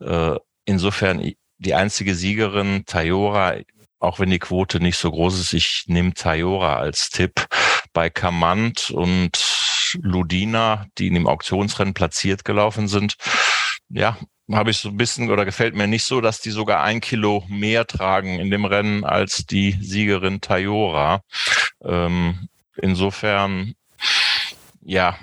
Äh, 0.00 0.36
insofern 0.64 1.32
die 1.58 1.74
einzige 1.74 2.14
Siegerin, 2.14 2.84
Tayora, 2.86 3.56
auch 3.98 4.18
wenn 4.18 4.30
die 4.30 4.38
Quote 4.38 4.80
nicht 4.80 4.98
so 4.98 5.10
groß 5.10 5.40
ist, 5.40 5.52
ich 5.52 5.84
nehme 5.86 6.12
Tayora 6.12 6.76
als 6.76 7.10
Tipp 7.10 7.46
bei 7.92 8.10
Kamant 8.10 8.90
und 8.90 9.30
Ludina, 10.00 10.86
die 10.98 11.06
in 11.06 11.14
dem 11.14 11.26
Auktionsrennen 11.26 11.94
platziert 11.94 12.44
gelaufen 12.44 12.88
sind. 12.88 13.14
Ja, 13.88 14.18
habe 14.52 14.70
ich 14.70 14.78
so 14.78 14.90
ein 14.90 14.96
bisschen 14.96 15.30
oder 15.30 15.44
gefällt 15.44 15.74
mir 15.74 15.86
nicht 15.86 16.04
so, 16.04 16.20
dass 16.20 16.40
die 16.40 16.50
sogar 16.50 16.82
ein 16.82 17.00
Kilo 17.00 17.44
mehr 17.48 17.86
tragen 17.86 18.38
in 18.38 18.50
dem 18.50 18.64
Rennen 18.64 19.04
als 19.04 19.46
die 19.46 19.72
Siegerin 19.80 20.40
Tayora. 20.40 21.22
Ähm, 21.82 22.48
insofern, 22.76 23.74
ja, 24.82 25.18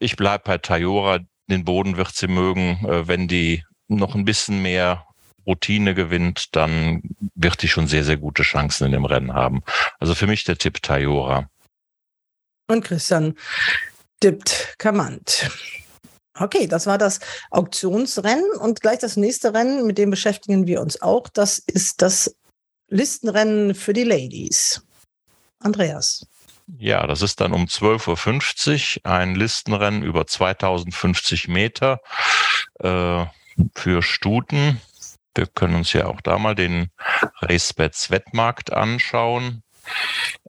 ich 0.00 0.16
bleib 0.16 0.44
bei 0.44 0.58
Tayora. 0.58 1.20
Den 1.48 1.64
Boden 1.64 1.96
wird 1.96 2.14
sie 2.14 2.28
mögen, 2.28 2.84
äh, 2.86 3.08
wenn 3.08 3.28
die 3.28 3.64
noch 3.88 4.14
ein 4.14 4.24
bisschen 4.24 4.60
mehr 4.62 5.06
Routine 5.46 5.94
gewinnt, 5.94 6.54
dann 6.54 7.00
wird 7.34 7.62
die 7.62 7.68
schon 7.68 7.86
sehr, 7.86 8.04
sehr 8.04 8.18
gute 8.18 8.42
Chancen 8.42 8.84
in 8.84 8.92
dem 8.92 9.06
Rennen 9.06 9.32
haben. 9.32 9.62
Also 9.98 10.14
für 10.14 10.26
mich 10.26 10.44
der 10.44 10.58
Tipp 10.58 10.82
Tayora. 10.82 11.48
Und 12.68 12.84
Christian 12.84 13.34
tippt 14.20 14.74
Kamant. 14.76 15.50
Okay, 16.38 16.66
das 16.66 16.86
war 16.86 16.98
das 16.98 17.20
Auktionsrennen 17.50 18.52
und 18.60 18.80
gleich 18.80 18.98
das 18.98 19.16
nächste 19.16 19.54
Rennen, 19.54 19.86
mit 19.86 19.98
dem 19.98 20.10
beschäftigen 20.10 20.66
wir 20.66 20.80
uns 20.80 21.00
auch. 21.00 21.28
Das 21.28 21.58
ist 21.58 22.02
das 22.02 22.36
Listenrennen 22.88 23.74
für 23.74 23.92
die 23.92 24.04
Ladies. 24.04 24.82
Andreas. 25.60 26.26
Ja, 26.76 27.06
das 27.06 27.22
ist 27.22 27.40
dann 27.40 27.52
um 27.52 27.64
12.50 27.64 28.98
Uhr 28.98 29.10
ein 29.10 29.34
Listenrennen 29.34 30.02
über 30.02 30.26
2050 30.26 31.48
Meter 31.48 32.00
äh, 32.80 33.24
für 33.74 34.02
Stuten. 34.02 34.80
Wir 35.34 35.46
können 35.46 35.76
uns 35.76 35.92
ja 35.92 36.06
auch 36.06 36.20
da 36.20 36.38
mal 36.38 36.54
den 36.54 36.90
Racebets 37.40 38.10
Wettmarkt 38.10 38.72
anschauen. 38.72 39.62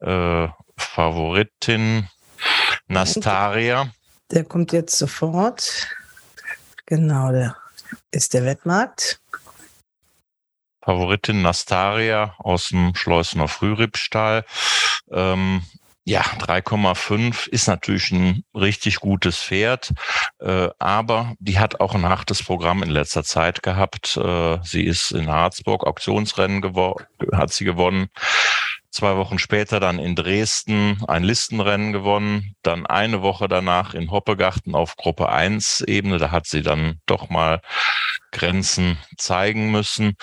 Äh, 0.02 0.48
Favoritin 0.78 2.08
Nastaria. 2.88 3.92
Der 4.32 4.44
kommt 4.44 4.74
jetzt 4.74 4.98
sofort. 4.98 5.88
Genau, 6.86 7.32
der 7.32 7.56
ist 8.12 8.34
der 8.34 8.44
Wettmarkt. 8.44 9.22
Favoritin 10.82 11.42
Nastaria 11.42 12.36
aus 12.40 12.70
dem 12.70 12.96
Schleusener 12.96 13.48
Frührippstall. 13.48 14.44
Ähm, 15.12 15.64
ja, 16.06 16.22
3,5 16.22 17.50
ist 17.50 17.68
natürlich 17.68 18.12
ein 18.12 18.44
richtig 18.56 18.98
gutes 18.98 19.38
Pferd, 19.38 19.94
äh, 20.40 20.70
aber 20.80 21.34
die 21.40 21.60
hat 21.60 21.80
auch 21.80 21.94
ein 21.94 22.08
hartes 22.08 22.42
Programm 22.44 22.82
in 22.82 22.90
letzter 22.90 23.24
Zeit 23.24 23.62
gehabt. 23.62 24.18
Äh, 24.18 24.58
sie 24.64 24.84
ist 24.84 25.12
in 25.12 25.30
Harzburg 25.30 25.86
Auktionsrennen 25.86 26.64
hat 27.34 27.54
sie 27.54 27.66
gewonnen. 27.66 28.08
Zwei 28.92 29.18
Wochen 29.18 29.38
später 29.38 29.80
dann 29.80 30.00
in 30.00 30.16
Dresden 30.16 31.04
ein 31.08 31.24
Listenrennen 31.24 31.94
gewonnen. 31.94 32.56
Dann 32.64 32.88
eine 32.88 33.22
Woche 33.22 33.48
danach 33.48 33.94
in 33.94 34.10
Hoppegarten 34.10 34.74
auf 34.74 34.96
Gruppe 34.96 35.30
1 35.30 35.82
Ebene. 35.82 36.18
Da 36.18 36.32
hat 36.32 36.48
sie 36.48 36.64
dann 36.64 37.00
doch 37.06 37.30
mal 37.30 37.62
Grenzen 38.32 38.98
zeigen 39.16 39.70
müssen. 39.70 40.16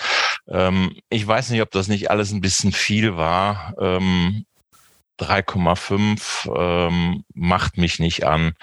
Ähm, 0.49 0.99
ich 1.09 1.25
weiß 1.25 1.49
nicht, 1.49 1.61
ob 1.61 1.71
das 1.71 1.87
nicht 1.87 2.11
alles 2.11 2.31
ein 2.31 2.41
bisschen 2.41 2.73
viel 2.73 3.15
war. 3.15 3.73
Ähm, 3.79 4.45
3,5 5.19 6.87
ähm, 6.87 7.23
macht 7.33 7.77
mich 7.77 7.99
nicht 7.99 8.25
an, 8.25 8.53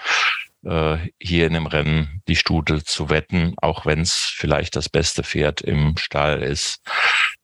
äh, 0.65 0.97
hier 1.21 1.47
in 1.47 1.53
dem 1.53 1.67
Rennen 1.67 2.21
die 2.27 2.35
Stute 2.35 2.83
zu 2.83 3.09
wetten, 3.09 3.53
auch 3.57 3.85
wenn 3.85 4.01
es 4.01 4.13
vielleicht 4.13 4.75
das 4.75 4.89
beste 4.89 5.23
Pferd 5.23 5.61
im 5.61 5.95
Stall 5.97 6.41
ist. 6.41 6.81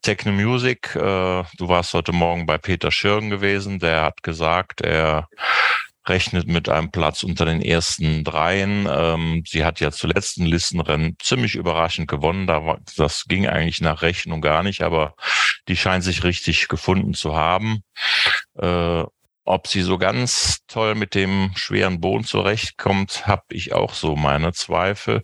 Techno 0.02 0.32
Music, 0.32 0.96
äh, 0.96 1.00
du 1.00 1.68
warst 1.68 1.94
heute 1.94 2.12
Morgen 2.12 2.46
bei 2.46 2.58
Peter 2.58 2.92
Schirgen 2.92 3.30
gewesen, 3.30 3.80
der 3.80 4.02
hat 4.02 4.24
gesagt, 4.24 4.82
er 4.82 5.30
rechnet 6.08 6.48
mit 6.48 6.70
einem 6.70 6.92
Platz 6.92 7.24
unter 7.24 7.46
den 7.46 7.62
ersten 7.62 8.24
dreien. 8.24 8.88
Ähm, 8.90 9.44
sie 9.48 9.64
hat 9.64 9.80
ja 9.80 9.92
zuletzt 9.92 10.38
ein 10.38 10.46
Listenrennen 10.46 11.16
ziemlich 11.22 11.56
überraschend 11.56 12.08
gewonnen. 12.08 12.48
Da 12.48 12.66
war, 12.66 12.80
das 12.98 13.26
ging 13.26 13.48
eigentlich 13.48 13.82
nach 13.82 14.02
Rechnung 14.02 14.42
gar 14.42 14.64
nicht, 14.64 14.82
aber 14.82 15.16
die 15.68 15.78
scheint 15.78 16.04
sich 16.04 16.24
richtig 16.24 16.68
gefunden 16.68 17.14
zu 17.14 17.36
haben. 17.36 17.82
Äh, 18.58 19.04
ob 19.44 19.68
sie 19.68 19.82
so 19.82 19.98
ganz 19.98 20.60
toll 20.68 20.96
mit 20.96 21.16
dem 21.16 21.52
schweren 21.56 22.00
Boden 22.00 22.24
zurechtkommt, 22.24 23.28
habe 23.28 23.44
ich 23.50 23.74
auch 23.74 23.94
so 23.94 24.16
meine 24.16 24.54
Zweifel. 24.54 25.24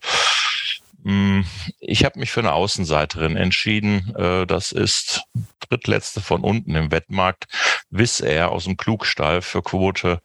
Hm, 1.08 1.46
ich 1.80 2.04
habe 2.04 2.20
mich 2.20 2.32
für 2.32 2.42
eine 2.42 2.52
Außenseiterin 2.52 3.38
entschieden. 3.38 4.14
Äh, 4.18 4.46
das 4.46 4.74
ist 4.74 5.24
drittletzte 5.70 6.20
von 6.20 6.42
unten 6.42 6.76
im 6.76 6.92
Wettmarkt. 6.92 7.46
Wissair 7.90 8.52
aus 8.52 8.66
dem 8.66 8.76
Klugstall 8.76 9.42
für 9.42 9.62
Quote 9.62 10.20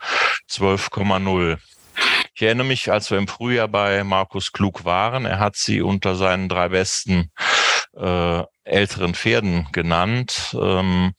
12,0. 0.50 1.58
Ich 2.34 2.42
erinnere 2.42 2.66
mich, 2.66 2.90
als 2.90 3.12
wir 3.12 3.18
im 3.18 3.28
Frühjahr 3.28 3.68
bei 3.68 4.02
Markus 4.02 4.50
Klug 4.50 4.84
waren, 4.84 5.24
er 5.24 5.38
hat 5.38 5.54
sie 5.54 5.82
unter 5.82 6.16
seinen 6.16 6.48
drei 6.48 6.70
besten 6.70 7.30
äh, 7.96 8.42
älteren 8.64 9.14
Pferden 9.14 9.68
genannt. 9.70 10.56
Ähm, 10.60 11.12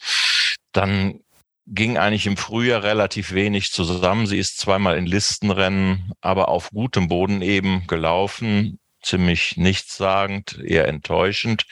dann 0.73 1.21
ging 1.67 1.97
eigentlich 1.97 2.27
im 2.27 2.35
Frühjahr 2.35 2.83
relativ 2.83 3.31
wenig 3.31 3.71
zusammen. 3.71 4.27
Sie 4.27 4.39
ist 4.39 4.57
zweimal 4.57 4.97
in 4.97 5.05
Listenrennen, 5.05 6.11
aber 6.19 6.49
auf 6.49 6.71
gutem 6.71 7.07
Boden 7.07 7.41
eben 7.41 7.87
gelaufen 7.87 8.79
ziemlich 9.03 9.57
nichtssagend, 9.57 10.59
eher 10.63 10.87
enttäuschend. 10.87 11.65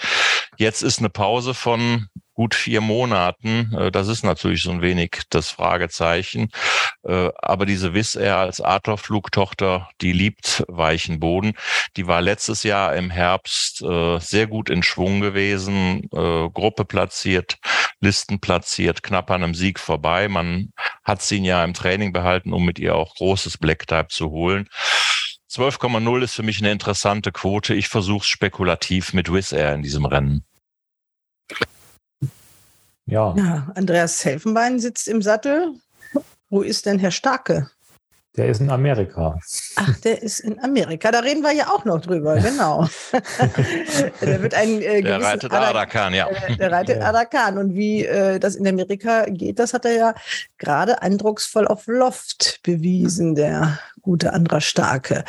Jetzt 0.58 0.84
ist 0.84 1.00
eine 1.00 1.10
Pause 1.10 1.54
von 1.54 2.08
gut 2.34 2.56
vier 2.56 2.82
Monaten. 2.82 3.74
Äh, 3.76 3.91
das 3.91 4.08
ist 4.08 4.24
natürlich 4.24 4.63
so 4.63 4.72
ein 4.72 4.82
wenig 4.82 5.22
das 5.30 5.52
Fragezeichen. 5.52 6.50
Äh, 7.04 7.30
aber 7.39 7.65
diese 7.65 7.94
Wissair 7.94 8.38
als 8.38 8.62
Adlerflugtochter, 8.62 9.89
die 10.02 10.12
liebt 10.12 10.63
weichen 10.67 11.20
Boden. 11.20 11.54
Die 11.98 12.08
war 12.08 12.22
letztes 12.22 12.63
Jahr 12.63 12.96
im 12.96 13.10
Herbst 13.10 13.82
äh, 13.82 14.20
sehr 14.20 14.48
gut 14.48 14.70
in 14.70 14.84
Schwung 14.84 15.22
gewesen, 15.22 16.10
Gruppe 16.10 16.86
platziert, 16.86 17.58
Listen 18.00 18.39
platziert, 18.39 19.04
knapp 19.04 19.30
an 19.30 19.44
einem 19.44 19.54
Sieg 19.54 19.80
vorbei. 19.80 20.28
Man 20.28 20.74
hat 21.04 21.22
sie 21.22 21.38
ja 21.38 21.63
im 21.63 21.74
Training 21.74 22.13
behalten, 22.13 22.54
um 22.54 22.65
mit 22.65 22.80
ihr 22.80 22.96
auch 22.96 23.15
großes 23.15 23.58
Black 23.58 23.88
Type 23.88 24.08
zu 24.10 24.30
holen. 24.30 24.67
12,0 25.51 26.23
ist 26.23 26.33
für 26.35 26.43
mich 26.43 26.59
eine 26.59 26.71
interessante 26.71 27.33
Quote. 27.33 27.73
Ich 27.73 27.89
versuche 27.89 28.21
es 28.21 28.27
spekulativ 28.27 29.11
mit 29.11 29.31
Wizz 29.31 29.51
Air 29.51 29.73
in 29.73 29.83
diesem 29.83 30.05
Rennen. 30.05 30.45
Ja. 33.05 33.35
ja. 33.35 33.71
Andreas 33.75 34.23
Helfenbein 34.23 34.79
sitzt 34.79 35.09
im 35.09 35.21
Sattel. 35.21 35.73
Wo 36.49 36.61
ist 36.61 36.85
denn 36.85 36.99
Herr 36.99 37.11
Starke? 37.11 37.69
Der 38.38 38.48
ist 38.48 38.62
in 38.62 38.70
Amerika. 38.70 39.38
Ach, 39.76 40.00
der 40.00 40.24
ist 40.24 40.39
in 40.39 40.58
Amerika. 40.63 41.12
Da 41.12 41.20
reden 41.20 41.41
wir 41.41 41.52
ja 41.52 41.67
auch 41.67 41.84
noch 41.84 42.00
drüber, 42.00 42.38
genau. 42.38 42.88
der 44.22 44.41
wird 44.41 44.54
ein 44.54 44.82
äh, 44.82 45.02
Der 45.02 45.22
reitet 45.22 45.52
Arakan, 45.52 46.13
ja. 46.13 46.30
Äh, 46.30 46.56
der 46.56 46.72
reitet 46.72 46.98
ja. 47.00 47.08
Arakan. 47.08 47.58
Und 47.58 47.76
wie 47.76 48.06
äh, 48.06 48.39
das 48.39 48.56
in 48.56 48.65
Amerika 48.65 49.26
geht, 49.26 49.60
das 49.60 49.74
hat 49.74 49.84
er 49.84 49.94
ja 49.94 50.13
gerade 50.58 51.02
eindrucksvoll 51.02 51.67
auf 51.67 51.88
Loft 51.88 52.62
bewiesen, 52.63 53.36
der 53.36 53.80
gute 54.02 54.32
anderer 54.32 54.62
Starke. 54.62 55.26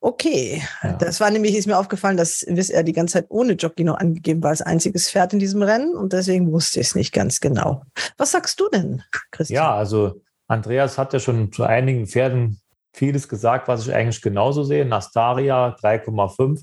Okay, 0.00 0.62
ja. 0.82 0.92
das 0.92 1.20
war 1.20 1.30
nämlich, 1.30 1.56
ist 1.56 1.66
mir 1.66 1.78
aufgefallen, 1.78 2.18
dass 2.18 2.44
Wiss 2.46 2.68
er 2.68 2.82
die 2.82 2.92
ganze 2.92 3.14
Zeit 3.14 3.26
ohne 3.30 3.54
Jockey 3.54 3.82
noch 3.82 3.96
angegeben 3.96 4.42
war 4.42 4.50
als 4.50 4.60
einziges 4.60 5.10
Pferd 5.10 5.32
in 5.32 5.38
diesem 5.38 5.62
Rennen 5.62 5.96
und 5.96 6.12
deswegen 6.12 6.52
wusste 6.52 6.80
ich 6.80 6.88
es 6.88 6.94
nicht 6.94 7.14
ganz 7.14 7.40
genau. 7.40 7.82
Was 8.18 8.32
sagst 8.32 8.60
du 8.60 8.68
denn, 8.68 9.02
Christian? 9.30 9.64
Ja, 9.64 9.74
also 9.74 10.20
Andreas 10.48 10.98
hat 10.98 11.12
ja 11.12 11.20
schon 11.20 11.52
zu 11.52 11.64
einigen 11.64 12.06
Pferden 12.06 12.60
vieles 12.94 13.28
gesagt, 13.28 13.68
was 13.68 13.86
ich 13.86 13.94
eigentlich 13.94 14.22
genauso 14.22 14.64
sehe. 14.64 14.84
Nastaria 14.84 15.76
3,5. 15.80 16.62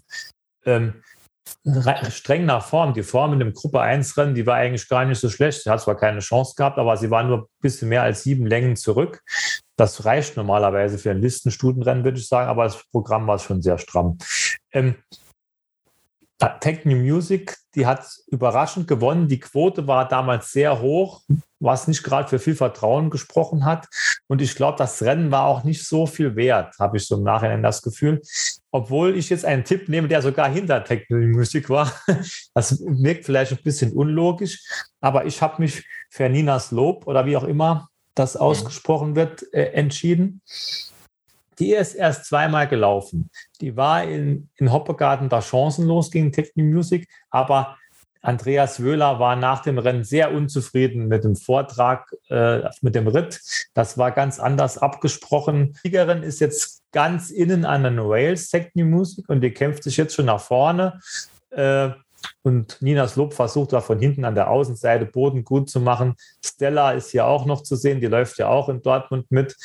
Ähm, 0.66 1.04
streng 2.10 2.46
nach 2.46 2.66
Form. 2.66 2.94
Die 2.94 3.04
Form 3.04 3.34
in 3.34 3.40
dem 3.40 3.54
Gruppe 3.54 3.82
1 3.82 4.18
Rennen, 4.18 4.36
die 4.36 4.46
war 4.46 4.56
eigentlich 4.56 4.88
gar 4.88 5.06
nicht 5.06 5.20
so 5.20 5.30
schlecht. 5.30 5.64
Sie 5.64 5.70
hat 5.70 5.82
zwar 5.82 5.96
keine 5.96 6.20
Chance 6.20 6.54
gehabt, 6.56 6.80
aber 6.80 6.98
sie 6.98 7.12
war 7.12 7.24
nur 7.24 7.40
ein 7.40 7.46
bisschen 7.62 7.90
mehr 7.90 8.04
als 8.04 8.24
sieben 8.24 8.46
Längen 8.46 8.76
zurück. 8.76 9.22
Das 9.76 10.06
reicht 10.06 10.38
normalerweise 10.38 10.98
für 10.98 11.12
ein 11.12 11.22
Listenstutenrennen, 11.22 12.04
würde 12.04 12.20
ich 12.20 12.28
sagen, 12.28 12.50
aber 12.50 12.64
das 12.64 12.84
Programm 12.92 13.28
war 13.28 13.40
schon 13.40 13.62
sehr 13.62 13.78
stramm. 13.78 14.18
Ähm, 14.72 14.96
Techno 16.60 16.96
Music, 16.96 17.58
die 17.76 17.86
hat 17.86 18.06
überraschend 18.28 18.88
gewonnen. 18.88 19.28
Die 19.28 19.40
Quote 19.40 19.88
war 19.88 20.08
damals 20.08 20.52
sehr 20.52 20.82
hoch, 20.82 21.22
was 21.64 21.88
nicht 21.88 22.04
gerade 22.04 22.28
für 22.28 22.40
viel 22.40 22.56
Vertrauen 22.56 23.10
gesprochen 23.10 23.66
hat. 23.66 23.88
Und 24.28 24.42
ich 24.42 24.56
glaube, 24.56 24.78
das 24.78 25.02
Rennen 25.02 25.32
war 25.32 25.46
auch 25.46 25.64
nicht 25.64 25.88
so 25.88 26.06
viel 26.06 26.36
wert, 26.36 26.76
habe 26.80 26.98
ich 26.98 27.08
so 27.08 27.16
im 27.16 27.24
Nachhinein 27.24 27.64
das 27.64 27.82
Gefühl. 27.82 28.22
Obwohl 28.72 29.16
ich 29.16 29.30
jetzt 29.30 29.46
einen 29.46 29.64
Tipp 29.64 29.88
nehme, 29.88 30.08
der 30.08 30.22
sogar 30.22 30.50
hinter 30.50 30.84
Techno 30.84 31.18
Music 31.18 31.70
war. 31.70 31.92
Das 32.56 32.80
wirkt 32.82 33.26
vielleicht 33.26 33.52
ein 33.52 33.64
bisschen 33.64 33.94
unlogisch, 33.94 34.64
aber 35.02 35.26
ich 35.26 35.42
habe 35.42 35.62
mich 35.62 35.84
für 36.10 36.30
Ninas 36.30 36.72
Lob 36.72 37.08
oder 37.08 37.26
wie 37.26 37.36
auch 37.36 37.46
immer 37.46 37.90
das 38.14 38.38
ausgesprochen 38.38 39.16
wird, 39.16 39.52
äh, 39.54 39.72
entschieden. 39.72 40.42
Die 41.60 41.74
ist 41.74 41.96
erst 41.96 42.26
zweimal 42.26 42.68
gelaufen. 42.68 43.30
Die 43.62 43.76
war 43.76 44.04
in, 44.04 44.50
in 44.56 44.72
Hoppegarten 44.72 45.30
da 45.30 45.42
chancenlos 45.42 46.12
gegen 46.12 46.32
Techno 46.32 46.64
Music, 46.64 47.08
aber 47.30 47.78
Andreas 48.24 48.82
Wöhler 48.82 49.20
war 49.20 49.36
nach 49.36 49.62
dem 49.62 49.78
Rennen 49.78 50.06
sehr 50.06 50.34
unzufrieden 50.34 51.08
mit 51.08 51.26
dem 51.26 51.36
Vortrag, 51.36 52.10
äh, 52.30 52.62
mit 52.82 52.96
dem 52.96 53.08
Ritt. 53.08 53.42
Das 53.74 53.98
war 53.98 54.12
ganz 54.12 54.40
anders 54.40 54.78
abgesprochen. 54.78 55.74
Die 55.74 55.90
Siegerin 55.90 56.24
ist 56.24 56.40
jetzt 56.40 56.82
ganz 56.94 57.30
innen 57.30 57.66
an 57.66 57.84
den 57.84 58.00
Rails, 58.00 58.50
Techno 58.50 58.86
Music, 58.86 59.28
und 59.28 59.42
die 59.42 59.52
kämpft 59.52 59.84
sich 59.84 59.98
jetzt 59.98 60.16
schon 60.16 60.26
nach 60.26 60.40
vorne. 60.40 61.00
Äh, 61.52 61.90
und 62.42 62.82
Ninas 62.82 63.18
Lob 63.18 63.34
versucht 63.34 63.74
da 63.74 63.82
von 63.82 64.00
hinten 64.00 64.24
an 64.24 64.36
der 64.36 64.50
Außenseite 64.50 65.06
Boden 65.06 65.44
gut 65.44 65.70
zu 65.70 65.82
machen. 65.82 66.16
Stella 66.44 66.92
ist 66.92 67.12
hier 67.12 67.26
auch 67.26 67.46
noch 67.46 67.64
zu 67.64 67.76
sehen, 67.76 68.00
die 68.00 68.08
läuft 68.08 68.38
ja 68.38 68.48
auch 68.48 68.70
in 68.70 68.82
Dortmund 68.82 69.30
mit. 69.30 69.56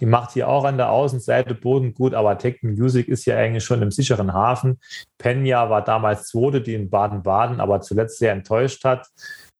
Die 0.00 0.06
macht 0.06 0.32
hier 0.32 0.48
auch 0.48 0.64
an 0.64 0.78
der 0.78 0.90
Außenseite 0.90 1.54
Boden 1.54 1.94
gut, 1.94 2.14
aber 2.14 2.38
Techno 2.38 2.70
Music 2.70 3.08
ist 3.08 3.26
ja 3.26 3.36
eigentlich 3.36 3.64
schon 3.64 3.82
im 3.82 3.90
sicheren 3.90 4.32
Hafen. 4.32 4.80
Penja 5.18 5.68
war 5.68 5.84
damals 5.84 6.28
zweite, 6.28 6.60
die 6.60 6.74
in 6.74 6.90
Baden-Baden 6.90 7.60
aber 7.60 7.80
zuletzt 7.80 8.18
sehr 8.18 8.32
enttäuscht 8.32 8.84
hat. 8.84 9.06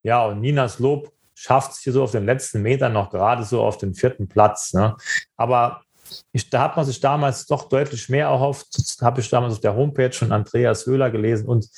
Ja, 0.02 0.24
und 0.26 0.40
Ninas 0.40 0.78
Lob 0.78 1.12
schafft 1.34 1.72
es 1.72 1.78
hier 1.80 1.92
so 1.92 2.02
auf 2.02 2.12
den 2.12 2.24
letzten 2.24 2.62
Metern 2.62 2.92
noch 2.92 3.10
gerade 3.10 3.44
so 3.44 3.62
auf 3.62 3.78
den 3.78 3.94
vierten 3.94 4.28
Platz. 4.28 4.72
Ne? 4.72 4.96
Aber 5.36 5.82
ich, 6.32 6.50
da 6.50 6.62
hat 6.62 6.76
man 6.76 6.84
sich 6.84 7.00
damals 7.00 7.46
doch 7.46 7.68
deutlich 7.68 8.08
mehr 8.08 8.26
erhofft. 8.26 8.66
Das 8.76 8.98
habe 9.00 9.20
ich 9.20 9.28
damals 9.30 9.54
auf 9.54 9.60
der 9.60 9.76
Homepage 9.76 10.12
von 10.12 10.32
Andreas 10.32 10.86
Höhler 10.86 11.10
gelesen 11.10 11.48
und 11.48 11.68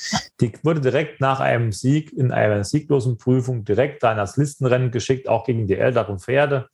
die 0.41 0.53
wurde 0.63 0.81
direkt 0.81 1.21
nach 1.21 1.41
einem 1.41 1.73
Sieg 1.73 2.13
in 2.13 2.33
einer 2.33 2.65
sieglosen 2.65 3.19
Prüfung 3.19 3.65
direkt 3.65 4.03
da 4.03 4.13
in 4.13 4.19
das 4.19 4.37
Listenrennen 4.37 4.91
geschickt, 4.91 5.29
auch 5.29 5.45
gegen 5.45 5.67
die 5.67 5.77
älteren 5.77 6.19
Pferde. 6.19 6.69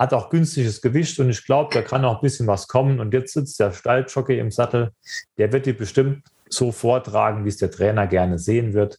Hat 0.00 0.14
auch 0.14 0.30
günstiges 0.30 0.80
Gewicht 0.80 1.20
und 1.20 1.28
ich 1.28 1.44
glaube, 1.44 1.74
da 1.74 1.82
kann 1.82 2.06
auch 2.06 2.14
ein 2.16 2.22
bisschen 2.22 2.46
was 2.46 2.68
kommen. 2.68 3.00
Und 3.00 3.12
jetzt 3.12 3.34
sitzt 3.34 3.60
der 3.60 3.70
Stalljockey 3.70 4.38
im 4.38 4.50
Sattel. 4.50 4.92
Der 5.36 5.52
wird 5.52 5.66
die 5.66 5.74
bestimmt 5.74 6.22
so 6.48 6.72
vortragen, 6.72 7.44
wie 7.44 7.50
es 7.50 7.58
der 7.58 7.70
Trainer 7.70 8.06
gerne 8.06 8.38
sehen 8.38 8.72
wird. 8.72 8.98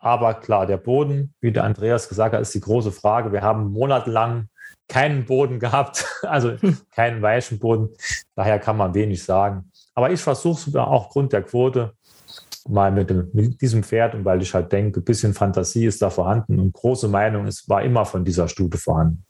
Aber 0.00 0.34
klar, 0.34 0.66
der 0.66 0.78
Boden, 0.78 1.32
wie 1.40 1.52
der 1.52 1.62
Andreas 1.62 2.08
gesagt 2.08 2.34
hat, 2.34 2.40
ist 2.42 2.54
die 2.54 2.60
große 2.60 2.90
Frage. 2.90 3.30
Wir 3.30 3.42
haben 3.42 3.70
monatelang 3.70 4.48
keinen 4.88 5.26
Boden 5.26 5.60
gehabt, 5.60 6.04
also 6.22 6.56
keinen 6.90 7.22
weichen 7.22 7.60
Boden. 7.60 7.90
Daher 8.34 8.58
kann 8.58 8.76
man 8.76 8.94
wenig 8.94 9.22
sagen. 9.22 9.70
Aber 9.94 10.10
ich 10.10 10.20
versuche 10.20 10.70
es 10.70 10.74
auch 10.74 10.90
aufgrund 10.90 11.34
der 11.34 11.42
Quote 11.42 11.92
mal 12.68 12.90
mit, 12.90 13.10
dem, 13.10 13.30
mit, 13.32 13.60
diesem 13.60 13.84
Pferd 13.84 14.16
und 14.16 14.24
weil 14.24 14.42
ich 14.42 14.52
halt 14.52 14.72
denke, 14.72 14.98
ein 14.98 15.04
bisschen 15.04 15.34
Fantasie 15.34 15.86
ist 15.86 16.02
da 16.02 16.10
vorhanden 16.10 16.58
und 16.58 16.72
große 16.72 17.06
Meinung 17.06 17.46
ist, 17.46 17.68
war 17.68 17.82
immer 17.82 18.04
von 18.04 18.24
dieser 18.24 18.48
Stute 18.48 18.76
vorhanden. 18.76 19.24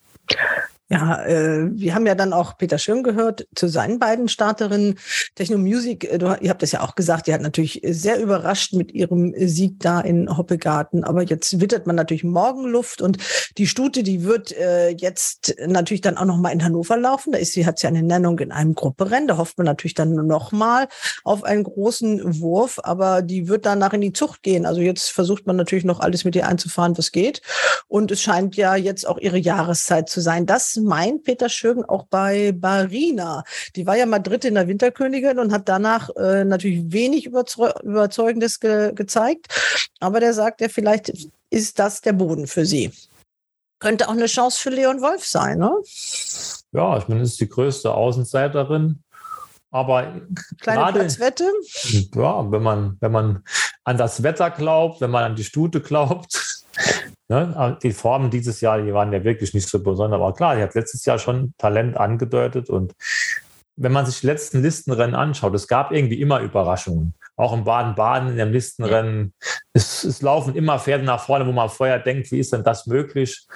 Ja, 0.89 1.25
äh, 1.25 1.69
wir 1.73 1.97
haben 1.97 2.07
ja 2.07 2.15
dann 2.15 2.33
auch 2.33 2.59
Peter 2.59 2.79
Schirm 2.79 3.03
gehört 3.03 3.49
zu 3.57 3.67
seinen 3.67 3.99
beiden 3.99 4.29
Starterinnen. 4.29 4.97
Techno 5.35 5.59
Music, 5.59 6.05
äh, 6.05 6.19
du, 6.19 6.37
ihr 6.41 6.49
habt 6.49 6.63
das 6.63 6.71
ja 6.71 6.81
auch 6.83 6.95
gesagt, 6.95 7.27
die 7.27 7.35
hat 7.35 7.41
natürlich 7.41 7.81
sehr 7.85 8.21
überrascht 8.21 8.73
mit 8.73 8.93
ihrem 8.93 9.35
Sieg 9.37 9.81
da 9.81 10.01
in 10.01 10.37
Hoppegarten. 10.37 11.03
Aber 11.03 11.25
jetzt 11.25 11.61
wittert 11.61 11.89
man 11.89 11.97
natürlich 11.97 12.23
Morgenluft 12.23 13.03
und 13.03 13.19
die 13.59 13.67
Stute, 13.67 14.05
die 14.05 14.23
wird 14.23 14.53
äh, 14.53 14.91
jetzt 14.91 15.57
natürlich 15.67 16.03
dann 16.03 16.17
auch 16.17 16.25
noch 16.25 16.37
mal 16.37 16.51
in 16.51 16.63
Hannover 16.63 16.97
laufen. 16.97 17.33
Da 17.33 17.39
ist 17.39 17.55
sie, 17.55 17.67
hat 17.67 17.81
sie 17.81 17.89
eine 17.89 18.05
Nennung 18.05 18.39
in 18.39 18.53
einem 18.53 18.77
Grupperennen. 18.77 19.27
Da 19.27 19.39
hofft 19.39 19.59
man 19.59 19.65
natürlich 19.65 19.95
dann 19.95 20.15
noch 20.15 20.53
mal 20.53 20.87
auf 21.25 21.43
einen 21.43 21.65
großen 21.65 22.41
Wurf, 22.41 22.79
aber 22.81 23.23
die 23.23 23.49
wird 23.49 23.67
danach 23.67 23.93
in 23.93 24.03
die 24.03 24.13
Zucht 24.13 24.45
gehen. 24.45 24.65
Also 24.65 24.83
jetzt 24.83 25.11
versucht 25.11 25.49
man 25.49 25.57
natürlich 25.57 25.85
noch 25.85 25.99
alles 25.99 26.25
mit 26.25 26.37
ihr 26.37 26.47
einzufahren, 26.47 26.97
was 26.97 27.11
geht. 27.11 27.43
Und 27.89 28.13
es 28.13 28.23
scheint 28.23 28.55
ja 28.55 28.77
jetzt 28.77 29.05
auch 29.05 29.19
ihre 29.19 29.39
Jahreszeit 29.39 30.09
zu 30.09 30.21
sein. 30.21 30.47
Das 30.47 30.76
meint 30.77 31.25
Peter 31.25 31.49
Schögen 31.49 31.85
auch 31.85 32.07
bei 32.07 32.53
Barina. 32.53 33.45
Die 33.75 33.87
war 33.87 33.97
ja 33.97 34.07
mal 34.07 34.19
Dritte 34.19 34.49
in 34.49 34.55
der 34.55 34.69
Winterkönigin 34.69 35.39
und 35.39 35.53
hat 35.53 35.69
danach 35.69 36.11
äh, 36.17 36.45
natürlich 36.45 36.93
wenig 36.93 37.27
Überzeugendes 37.27 38.61
ge 38.61 38.93
gezeigt. 38.95 39.47
Aber 40.01 40.21
der 40.21 40.35
sagt 40.35 40.61
ja, 40.61 40.69
vielleicht 40.69 41.13
ist 41.51 41.79
das 41.79 42.01
der 42.01 42.13
Boden 42.13 42.47
für 42.47 42.67
sie. 42.67 42.93
Könnte 43.79 44.09
auch 44.09 44.13
eine 44.13 44.27
Chance 44.27 44.61
für 44.61 44.71
Leon 44.71 45.01
Wolf 45.03 45.25
sein, 45.25 45.59
ne? 45.59 45.73
Ja, 46.73 46.97
ich 46.99 47.09
meine, 47.09 47.23
ist 47.23 47.41
die 47.41 47.49
größte 47.49 47.93
Außenseiterin. 47.93 49.03
Aber 49.71 50.23
kleine 50.61 50.81
gerade, 50.81 51.01
Platzwette? 51.01 51.51
Ja, 52.15 52.51
wenn 52.51 52.63
man, 52.63 52.97
wenn 53.01 53.13
man 53.13 53.43
an 53.85 53.99
das 53.99 54.23
Wetter 54.23 54.51
glaubt, 54.51 55.01
wenn 55.01 55.11
man 55.11 55.25
an 55.25 55.37
die 55.37 55.45
Stute 55.45 55.81
glaubt, 55.81 56.65
Ne? 57.29 57.77
Die 57.83 57.93
Formen 57.93 58.31
dieses 58.31 58.61
Jahr, 58.61 58.81
die 58.81 58.93
waren 58.93 59.13
ja 59.13 59.25
wirklich 59.25 59.53
nicht 59.55 59.69
so 59.69 59.83
besonders. 59.83 60.21
Aber 60.21 60.35
klar, 60.35 60.57
die 60.57 60.63
hat 60.63 60.75
letztes 60.75 61.05
Jahr 61.05 61.19
schon 61.19 61.55
Talent 61.59 61.97
angedeutet. 61.97 62.71
Und 62.71 62.95
wenn 63.77 63.93
man 63.93 64.07
sich 64.07 64.21
die 64.21 64.27
letzten 64.27 64.63
Listenrennen 64.63 65.15
anschaut, 65.15 65.55
es 65.55 65.69
gab 65.69 65.93
irgendwie 65.93 66.21
immer 66.21 66.41
Überraschungen. 66.41 67.15
Auch 67.37 67.53
im 67.53 67.65
Baden-Baden 67.65 68.31
in 68.31 68.37
dem 68.37 68.53
Listenrennen. 68.53 69.35
Es, 69.73 70.05
es 70.05 70.23
laufen 70.23 70.55
immer 70.55 70.79
Pferde 70.79 71.05
nach 71.05 71.25
vorne, 71.25 71.47
wo 71.47 71.53
man 71.53 71.69
vorher 71.69 71.99
denkt, 71.99 72.31
wie 72.31 72.39
ist 72.39 72.53
denn 72.53 72.65
das 72.65 72.87
möglich? 72.87 73.47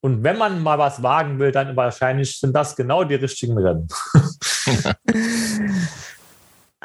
Und 0.00 0.22
wenn 0.22 0.38
man 0.38 0.62
mal 0.62 0.78
was 0.78 1.02
wagen 1.02 1.38
will, 1.38 1.52
dann 1.52 1.74
wahrscheinlich 1.76 2.38
sind 2.38 2.54
das 2.54 2.76
genau 2.76 3.04
die 3.04 3.16
richtigen 3.16 3.58
Rennen. 3.58 3.88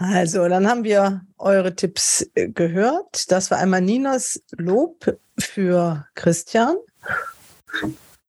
Also, 0.01 0.47
dann 0.47 0.67
haben 0.67 0.83
wir 0.83 1.21
eure 1.37 1.75
Tipps 1.75 2.27
äh, 2.33 2.49
gehört. 2.49 3.31
Das 3.31 3.51
war 3.51 3.59
einmal 3.59 3.81
Ninas 3.81 4.41
Lob 4.57 5.17
für 5.37 6.07
Christian. 6.15 6.75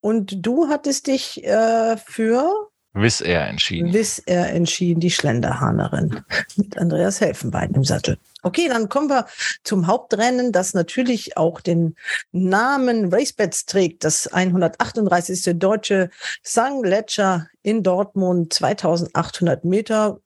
Und 0.00 0.44
du 0.44 0.68
hattest 0.68 1.06
dich 1.06 1.42
äh, 1.44 1.96
für 1.96 2.52
Wiss 2.94 3.22
er 3.22 3.48
entschieden. 3.48 3.94
Wiss 3.94 4.18
er 4.18 4.50
entschieden, 4.50 5.00
die 5.00 5.10
Schlenderhahnerin. 5.10 6.20
Mit 6.56 6.76
Andreas 6.76 7.22
Helfenbein 7.22 7.72
im 7.72 7.84
Sattel. 7.84 8.18
Okay, 8.42 8.68
dann 8.68 8.90
kommen 8.90 9.08
wir 9.08 9.24
zum 9.64 9.86
Hauptrennen, 9.86 10.52
das 10.52 10.74
natürlich 10.74 11.38
auch 11.38 11.62
den 11.62 11.96
Namen 12.32 13.12
Racebets 13.12 13.64
trägt. 13.64 14.04
Das 14.04 14.26
138. 14.26 15.58
deutsche 15.58 16.10
St. 16.44 16.82
Ledger 16.84 17.48
in 17.62 17.82
Dortmund, 17.82 18.52
2800 18.52 19.64
Meter 19.64 20.20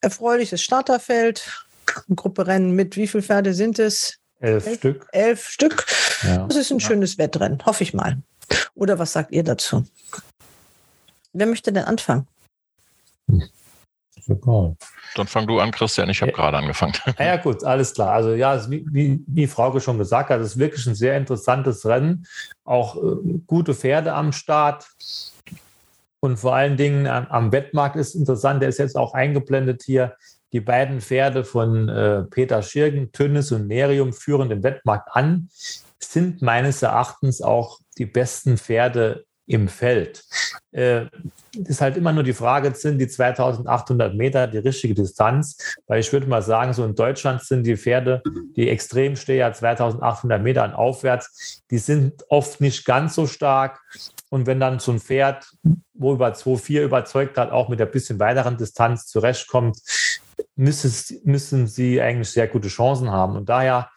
erfreuliches 0.00 0.62
Starterfeld. 0.62 1.64
Ein 2.08 2.16
Grupperennen 2.16 2.72
mit 2.72 2.96
wie 2.96 3.06
viele 3.06 3.22
Pferde 3.22 3.54
sind 3.54 3.78
es? 3.78 4.18
Elf, 4.40 4.66
elf 4.66 4.78
Stück. 4.78 5.08
Elf 5.12 5.48
Stück. 5.48 5.86
Ja. 6.22 6.46
Das 6.46 6.56
ist 6.56 6.70
ein 6.70 6.78
ja. 6.78 6.86
schönes 6.86 7.18
Wettrennen, 7.18 7.64
hoffe 7.64 7.82
ich 7.82 7.94
mal. 7.94 8.18
Oder 8.74 8.98
was 8.98 9.12
sagt 9.12 9.32
ihr 9.32 9.42
dazu? 9.42 9.84
Wer 11.32 11.46
möchte 11.46 11.72
denn 11.72 11.84
anfangen? 11.84 12.26
Egal. 14.28 14.76
Dann 15.14 15.26
fang 15.26 15.46
du 15.46 15.58
an, 15.58 15.70
Christian. 15.70 16.08
Ich 16.10 16.20
habe 16.20 16.30
ja. 16.32 16.36
gerade 16.36 16.58
angefangen. 16.58 16.92
Ja, 17.18 17.36
gut, 17.36 17.64
alles 17.64 17.94
klar. 17.94 18.12
Also 18.12 18.34
ja, 18.34 18.70
wie, 18.70 18.84
wie, 18.90 19.20
wie 19.26 19.46
Frauke 19.46 19.80
schon 19.80 19.98
gesagt 19.98 20.30
hat, 20.30 20.40
es 20.40 20.52
ist 20.52 20.58
wirklich 20.58 20.86
ein 20.86 20.94
sehr 20.94 21.16
interessantes 21.16 21.84
Rennen. 21.86 22.26
Auch 22.64 22.96
äh, 22.96 23.38
gute 23.46 23.74
Pferde 23.74 24.12
am 24.12 24.32
Start. 24.32 24.86
Und 26.20 26.38
vor 26.38 26.54
allen 26.54 26.76
Dingen 26.76 27.06
am, 27.06 27.52
Wettmarkt 27.52 27.96
ist 27.96 28.14
interessant, 28.14 28.62
der 28.62 28.68
ist 28.68 28.78
jetzt 28.78 28.96
auch 28.96 29.14
eingeblendet 29.14 29.82
hier. 29.84 30.16
Die 30.52 30.60
beiden 30.60 31.00
Pferde 31.00 31.44
von 31.44 31.88
äh, 31.88 32.22
Peter 32.24 32.62
Schirgen, 32.62 33.12
Tünnes 33.12 33.52
und 33.52 33.68
Nerium 33.68 34.12
führen 34.12 34.48
den 34.48 34.62
Wettmarkt 34.62 35.08
an, 35.12 35.48
sind 35.98 36.42
meines 36.42 36.82
Erachtens 36.82 37.42
auch 37.42 37.78
die 37.98 38.06
besten 38.06 38.56
Pferde 38.56 39.26
im 39.48 39.68
Feld. 39.68 40.24
Äh, 40.72 41.06
ist 41.66 41.80
halt 41.80 41.96
immer 41.96 42.12
nur 42.12 42.22
die 42.22 42.34
Frage, 42.34 42.74
sind 42.74 42.98
die 42.98 43.08
2800 43.08 44.14
Meter 44.14 44.46
die 44.46 44.58
richtige 44.58 44.94
Distanz? 44.94 45.56
Weil 45.86 46.00
ich 46.00 46.12
würde 46.12 46.26
mal 46.26 46.42
sagen, 46.42 46.74
so 46.74 46.84
in 46.84 46.94
Deutschland 46.94 47.42
sind 47.42 47.66
die 47.66 47.76
Pferde, 47.76 48.22
die 48.56 48.68
Extremsteher 48.68 49.52
2800 49.52 50.42
Meter 50.42 50.64
und 50.64 50.74
aufwärts, 50.74 51.62
die 51.70 51.78
sind 51.78 52.24
oft 52.28 52.60
nicht 52.60 52.84
ganz 52.84 53.14
so 53.14 53.26
stark. 53.26 53.80
Und 54.30 54.46
wenn 54.46 54.60
dann 54.60 54.78
so 54.78 54.92
ein 54.92 55.00
Pferd, 55.00 55.50
wo 55.94 56.12
über 56.12 56.28
2,4 56.28 56.82
überzeugt 56.82 57.38
hat, 57.38 57.50
auch 57.50 57.68
mit 57.68 57.80
ein 57.80 57.90
bisschen 57.90 58.18
weiteren 58.18 58.56
Distanz 58.56 59.06
zurechtkommt, 59.06 59.78
müssen, 60.54 61.20
müssen 61.24 61.66
sie 61.66 62.00
eigentlich 62.00 62.30
sehr 62.30 62.48
gute 62.48 62.68
Chancen 62.68 63.10
haben. 63.10 63.36
Und 63.36 63.48
daher 63.48 63.90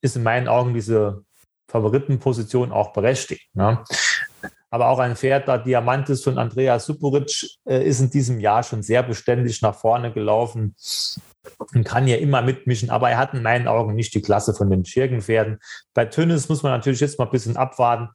ist 0.00 0.16
in 0.16 0.22
meinen 0.22 0.48
Augen 0.48 0.74
diese 0.74 1.24
Favoritenposition 1.68 2.70
auch 2.70 2.92
berechtigt. 2.92 3.48
Ne? 3.54 3.82
Aber 4.70 4.88
auch 4.88 4.98
ein 4.98 5.16
Pferd, 5.16 5.48
der 5.48 5.58
Diamantis 5.58 6.22
von 6.22 6.38
Andreas 6.38 6.86
Supuric, 6.86 7.46
äh, 7.66 7.86
ist 7.86 8.00
in 8.00 8.10
diesem 8.10 8.40
Jahr 8.40 8.62
schon 8.62 8.82
sehr 8.82 9.02
beständig 9.02 9.60
nach 9.62 9.74
vorne 9.74 10.12
gelaufen 10.12 10.74
und 11.74 11.84
kann 11.84 12.06
hier 12.06 12.20
immer 12.20 12.42
mitmischen. 12.42 12.90
Aber 12.90 13.10
er 13.10 13.18
hat 13.18 13.34
in 13.34 13.42
meinen 13.42 13.68
Augen 13.68 13.94
nicht 13.94 14.14
die 14.14 14.22
Klasse 14.22 14.54
von 14.54 14.70
den 14.70 14.84
Schirgenpferden. 14.84 15.58
Bei 15.94 16.06
Tönnis 16.06 16.48
muss 16.48 16.62
man 16.62 16.72
natürlich 16.72 17.00
jetzt 17.00 17.18
mal 17.18 17.26
ein 17.26 17.30
bisschen 17.30 17.56
abwarten. 17.56 18.08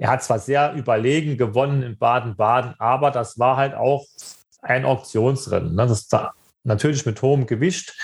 Er 0.00 0.08
hat 0.08 0.24
zwar 0.24 0.38
sehr 0.38 0.72
überlegen 0.72 1.36
gewonnen 1.36 1.82
in 1.82 1.98
Baden-Baden, 1.98 2.74
aber 2.78 3.10
das 3.10 3.38
war 3.38 3.58
halt 3.58 3.74
auch 3.74 4.06
ein 4.62 4.86
Auktionsrennen. 4.86 5.74
Ne? 5.74 5.86
Das 5.86 6.08
da 6.08 6.32
natürlich 6.64 7.04
mit 7.04 7.20
hohem 7.20 7.44
Gewicht. 7.44 7.94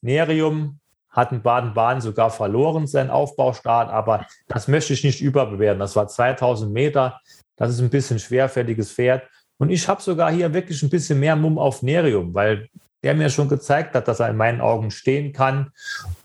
Nerium 0.00 0.80
hat 1.08 1.30
in 1.30 1.42
Baden-Baden 1.42 2.00
sogar 2.00 2.30
verloren, 2.30 2.88
seinen 2.88 3.10
Aufbaustart, 3.10 3.90
aber 3.90 4.26
das 4.48 4.66
möchte 4.66 4.92
ich 4.92 5.04
nicht 5.04 5.20
überbewerten. 5.20 5.78
Das 5.78 5.94
war 5.94 6.08
2000 6.08 6.72
Meter. 6.72 7.20
Das 7.54 7.70
ist 7.70 7.80
ein 7.80 7.90
bisschen 7.90 8.18
schwerfälliges 8.18 8.90
Pferd. 8.90 9.22
Und 9.56 9.70
ich 9.70 9.86
habe 9.86 10.02
sogar 10.02 10.32
hier 10.32 10.52
wirklich 10.52 10.82
ein 10.82 10.90
bisschen 10.90 11.20
mehr 11.20 11.36
Mumm 11.36 11.58
auf 11.58 11.80
Nerium, 11.80 12.34
weil 12.34 12.68
der 13.04 13.14
mir 13.14 13.30
schon 13.30 13.48
gezeigt 13.48 13.94
hat, 13.94 14.08
dass 14.08 14.18
er 14.18 14.30
in 14.30 14.36
meinen 14.36 14.60
Augen 14.60 14.90
stehen 14.90 15.32
kann 15.32 15.70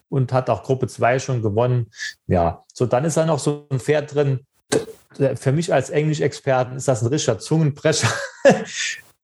und 0.09 0.33
hat 0.33 0.49
auch 0.49 0.63
Gruppe 0.63 0.87
2 0.87 1.19
schon 1.19 1.43
gewonnen. 1.43 1.91
Ja, 2.25 2.63
so 2.73 2.87
dann 2.87 3.05
ist 3.05 3.17
da 3.17 3.25
noch 3.27 3.37
so 3.37 3.67
ein 3.69 3.79
Pferd 3.79 4.15
drin. 4.15 4.47
Für 5.35 5.51
mich 5.51 5.73
als 5.73 5.89
Englisch-Experten 5.89 6.77
ist 6.77 6.87
das 6.87 7.01
ein 7.01 7.07
richtiger 7.07 7.39
Zungenbrecher. 7.39 8.11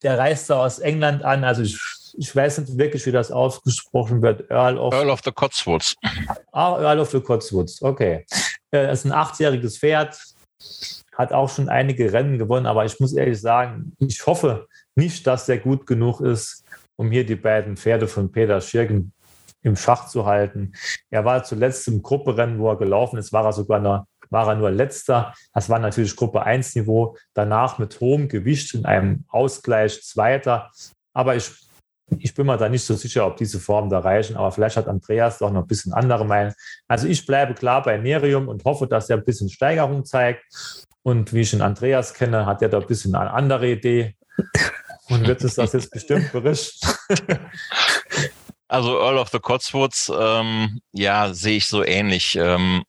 der 0.03 0.17
reist 0.17 0.49
da 0.49 0.65
aus 0.65 0.79
England 0.79 1.23
an. 1.23 1.43
Also 1.43 1.61
ich, 1.63 1.79
ich 2.17 2.35
weiß 2.35 2.59
nicht 2.59 2.77
wirklich, 2.77 3.05
wie 3.05 3.11
das 3.11 3.31
ausgesprochen 3.31 4.21
wird. 4.21 4.49
Earl 4.49 4.77
of, 4.77 4.93
Earl 4.93 5.09
of 5.09 5.21
the 5.23 5.31
Cotswolds. 5.31 5.95
Ah, 6.51 6.79
Earl 6.79 6.99
of 6.99 7.11
the 7.11 7.19
Cotswolds, 7.19 7.81
okay. 7.81 8.25
Er 8.71 8.91
ist 8.91 9.05
ein 9.05 9.11
achtjähriges 9.11 9.77
Pferd, 9.77 10.19
hat 11.15 11.33
auch 11.33 11.49
schon 11.49 11.69
einige 11.69 12.11
Rennen 12.11 12.37
gewonnen, 12.37 12.65
aber 12.65 12.85
ich 12.85 12.99
muss 12.99 13.13
ehrlich 13.13 13.39
sagen, 13.39 13.93
ich 13.99 14.25
hoffe 14.25 14.67
nicht, 14.95 15.25
dass 15.25 15.45
der 15.45 15.59
gut 15.59 15.87
genug 15.87 16.21
ist, 16.21 16.63
um 16.95 17.11
hier 17.11 17.25
die 17.25 17.35
beiden 17.35 17.77
Pferde 17.77 18.07
von 18.07 18.31
Peter 18.31 18.59
Schirgen 18.61 19.13
im 19.63 19.75
Schach 19.75 20.07
zu 20.07 20.25
halten. 20.25 20.73
Er 21.09 21.25
war 21.25 21.43
zuletzt 21.43 21.87
im 21.87 22.01
Grupperennen, 22.01 22.59
wo 22.59 22.69
er 22.69 22.77
gelaufen 22.77 23.17
ist, 23.17 23.33
war 23.33 23.45
er 23.45 23.53
sogar 23.53 23.79
noch, 23.79 24.05
war 24.29 24.47
er 24.47 24.55
nur 24.55 24.71
letzter. 24.71 25.33
Das 25.53 25.69
war 25.69 25.79
natürlich 25.79 26.15
Gruppe 26.15 26.43
1 26.43 26.75
Niveau. 26.75 27.17
Danach 27.33 27.77
mit 27.77 27.99
hohem 27.99 28.27
Gewicht 28.27 28.73
in 28.73 28.85
einem 28.85 29.25
Ausgleich 29.29 30.03
Zweiter. 30.03 30.71
Aber 31.13 31.35
ich, 31.35 31.51
ich 32.19 32.33
bin 32.33 32.45
mir 32.45 32.57
da 32.57 32.69
nicht 32.69 32.85
so 32.85 32.95
sicher, 32.95 33.25
ob 33.25 33.37
diese 33.37 33.59
Formen 33.59 33.89
da 33.89 33.99
reichen. 33.99 34.37
Aber 34.37 34.51
vielleicht 34.51 34.77
hat 34.77 34.87
Andreas 34.87 35.39
doch 35.39 35.51
noch 35.51 35.61
ein 35.61 35.67
bisschen 35.67 35.93
andere 35.93 36.25
Meinung. 36.25 36.53
Also 36.87 37.07
ich 37.07 37.25
bleibe 37.25 37.53
klar 37.53 37.83
bei 37.83 37.97
Nerium 37.97 38.47
und 38.47 38.63
hoffe, 38.65 38.87
dass 38.87 39.09
er 39.09 39.17
ein 39.17 39.25
bisschen 39.25 39.49
Steigerung 39.49 40.05
zeigt. 40.05 40.43
Und 41.03 41.33
wie 41.33 41.41
ich 41.41 41.51
den 41.51 41.61
Andreas 41.61 42.13
kenne, 42.13 42.45
hat 42.45 42.61
er 42.61 42.69
da 42.69 42.79
ein 42.79 42.87
bisschen 42.87 43.15
eine 43.15 43.31
andere 43.31 43.69
Idee 43.69 44.15
und 45.09 45.25
wird 45.25 45.43
es 45.43 45.55
das 45.55 45.73
jetzt 45.73 45.91
bestimmt 45.91 46.31
berichten. 46.31 46.87
Also 48.69 48.99
Earl 48.99 49.17
of 49.17 49.29
the 49.29 49.39
Cotswolds, 49.39 50.11
ähm, 50.13 50.81
ja, 50.91 51.33
sehe 51.33 51.57
ich 51.57 51.67
so 51.67 51.83
ähnlich. 51.83 52.35
Ähm, 52.35 52.83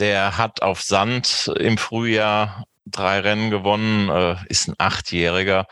der 0.00 0.38
hat 0.38 0.62
auf 0.62 0.82
Sand 0.82 1.52
im 1.58 1.78
Frühjahr 1.78 2.64
drei 2.86 3.20
Rennen 3.20 3.50
gewonnen, 3.50 4.08
äh, 4.08 4.36
ist 4.48 4.68
ein 4.68 4.74
Achtjähriger. 4.78 5.66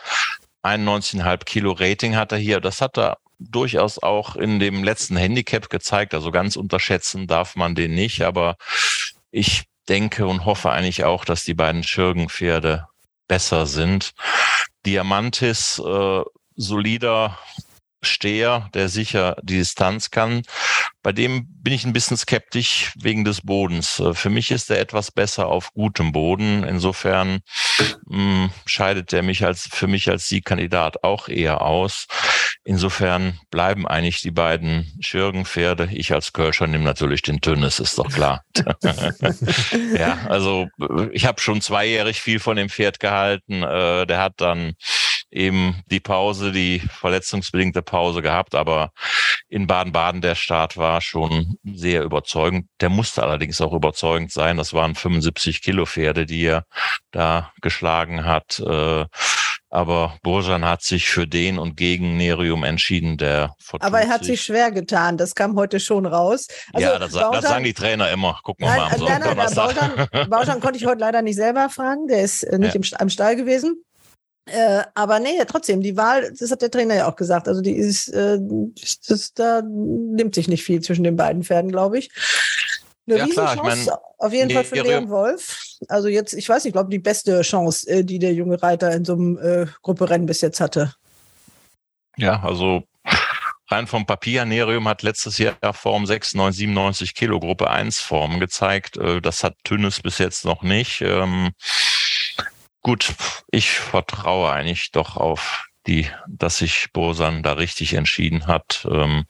91,5 0.62 1.44
Kilo 1.44 1.72
Rating 1.72 2.14
hat 2.14 2.32
er 2.32 2.38
hier. 2.38 2.60
Das 2.60 2.80
hat 2.80 2.98
er 2.98 3.18
durchaus 3.38 4.02
auch 4.02 4.36
in 4.36 4.60
dem 4.60 4.84
letzten 4.84 5.16
Handicap 5.16 5.70
gezeigt. 5.70 6.14
Also 6.14 6.30
ganz 6.30 6.56
unterschätzen 6.56 7.26
darf 7.26 7.56
man 7.56 7.74
den 7.74 7.94
nicht. 7.94 8.22
Aber 8.22 8.56
ich 9.30 9.64
denke 9.88 10.26
und 10.26 10.44
hoffe 10.44 10.70
eigentlich 10.70 11.04
auch, 11.04 11.24
dass 11.24 11.44
die 11.44 11.54
beiden 11.54 11.82
Schirgenpferde 11.82 12.86
besser 13.26 13.66
sind. 13.66 14.12
Diamantis, 14.84 15.78
äh, 15.78 16.22
solider 16.56 17.38
Steher, 18.02 18.68
der 18.74 18.88
sicher 18.88 19.36
die 19.42 19.56
Distanz 19.56 20.10
kann. 20.10 20.42
Bei 21.02 21.12
dem 21.12 21.46
bin 21.62 21.72
ich 21.72 21.84
ein 21.84 21.92
bisschen 21.92 22.16
skeptisch 22.16 22.92
wegen 23.00 23.24
des 23.24 23.40
Bodens. 23.42 24.00
Äh, 24.00 24.14
für 24.14 24.30
mich 24.30 24.50
ist 24.50 24.70
er 24.70 24.80
etwas 24.80 25.10
besser 25.10 25.46
auf 25.46 25.72
gutem 25.72 26.12
Boden. 26.12 26.64
Insofern 26.64 27.40
mh, 28.06 28.16
hm, 28.16 28.50
scheidet 28.66 29.12
er 29.12 29.22
mich 29.22 29.44
als 29.44 29.68
für 29.70 29.86
mich 29.86 30.08
als 30.08 30.28
Siegkandidat 30.28 31.04
auch 31.04 31.28
eher 31.28 31.62
aus. 31.62 32.06
Insofern 32.64 33.40
bleiben 33.50 33.86
eigentlich 33.86 34.20
die 34.20 34.30
beiden 34.30 34.92
Schirgenpferde. 35.00 35.88
Ich 35.92 36.12
als 36.12 36.34
Kirscher 36.34 36.66
nehme 36.66 36.84
natürlich 36.84 37.22
den 37.22 37.40
Tönnes, 37.40 37.80
ist 37.80 37.98
doch 37.98 38.12
klar. 38.12 38.44
ja, 39.96 40.18
also 40.28 40.68
ich 41.12 41.24
habe 41.24 41.40
schon 41.40 41.62
zweijährig 41.62 42.20
viel 42.20 42.40
von 42.40 42.56
dem 42.56 42.68
Pferd 42.68 43.00
gehalten. 43.00 43.62
Äh, 43.62 44.06
der 44.06 44.18
hat 44.18 44.34
dann 44.36 44.74
eben 45.30 45.82
die 45.90 46.00
Pause, 46.00 46.52
die 46.52 46.80
verletzungsbedingte 46.80 47.82
Pause 47.82 48.22
gehabt, 48.22 48.54
aber 48.54 48.92
in 49.48 49.66
Baden-Baden 49.66 50.20
der 50.20 50.34
Start 50.34 50.76
war 50.76 51.00
schon 51.00 51.56
sehr 51.64 52.02
überzeugend. 52.02 52.68
Der 52.80 52.90
musste 52.90 53.22
allerdings 53.22 53.60
auch 53.60 53.72
überzeugend 53.72 54.32
sein. 54.32 54.56
Das 54.56 54.74
waren 54.74 54.94
75 54.94 55.62
Kilo 55.62 55.86
Pferde, 55.86 56.26
die 56.26 56.44
er 56.44 56.64
da 57.10 57.52
geschlagen 57.60 58.24
hat. 58.24 58.60
Äh, 58.60 59.06
aber 59.70 60.16
Burjan 60.22 60.64
hat 60.64 60.82
sich 60.82 61.10
für 61.10 61.26
den 61.26 61.58
und 61.58 61.76
gegen 61.76 62.16
Nerium 62.16 62.64
entschieden, 62.64 63.18
der 63.18 63.54
Aber 63.80 64.00
er 64.00 64.08
hat 64.08 64.24
sich 64.24 64.40
schwer 64.40 64.70
getan, 64.70 65.18
das 65.18 65.34
kam 65.34 65.56
heute 65.56 65.78
schon 65.78 66.06
raus. 66.06 66.46
Also 66.72 66.86
ja, 66.86 66.98
das, 66.98 67.12
Bauschan, 67.12 67.32
das, 67.32 67.44
sagen 67.44 67.64
die 67.64 67.74
Trainer 67.74 68.10
immer. 68.10 68.40
Gucken 68.42 68.66
wir 68.66 68.74
mal 68.74 68.90
am 68.90 69.00
nein, 69.00 69.20
nein, 69.20 69.36
nein, 70.10 70.30
Bauschan, 70.30 70.60
konnte 70.60 70.78
ich 70.78 70.86
heute 70.86 71.00
leider 71.00 71.20
nicht 71.20 71.36
selber 71.36 71.68
fragen, 71.68 72.06
der 72.06 72.22
ist 72.22 72.44
äh, 72.44 72.58
nicht 72.58 72.74
ja. 72.74 72.80
im, 72.80 72.98
im 72.98 73.10
Stall 73.10 73.36
gewesen. 73.36 73.84
Äh, 74.50 74.82
aber 74.94 75.18
nee, 75.20 75.38
trotzdem, 75.46 75.82
die 75.82 75.96
Wahl, 75.96 76.32
das 76.38 76.50
hat 76.50 76.62
der 76.62 76.70
Trainer 76.70 76.94
ja 76.94 77.08
auch 77.08 77.16
gesagt, 77.16 77.48
also 77.48 77.60
die 77.60 77.72
ist, 77.72 78.08
äh, 78.08 78.38
das, 79.06 79.34
da 79.34 79.62
nimmt 79.62 80.34
sich 80.34 80.48
nicht 80.48 80.64
viel 80.64 80.80
zwischen 80.80 81.04
den 81.04 81.16
beiden 81.16 81.44
Pferden, 81.44 81.70
glaube 81.70 81.98
ich. 81.98 82.10
Eine 83.06 83.18
ja, 83.18 83.26
klar, 83.26 83.54
ich 83.54 83.62
mein, 83.62 83.88
auf 84.18 84.32
jeden 84.32 84.50
Fall 84.50 84.64
für 84.64 84.82
Leon 84.82 85.08
Wolf. 85.08 85.60
Also 85.88 86.08
jetzt, 86.08 86.34
ich 86.34 86.48
weiß 86.48 86.64
nicht, 86.64 86.70
ich 86.70 86.74
glaube, 86.74 86.90
die 86.90 86.98
beste 86.98 87.40
Chance, 87.42 87.88
äh, 87.88 88.04
die 88.04 88.18
der 88.18 88.34
junge 88.34 88.62
Reiter 88.62 88.92
in 88.92 89.04
so 89.04 89.14
einem 89.14 89.38
äh, 89.38 89.66
Grupperennen 89.82 90.26
bis 90.26 90.40
jetzt 90.40 90.60
hatte. 90.60 90.94
Ja, 92.16 92.42
also 92.42 92.82
rein 93.68 93.86
vom 93.86 94.04
Papier, 94.04 94.44
Nerium 94.44 94.88
hat 94.88 95.02
letztes 95.02 95.38
Jahr 95.38 95.56
Form 95.72 96.04
96, 96.04 96.58
97 96.58 97.14
Kilo 97.14 97.38
Gruppe 97.40 97.70
1 97.70 98.00
Form 98.00 98.40
gezeigt. 98.40 98.96
Äh, 98.98 99.20
das 99.20 99.42
hat 99.42 99.54
Tünnes 99.64 100.00
bis 100.00 100.18
jetzt 100.18 100.44
noch 100.44 100.62
nicht. 100.62 101.00
Ähm, 101.00 101.52
Gut, 102.82 103.14
ich 103.50 103.70
vertraue 103.70 104.52
eigentlich 104.52 104.92
doch 104.92 105.16
auf 105.16 105.68
die, 105.86 106.06
dass 106.28 106.58
sich 106.58 106.92
Bosan 106.92 107.42
da 107.42 107.54
richtig 107.54 107.94
entschieden 107.94 108.46
hat. 108.46 108.86
Ähm, 108.90 109.24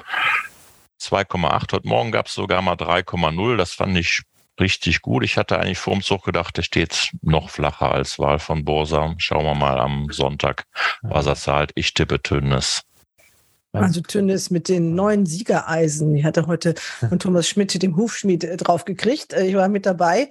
2,8. 1.01 1.73
Heute 1.73 1.89
Morgen 1.89 2.13
gab 2.13 2.27
es 2.27 2.35
sogar 2.35 2.61
mal 2.63 2.75
3,0. 2.75 3.57
Das 3.57 3.73
fand 3.73 3.97
ich 3.97 4.23
richtig 4.61 5.03
gut. 5.03 5.25
Ich 5.25 5.37
hatte 5.37 5.59
eigentlich 5.59 5.79
vor 5.79 5.95
dem 5.95 6.03
Zug 6.03 6.25
gedacht, 6.25 6.57
der 6.57 6.63
steht 6.63 7.11
noch 7.23 7.51
flacher 7.51 7.93
als 7.93 8.19
Wahl 8.19 8.39
von 8.39 8.65
Bosan. 8.65 9.19
Schauen 9.19 9.45
wir 9.45 9.55
mal 9.55 9.79
am 9.79 10.09
Sonntag, 10.11 10.65
was 11.03 11.27
er 11.27 11.37
zahlt. 11.37 11.71
Ich 11.75 11.95
tippe 11.95 12.21
Tünnes. 12.21 12.83
Also 13.73 14.01
Tünnes 14.01 14.51
mit 14.51 14.69
den 14.69 14.95
neuen 14.95 15.27
Siegereisen. 15.27 16.15
Die 16.15 16.25
hatte 16.25 16.47
heute 16.47 16.75
von 16.77 17.19
Thomas 17.19 17.49
Schmidt, 17.49 17.81
dem 17.83 17.97
Hufschmied, 17.97 18.45
äh, 18.45 18.57
drauf 18.57 18.85
gekriegt. 18.85 19.35
Äh, 19.35 19.47
ich 19.47 19.55
war 19.55 19.69
mit 19.69 19.85
dabei, 19.85 20.31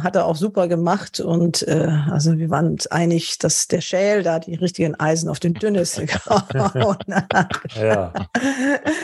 hat 0.00 0.14
er 0.14 0.26
auch 0.26 0.36
super 0.36 0.68
gemacht. 0.68 1.18
Und 1.20 1.66
äh, 1.66 1.88
also 2.10 2.38
wir 2.38 2.48
waren 2.50 2.68
uns 2.68 2.86
einig, 2.86 3.38
dass 3.38 3.66
der 3.66 3.80
Schäl 3.80 4.22
da 4.22 4.38
die 4.38 4.54
richtigen 4.54 4.94
Eisen 4.94 5.28
auf 5.28 5.40
den 5.40 5.54
Tünnes 5.54 5.96
gehauen 6.06 6.96
Ja. 7.74 8.12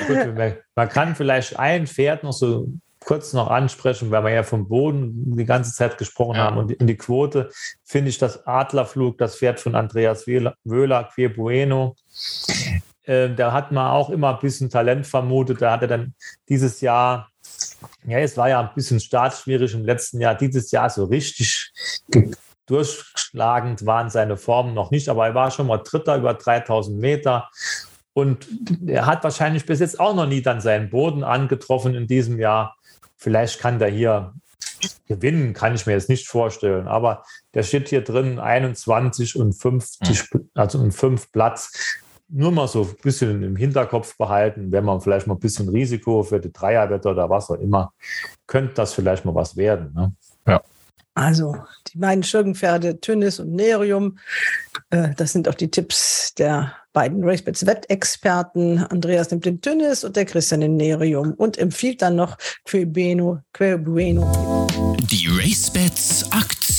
Gut, 0.06 0.54
man 0.76 0.88
kann 0.88 1.16
vielleicht 1.16 1.58
ein 1.58 1.86
Pferd 1.86 2.22
noch 2.22 2.32
so 2.32 2.68
kurz 3.04 3.32
noch 3.32 3.50
ansprechen, 3.50 4.12
weil 4.12 4.22
wir 4.22 4.30
ja 4.30 4.42
vom 4.44 4.68
Boden 4.68 5.36
die 5.36 5.44
ganze 5.44 5.74
Zeit 5.74 5.98
gesprochen 5.98 6.36
ja. 6.36 6.44
haben 6.44 6.58
und 6.58 6.70
in 6.70 6.86
die 6.86 6.96
Quote 6.96 7.50
finde 7.84 8.10
ich 8.10 8.18
das 8.18 8.46
Adlerflug, 8.46 9.18
das 9.18 9.36
Pferd 9.36 9.58
von 9.58 9.74
Andreas 9.74 10.28
Wöhler, 10.28 11.08
Queer 11.12 11.30
Bueno 11.30 11.96
äh, 13.04 13.30
da 13.34 13.52
hat 13.52 13.72
man 13.72 13.90
auch 13.90 14.10
immer 14.10 14.34
ein 14.34 14.40
bisschen 14.40 14.70
Talent 14.70 15.06
vermutet. 15.06 15.60
Da 15.60 15.72
hat 15.72 15.82
er 15.82 15.88
dann 15.88 16.14
dieses 16.48 16.80
Jahr, 16.80 17.28
ja, 18.06 18.18
es 18.18 18.36
war 18.36 18.48
ja 18.48 18.60
ein 18.60 18.74
bisschen 18.74 19.00
startschwierig 19.00 19.74
im 19.74 19.84
letzten 19.84 20.20
Jahr, 20.20 20.34
dieses 20.34 20.70
Jahr 20.70 20.90
so 20.90 21.04
richtig 21.04 21.72
durchschlagend 22.66 23.84
waren 23.86 24.08
seine 24.08 24.36
Formen 24.36 24.72
noch 24.74 24.90
nicht, 24.90 25.08
aber 25.08 25.26
er 25.26 25.34
war 25.34 25.50
schon 25.50 25.66
mal 25.66 25.78
Dritter 25.78 26.16
über 26.16 26.34
3000 26.34 26.98
Meter. 26.98 27.48
Und 28.14 28.46
er 28.86 29.06
hat 29.06 29.24
wahrscheinlich 29.24 29.66
bis 29.66 29.80
jetzt 29.80 29.98
auch 29.98 30.14
noch 30.14 30.26
nie 30.26 30.42
dann 30.42 30.60
seinen 30.60 30.90
Boden 30.90 31.24
angetroffen 31.24 31.94
in 31.94 32.06
diesem 32.06 32.38
Jahr. 32.38 32.76
Vielleicht 33.16 33.58
kann 33.58 33.78
der 33.78 33.88
hier 33.88 34.34
gewinnen, 35.08 35.54
kann 35.54 35.74
ich 35.74 35.86
mir 35.86 35.92
jetzt 35.92 36.08
nicht 36.08 36.28
vorstellen. 36.28 36.88
Aber 36.88 37.24
der 37.54 37.62
steht 37.62 37.88
hier 37.88 38.02
drin 38.02 38.38
21 38.38 39.36
und 39.36 39.54
50, 39.54 40.30
also 40.54 40.78
um 40.78 40.92
5 40.92 41.32
Platz 41.32 42.01
nur 42.32 42.50
mal 42.50 42.66
so 42.66 42.82
ein 42.82 42.96
bisschen 43.02 43.42
im 43.42 43.56
Hinterkopf 43.56 44.16
behalten, 44.16 44.72
wenn 44.72 44.84
man 44.84 45.00
vielleicht 45.00 45.26
mal 45.26 45.34
ein 45.34 45.40
bisschen 45.40 45.68
Risiko 45.68 46.22
für 46.22 46.40
die 46.40 46.52
Dreierwetter 46.52 47.10
oder 47.10 47.28
was 47.28 47.50
auch 47.50 47.58
immer, 47.58 47.92
könnte 48.46 48.74
das 48.74 48.94
vielleicht 48.94 49.24
mal 49.24 49.34
was 49.34 49.56
werden. 49.56 49.92
Ne? 49.94 50.12
Ja. 50.46 50.62
Also 51.14 51.56
die 51.88 51.98
beiden 51.98 52.24
Schürgenpferde 52.24 53.00
Tünnis 53.00 53.38
und 53.38 53.52
Nerium. 53.52 54.18
Äh, 54.88 55.10
das 55.14 55.32
sind 55.32 55.46
auch 55.46 55.54
die 55.54 55.70
Tipps 55.70 56.32
der 56.34 56.72
beiden 56.94 57.22
Racebets 57.22 57.66
Wettexperten. 57.66 58.78
Andreas 58.78 59.30
nimmt 59.30 59.44
den 59.44 59.60
Tünnis 59.60 60.04
und 60.04 60.16
der 60.16 60.24
Christian 60.24 60.62
den 60.62 60.76
Nerium 60.76 61.34
und 61.34 61.58
empfiehlt 61.58 62.00
dann 62.00 62.16
noch 62.16 62.38
Quebueno. 62.64 63.40
Quebueno. 63.52 64.66
Die 65.10 65.28
Racebets 65.28 65.81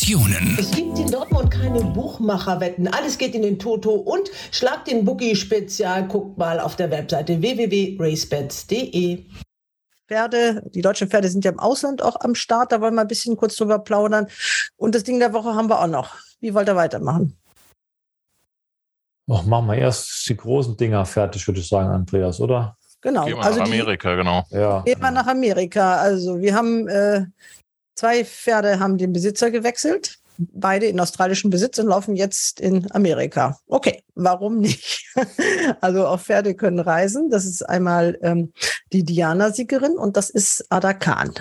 Aktionen. 0.04 0.58
Es 0.60 0.70
gibt 0.72 1.00
in 1.00 1.10
Dortmund 1.10 1.50
keine 1.50 1.82
Buchmacherwetten. 1.82 2.90
Alles 2.90 3.18
geht 3.18 3.36
in 3.36 3.42
den 3.42 3.58
Toto 3.58 3.92
und 3.92 4.30
schlagt 4.52 4.88
den 4.88 5.06
Bookie 5.06 5.34
Spezial. 5.34 6.10
Guckt 6.10 6.38
mal 6.38 6.60
auf 6.60 6.76
der 6.76 6.92
Webseite 6.92 7.42
www.racebets.de. 7.42 9.24
Pferde, 10.10 10.70
die 10.76 10.82
deutschen 10.82 11.10
Pferde 11.10 11.30
sind 11.30 11.46
ja 11.46 11.52
im 11.52 11.60
Ausland 11.60 12.02
auch 12.02 12.20
am 12.20 12.36
Start, 12.36 12.74
da 12.74 12.82
wollen 12.82 12.96
wir 12.96 13.02
ein 13.02 13.08
bisschen 13.08 13.38
kurz 13.38 13.56
drüber 13.56 13.80
plaudern. 13.80 14.28
Und 14.76 14.94
das 14.94 15.04
Ding 15.06 15.20
der 15.20 15.32
Woche 15.32 15.56
haben 15.56 15.70
wir 15.70 15.80
auch 15.80 15.88
noch. 15.88 16.16
Wie 16.42 16.54
wollt 16.54 16.68
ihr 16.68 16.76
weitermachen? 16.76 17.38
Ach, 19.32 19.44
machen 19.46 19.68
wir 19.68 19.76
erst 19.78 20.28
die 20.28 20.36
großen 20.36 20.76
Dinger 20.76 21.06
fertig, 21.06 21.48
würde 21.48 21.62
ich 21.62 21.70
sagen, 21.70 21.88
Andreas, 21.88 22.42
oder? 22.42 22.76
Genau. 23.00 23.24
Gehen 23.24 23.38
wir 23.38 23.44
also 23.44 23.60
nach 23.60 23.68
die- 23.68 23.72
Amerika, 23.72 24.16
genau. 24.16 24.44
Ja. 24.50 24.82
Gehen 24.82 25.00
wir 25.00 25.12
nach 25.12 25.28
Amerika. 25.28 25.96
Also 25.96 26.42
wir 26.42 26.54
haben 26.54 26.90
äh, 26.90 27.26
zwei 27.96 28.26
Pferde 28.26 28.80
haben 28.80 28.98
den 28.98 29.14
Besitzer 29.14 29.52
gewechselt. 29.52 30.20
Beide 30.38 30.88
in 30.88 31.00
australischen 31.00 31.52
Besitz 31.52 31.78
und 31.78 31.88
laufen 31.88 32.16
jetzt 32.16 32.60
in 32.60 32.92
Amerika. 32.92 33.60
Okay, 33.68 34.04
warum 34.16 34.58
nicht? 34.60 35.06
also 35.82 36.08
auch 36.08 36.20
Pferde 36.20 36.56
können 36.56 36.80
reisen. 36.80 37.30
Das 37.30 37.46
ist 37.46 37.62
einmal 37.62 38.18
ähm, 38.24 38.52
die 38.92 39.04
Diana-Siegerin 39.04 39.96
und 39.96 40.18
das 40.18 40.32
ist 40.32 40.66
Ada 40.70 40.94
Khan. 40.94 41.34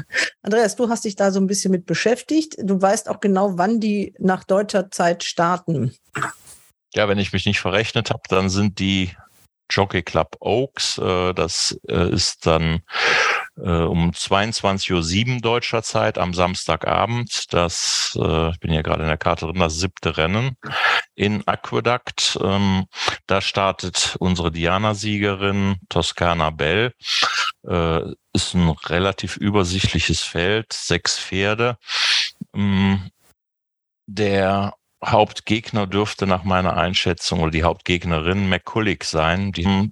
Andreas, 0.42 0.76
du 0.76 0.90
hast 0.90 1.06
dich 1.06 1.16
da 1.16 1.30
so 1.30 1.40
ein 1.40 1.46
bisschen 1.46 1.70
mit 1.70 1.86
beschäftigt. 1.86 2.56
Du 2.62 2.80
weißt 2.80 3.08
auch 3.08 3.20
genau, 3.20 3.56
wann 3.56 3.80
die 3.80 4.14
nach 4.18 4.44
deutscher 4.44 4.90
Zeit 4.90 5.24
starten. 5.24 5.94
Ja, 6.94 7.08
wenn 7.08 7.18
ich 7.18 7.32
mich 7.32 7.46
nicht 7.46 7.60
verrechnet 7.60 8.10
habe, 8.10 8.22
dann 8.28 8.50
sind 8.50 8.78
die 8.78 9.12
Jockey 9.70 10.02
Club 10.02 10.36
Oaks, 10.40 10.98
äh, 10.98 11.32
das 11.32 11.78
äh, 11.88 12.12
ist 12.12 12.46
dann 12.46 12.82
äh, 13.56 13.70
um 13.70 14.10
22.07 14.10 15.34
Uhr 15.34 15.40
deutscher 15.40 15.82
Zeit 15.82 16.18
am 16.18 16.34
Samstagabend. 16.34 17.52
Das, 17.52 18.16
äh, 18.20 18.50
ich 18.50 18.60
bin 18.60 18.72
ja 18.72 18.82
gerade 18.82 19.02
in 19.02 19.08
der 19.08 19.18
Karte 19.18 19.46
drin, 19.46 19.58
das 19.58 19.78
siebte 19.78 20.16
Rennen 20.16 20.56
in 21.14 21.46
Aqueduct. 21.46 22.38
Ähm, 22.42 22.86
da 23.26 23.40
startet 23.40 24.16
unsere 24.18 24.50
Diana-Siegerin 24.50 25.76
Toscana 25.88 26.50
Bell. 26.50 26.92
Äh, 27.66 28.12
ist 28.32 28.54
ein 28.54 28.68
relativ 28.68 29.36
übersichtliches 29.36 30.22
Feld, 30.22 30.72
sechs 30.72 31.18
Pferde. 31.18 31.76
Ähm, 32.54 33.10
der 34.06 34.74
Hauptgegner 35.04 35.86
dürfte 35.86 36.26
nach 36.26 36.44
meiner 36.44 36.76
Einschätzung 36.76 37.40
oder 37.40 37.50
die 37.50 37.64
Hauptgegnerin 37.64 38.48
McCulloch 38.48 39.02
sein. 39.02 39.52
Die 39.52 39.90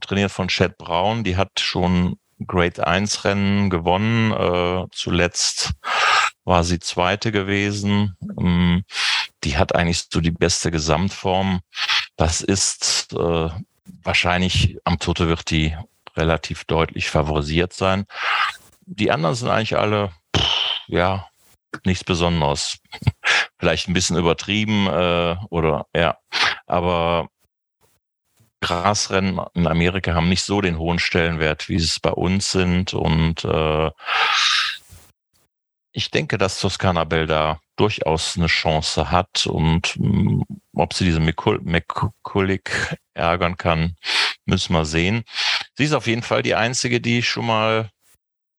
trainiert 0.00 0.30
von 0.30 0.48
Chad 0.48 0.78
Brown. 0.78 1.24
Die 1.24 1.36
hat 1.36 1.58
schon 1.58 2.16
Grade 2.46 2.86
1 2.86 3.24
Rennen 3.24 3.70
gewonnen. 3.70 4.32
Äh, 4.32 4.86
zuletzt 4.92 5.72
war 6.44 6.64
sie 6.64 6.78
Zweite 6.78 7.32
gewesen. 7.32 8.16
Ähm, 8.38 8.84
die 9.44 9.56
hat 9.56 9.74
eigentlich 9.74 10.06
so 10.12 10.20
die 10.20 10.30
beste 10.30 10.70
Gesamtform. 10.70 11.60
Das 12.16 12.40
ist 12.40 13.12
äh, 13.12 13.48
wahrscheinlich 14.02 14.78
am 14.84 14.98
Toto 14.98 15.28
wird 15.28 15.50
die 15.50 15.76
relativ 16.16 16.64
deutlich 16.64 17.08
favorisiert 17.08 17.72
sein. 17.72 18.04
Die 18.86 19.10
anderen 19.10 19.34
sind 19.34 19.48
eigentlich 19.48 19.78
alle, 19.78 20.10
pff, 20.36 20.80
ja, 20.88 21.28
nichts 21.84 22.04
Besonderes. 22.04 22.78
Vielleicht 23.58 23.88
ein 23.88 23.94
bisschen 23.94 24.16
übertrieben 24.16 24.86
äh, 24.86 25.36
oder 25.50 25.86
ja, 25.94 26.18
aber 26.66 27.28
Grasrennen 28.60 29.40
in 29.54 29.66
Amerika 29.66 30.14
haben 30.14 30.28
nicht 30.28 30.42
so 30.44 30.60
den 30.60 30.78
hohen 30.78 30.98
Stellenwert, 30.98 31.68
wie 31.68 31.76
es 31.76 32.00
bei 32.00 32.10
uns 32.10 32.50
sind 32.50 32.94
und 32.94 33.44
äh, 33.44 33.90
ich 35.92 36.10
denke, 36.10 36.38
dass 36.38 36.60
Toscana 36.60 37.04
Bell 37.04 37.26
da 37.26 37.60
durchaus 37.76 38.36
eine 38.36 38.46
Chance 38.46 39.10
hat 39.10 39.46
und 39.46 39.96
mh, 39.98 40.44
ob 40.74 40.94
sie 40.94 41.04
diese 41.04 41.20
McCull- 41.20 41.60
McCulloch 41.62 42.94
ärgern 43.14 43.56
kann, 43.56 43.96
müssen 44.44 44.72
wir 44.74 44.84
sehen. 44.84 45.24
Sie 45.74 45.84
ist 45.84 45.92
auf 45.92 46.06
jeden 46.06 46.22
Fall 46.22 46.42
die 46.42 46.54
einzige, 46.54 47.00
die 47.00 47.22
schon 47.22 47.46
mal 47.46 47.90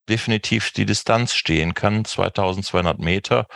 definitiv 0.10 0.72
die 0.72 0.86
Distanz 0.86 1.34
stehen 1.34 1.74
kann, 1.74 2.04
2200 2.04 3.00
Meter. 3.00 3.48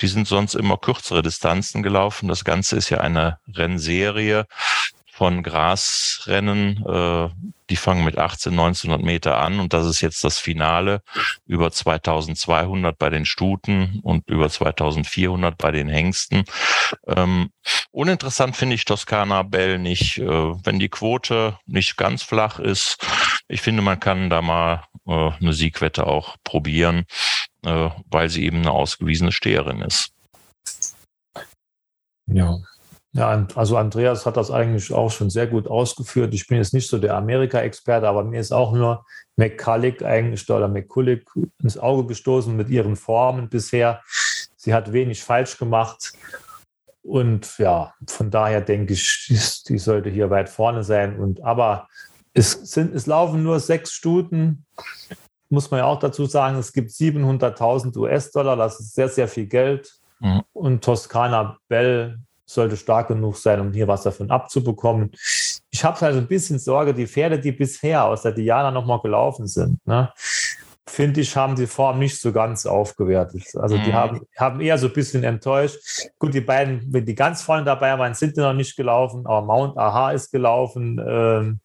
Die 0.00 0.06
sind 0.06 0.28
sonst 0.28 0.54
immer 0.54 0.76
kürzere 0.76 1.22
Distanzen 1.22 1.82
gelaufen. 1.82 2.28
Das 2.28 2.44
Ganze 2.44 2.76
ist 2.76 2.90
ja 2.90 2.98
eine 3.00 3.38
Rennserie 3.48 4.46
von 5.18 5.42
Grasrennen. 5.42 6.84
Äh, 6.86 7.28
die 7.70 7.76
fangen 7.76 8.04
mit 8.04 8.18
18, 8.18 8.52
1900 8.52 9.04
Meter 9.04 9.38
an 9.38 9.58
und 9.58 9.72
das 9.72 9.84
ist 9.84 10.00
jetzt 10.00 10.22
das 10.22 10.38
Finale 10.38 11.02
über 11.44 11.72
2200 11.72 12.96
bei 12.96 13.10
den 13.10 13.26
Stuten 13.26 13.98
und 14.04 14.30
über 14.30 14.48
2400 14.48 15.58
bei 15.58 15.72
den 15.72 15.88
Hengsten. 15.88 16.44
Ähm, 17.08 17.50
uninteressant 17.90 18.54
finde 18.54 18.76
ich 18.76 18.84
Toskana 18.84 19.42
Bell 19.42 19.80
nicht, 19.80 20.18
äh, 20.18 20.24
wenn 20.28 20.78
die 20.78 20.88
Quote 20.88 21.58
nicht 21.66 21.96
ganz 21.96 22.22
flach 22.22 22.60
ist. 22.60 23.04
Ich 23.48 23.60
finde, 23.60 23.82
man 23.82 23.98
kann 23.98 24.30
da 24.30 24.40
mal 24.40 24.84
äh, 25.08 25.32
eine 25.32 25.52
Siegwette 25.52 26.06
auch 26.06 26.36
probieren, 26.44 27.06
äh, 27.64 27.90
weil 28.06 28.28
sie 28.28 28.44
eben 28.44 28.58
eine 28.58 28.70
ausgewiesene 28.70 29.32
Steherin 29.32 29.82
ist. 29.82 30.12
Ja. 32.26 32.56
Ja, 33.12 33.46
also 33.54 33.76
Andreas 33.78 34.26
hat 34.26 34.36
das 34.36 34.50
eigentlich 34.50 34.92
auch 34.92 35.10
schon 35.10 35.30
sehr 35.30 35.46
gut 35.46 35.66
ausgeführt. 35.66 36.34
Ich 36.34 36.46
bin 36.46 36.58
jetzt 36.58 36.74
nicht 36.74 36.88
so 36.88 36.98
der 36.98 37.16
Amerika-Experte, 37.16 38.06
aber 38.06 38.22
mir 38.22 38.38
ist 38.38 38.52
auch 38.52 38.72
nur 38.72 39.06
McCulloch 39.36 40.02
eigentlich 40.02 40.48
oder 40.50 40.68
McCulloch 40.68 41.20
ins 41.62 41.78
Auge 41.78 42.06
gestoßen 42.08 42.54
mit 42.54 42.68
ihren 42.68 42.96
Formen 42.96 43.48
bisher. 43.48 44.02
Sie 44.56 44.74
hat 44.74 44.92
wenig 44.92 45.22
falsch 45.22 45.56
gemacht. 45.56 46.12
Und 47.02 47.56
ja, 47.56 47.94
von 48.06 48.30
daher 48.30 48.60
denke 48.60 48.92
ich, 48.92 49.26
die, 49.28 49.72
die 49.72 49.78
sollte 49.78 50.10
hier 50.10 50.28
weit 50.28 50.50
vorne 50.50 50.84
sein. 50.84 51.18
Und 51.18 51.42
aber 51.42 51.88
es 52.34 52.52
sind, 52.52 52.94
es 52.94 53.06
laufen 53.06 53.42
nur 53.42 53.58
sechs 53.60 53.92
Stuten. 53.92 54.66
Muss 55.48 55.70
man 55.70 55.78
ja 55.78 55.86
auch 55.86 55.98
dazu 55.98 56.26
sagen, 56.26 56.58
es 56.58 56.74
gibt 56.74 56.90
700.000 56.90 57.96
US-Dollar. 57.96 58.56
Das 58.56 58.78
ist 58.80 58.94
sehr, 58.94 59.08
sehr 59.08 59.28
viel 59.28 59.46
Geld. 59.46 59.98
Mhm. 60.20 60.42
Und 60.52 60.84
Toskana 60.84 61.56
Bell 61.68 62.18
sollte 62.48 62.76
stark 62.76 63.08
genug 63.08 63.36
sein, 63.36 63.60
um 63.60 63.72
hier 63.72 63.86
was 63.86 64.02
davon 64.02 64.30
abzubekommen. 64.30 65.10
Ich 65.70 65.84
habe 65.84 66.00
halt 66.00 66.16
ein 66.16 66.26
bisschen 66.26 66.58
Sorge, 66.58 66.94
die 66.94 67.06
Pferde, 67.06 67.38
die 67.38 67.52
bisher 67.52 68.04
aus 68.04 68.22
der 68.22 68.32
Diana 68.32 68.70
nochmal 68.70 69.00
gelaufen 69.00 69.46
sind, 69.46 69.86
ne, 69.86 70.10
finde 70.88 71.20
ich, 71.20 71.36
haben 71.36 71.54
die 71.54 71.66
Form 71.66 71.98
nicht 71.98 72.18
so 72.18 72.32
ganz 72.32 72.64
aufgewertet. 72.64 73.42
Also 73.56 73.76
die 73.76 73.90
Mhm. 73.90 73.94
haben, 73.94 74.20
haben 74.38 74.60
eher 74.62 74.78
so 74.78 74.86
ein 74.86 74.94
bisschen 74.94 75.22
enttäuscht. 75.22 75.78
Gut, 76.18 76.32
die 76.32 76.40
beiden, 76.40 76.82
wenn 76.90 77.04
die 77.04 77.14
ganz 77.14 77.42
vorne 77.42 77.64
dabei 77.64 77.98
waren, 77.98 78.14
sind 78.14 78.36
die 78.36 78.40
noch 78.40 78.54
nicht 78.54 78.74
gelaufen, 78.74 79.26
aber 79.26 79.42
Mount 79.42 79.76
Aha 79.76 80.12
ist 80.12 80.32
gelaufen. 80.32 80.98
Ähm, 81.06 81.60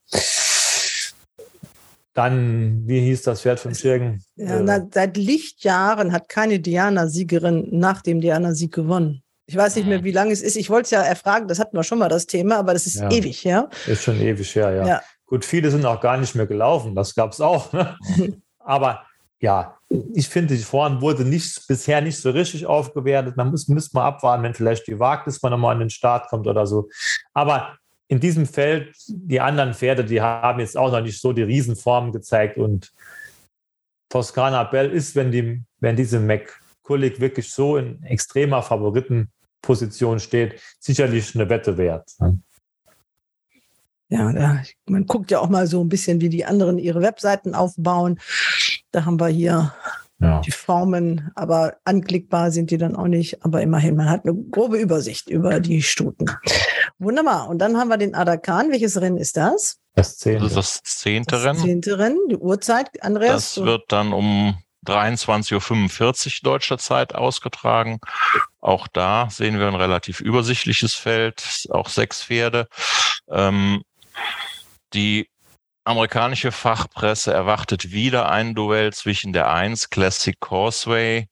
dann, 2.14 2.84
wie 2.86 3.00
hieß 3.00 3.24
das 3.24 3.42
Pferd 3.42 3.60
von 3.60 3.74
Schirgen? 3.74 4.22
Ja, 4.36 4.62
na, 4.62 4.86
seit 4.92 5.18
Lichtjahren 5.18 6.12
hat 6.12 6.30
keine 6.30 6.60
Diana-Siegerin 6.60 7.70
nach 7.72 8.02
dem 8.02 8.22
Diana-Sieg 8.22 8.74
gewonnen. 8.74 9.22
Ich 9.46 9.56
weiß 9.58 9.76
nicht 9.76 9.88
mehr, 9.88 10.04
wie 10.04 10.12
lange 10.12 10.32
es 10.32 10.41
ist. 10.41 10.56
Ich 10.56 10.70
wollte 10.70 10.86
es 10.86 10.91
ja 10.91 11.02
erfragen, 11.02 11.48
das 11.48 11.60
hatten 11.60 11.76
wir 11.76 11.84
schon 11.84 12.00
mal 12.00 12.10
das 12.10 12.26
Thema, 12.28 12.58
aber 12.60 12.74
das 12.74 12.86
ist 12.86 12.96
Ja. 12.96 13.12
ewig, 13.12 13.44
ja. 13.44 13.70
Ist 13.88 14.04
schon 14.04 14.20
ewig 14.22 14.56
her, 14.56 14.72
ja. 14.72 14.88
Ja. 14.88 15.02
Gut, 15.26 15.44
viele 15.44 15.70
sind 15.72 15.86
auch 15.86 16.00
gar 16.00 16.18
nicht 16.18 16.36
mehr 16.36 16.46
gelaufen, 16.48 16.96
das 16.96 17.14
gab 17.16 17.32
es 17.32 17.41
auch. 17.41 17.74
Ne? 17.74 17.98
Aber 18.60 19.04
ja, 19.39 19.78
ich 20.14 20.30
finde, 20.30 20.56
die 20.56 20.64
Form 20.64 21.02
wurde 21.02 21.26
nicht, 21.26 21.68
bisher 21.68 22.00
nicht 22.00 22.18
so 22.18 22.30
richtig 22.30 22.66
aufgewertet. 22.66 23.36
Man 23.36 23.50
muss, 23.52 23.68
müsste 23.68 23.98
mal 23.98 24.06
abwarten, 24.06 24.44
wenn 24.44 24.54
vielleicht 24.54 24.88
die 24.88 24.98
Wagnis 25.00 25.41
mal 25.41 25.50
nochmal 25.50 25.74
an 25.74 25.80
den 25.82 25.89
Start 25.89 26.30
kommt 26.30 26.48
oder 26.48 26.66
so. 26.66 26.88
Aber 27.34 27.78
in 28.08 28.22
diesem 28.22 28.46
Feld, 28.46 28.96
die 29.08 29.41
anderen 29.41 29.74
Pferde, 29.74 30.06
die 30.06 30.22
haben 30.22 30.60
jetzt 30.62 30.78
auch 30.78 30.91
noch 30.91 31.02
nicht 31.02 31.20
so 31.20 31.34
die 31.34 31.44
Riesenformen 31.44 32.12
gezeigt. 32.14 32.58
Und 32.58 32.94
Toscana 34.10 34.64
Bell 34.64 34.91
ist, 34.91 35.16
wenn, 35.16 35.32
die, 35.32 35.62
wenn 35.80 35.96
diese 35.96 36.20
McCulloch 36.20 37.20
wirklich 37.20 37.52
so 37.52 37.78
in 37.78 38.02
extremer 38.04 38.62
Favoritenposition 39.64 40.20
steht, 40.20 40.59
sicherlich 40.80 41.34
eine 41.36 41.49
Wette 41.49 41.78
wert. 41.78 42.11
ne? 42.20 42.39
Ja, 44.09 44.32
da, 44.32 44.61
man 44.86 45.07
guckt 45.07 45.32
ja 45.32 45.39
auch 45.39 45.49
mal 45.49 45.66
so 45.66 45.84
ein 45.84 45.89
bisschen, 45.89 46.22
wie 46.22 46.30
die 46.30 46.45
anderen 46.45 46.78
ihre 46.78 47.01
Webseiten 47.01 47.55
aufbauen. 47.55 48.20
Da 48.91 49.05
haben 49.05 49.20
wir 49.20 49.28
hier 49.28 49.74
Ja. 50.20 50.41
die 50.41 50.51
Formen, 50.51 51.32
aber 51.36 51.78
anklickbar 51.84 52.51
sind 52.51 52.70
die 52.70 52.78
dann 52.78 52.95
auch 52.95 53.07
nicht. 53.07 53.43
Aber 53.43 53.61
immerhin, 53.64 53.95
man 53.95 54.09
hat 54.09 54.26
eine 54.26 54.36
grobe 54.36 54.78
Übersicht 54.78 55.30
über 55.30 55.59
die 55.59 55.82
Stuten. 55.82 56.28
Wunderbar. 56.99 57.49
Und 57.49 57.57
dann 57.59 57.78
haben 57.78 57.88
wir 57.88 57.97
den 57.97 58.14
Adakan. 58.14 58.70
Welches 58.72 59.01
Rennen 59.01 59.18
ist 59.18 59.36
das? 59.36 59.78
Das 59.95 60.09
Das 60.09 60.18
zehnte. 60.18 60.45
ist 60.45 60.57
das 60.57 60.82
zehnte 60.84 61.36
Das 61.36 61.45
Rennen. 61.45 61.59
zehnte 61.59 61.97
Rennen. 61.97 62.20
Die 62.30 62.38
Uhrzeit, 62.38 63.01
Andreas? 63.01 63.55
Das 63.55 63.66
wird 63.66 63.84
dann 63.91 64.14
um 64.14 64.55
23.45 64.86 66.26
Uhr 66.26 66.32
deutscher 66.44 66.78
Zeit 66.78 67.16
ausgetragen. 67.16 68.00
Auch 68.62 68.88
da 68.88 69.30
sehen 69.30 69.60
wir 69.60 69.68
ein 69.68 69.76
relativ 69.76 70.20
übersichtliches 70.20 70.96
Feld, 70.96 71.68
auch 71.72 71.90
sechs 71.90 72.24
Pferde. 72.24 72.68
Ähm, 73.30 73.84
die 74.94 75.30
amerikanische 75.86 76.52
Fachpresse 76.52 77.34
erwartet 77.34 77.92
wieder 77.92 78.30
ein 78.30 78.56
Duell 78.56 78.94
zwischen 78.94 79.34
der 79.34 79.52
1 79.52 79.90
Classic 79.90 80.40
Causeway 80.40 81.28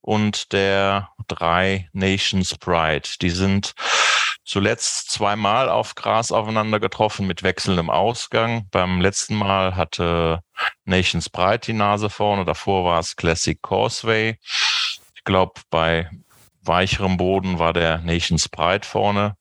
und 0.00 0.52
der 0.52 1.08
3 1.28 1.88
Nations 1.92 2.56
Pride. 2.58 3.08
Die 3.22 3.30
sind 3.30 3.74
zuletzt 4.46 5.10
zweimal 5.10 5.68
auf 5.68 5.94
Gras 5.94 6.32
aufeinander 6.32 6.80
getroffen 6.80 7.26
mit 7.26 7.42
wechselndem 7.42 7.90
Ausgang. 7.90 8.68
Beim 8.70 9.00
letzten 9.00 9.34
Mal 9.34 9.76
hatte 9.76 10.40
Nations 10.84 11.28
Pride 11.28 11.58
die 11.58 11.72
Nase 11.72 12.08
vorne, 12.08 12.44
davor 12.44 12.84
war 12.84 13.00
es 13.00 13.16
Classic 13.16 13.60
Causeway. 13.60 14.38
Ich 14.42 15.24
glaube, 15.24 15.60
bei 15.68 16.08
weicherem 16.62 17.16
Boden 17.16 17.58
war 17.58 17.72
der 17.72 17.98
Nations 17.98 18.48
Pride 18.48 18.86
vorne. 18.86 19.36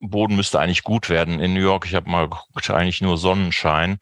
Boden 0.00 0.36
müsste 0.36 0.60
eigentlich 0.60 0.84
gut 0.84 1.08
werden 1.08 1.40
in 1.40 1.54
New 1.54 1.60
York. 1.60 1.86
Ich 1.86 1.94
habe 1.94 2.10
mal 2.10 2.28
geguckt, 2.28 2.70
eigentlich 2.70 3.00
nur 3.00 3.18
Sonnenschein. 3.18 3.98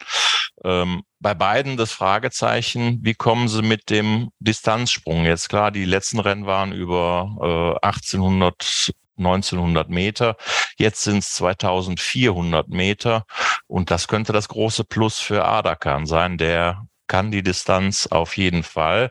Ähm, 0.65 1.03
bei 1.21 1.35
beiden 1.35 1.77
das 1.77 1.93
Fragezeichen, 1.93 2.99
wie 3.03 3.15
kommen 3.15 3.49
sie 3.49 3.63
mit 3.63 3.89
dem 3.89 4.31
Distanzsprung? 4.39 5.25
Jetzt 5.25 5.49
klar, 5.49 5.71
die 5.71 5.85
letzten 5.85 6.19
Rennen 6.19 6.47
waren 6.47 6.73
über 6.73 7.79
äh, 7.83 7.87
1800 7.87 8.93
1900 9.19 9.89
Meter. 9.89 10.37
Jetzt 10.79 11.03
sind 11.03 11.19
es 11.19 11.35
2400 11.35 12.69
Meter. 12.69 13.25
Und 13.67 13.91
das 13.91 14.09
könnte 14.09 14.33
das 14.33 14.49
große 14.49 14.85
Plus 14.85 15.19
für 15.19 15.45
Adakan 15.45 16.07
sein. 16.07 16.39
Der 16.39 16.87
kann 17.07 17.31
die 17.31 17.43
Distanz 17.43 18.07
auf 18.07 18.37
jeden 18.37 18.63
Fall. 18.63 19.11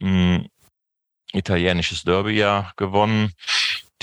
Hm, 0.00 0.48
italienisches 1.32 2.02
Derby 2.02 2.32
ja 2.32 2.72
gewonnen. 2.76 3.32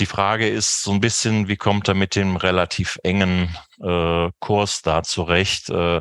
Die 0.00 0.06
Frage 0.06 0.48
ist 0.48 0.82
so 0.82 0.92
ein 0.92 1.00
bisschen, 1.00 1.46
wie 1.48 1.58
kommt 1.58 1.86
er 1.88 1.94
mit 1.94 2.16
dem 2.16 2.36
relativ 2.36 2.98
engen 3.04 3.54
äh, 3.82 4.30
Kurs 4.38 4.80
da 4.80 5.02
zurecht? 5.02 5.68
Äh, 5.68 6.00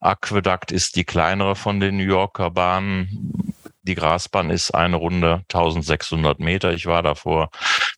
Aqueduct 0.00 0.72
ist 0.72 0.96
die 0.96 1.04
kleinere 1.04 1.54
von 1.54 1.78
den 1.78 1.96
New 1.96 2.02
Yorker 2.02 2.50
Bahnen. 2.50 3.54
Die 3.82 3.94
Grasbahn 3.94 4.50
ist 4.50 4.72
eine 4.72 4.96
Runde 4.96 5.44
1600 5.52 6.40
Meter. 6.40 6.72
Ich 6.72 6.86
war 6.86 7.04
da 7.04 7.14
vor 7.14 7.50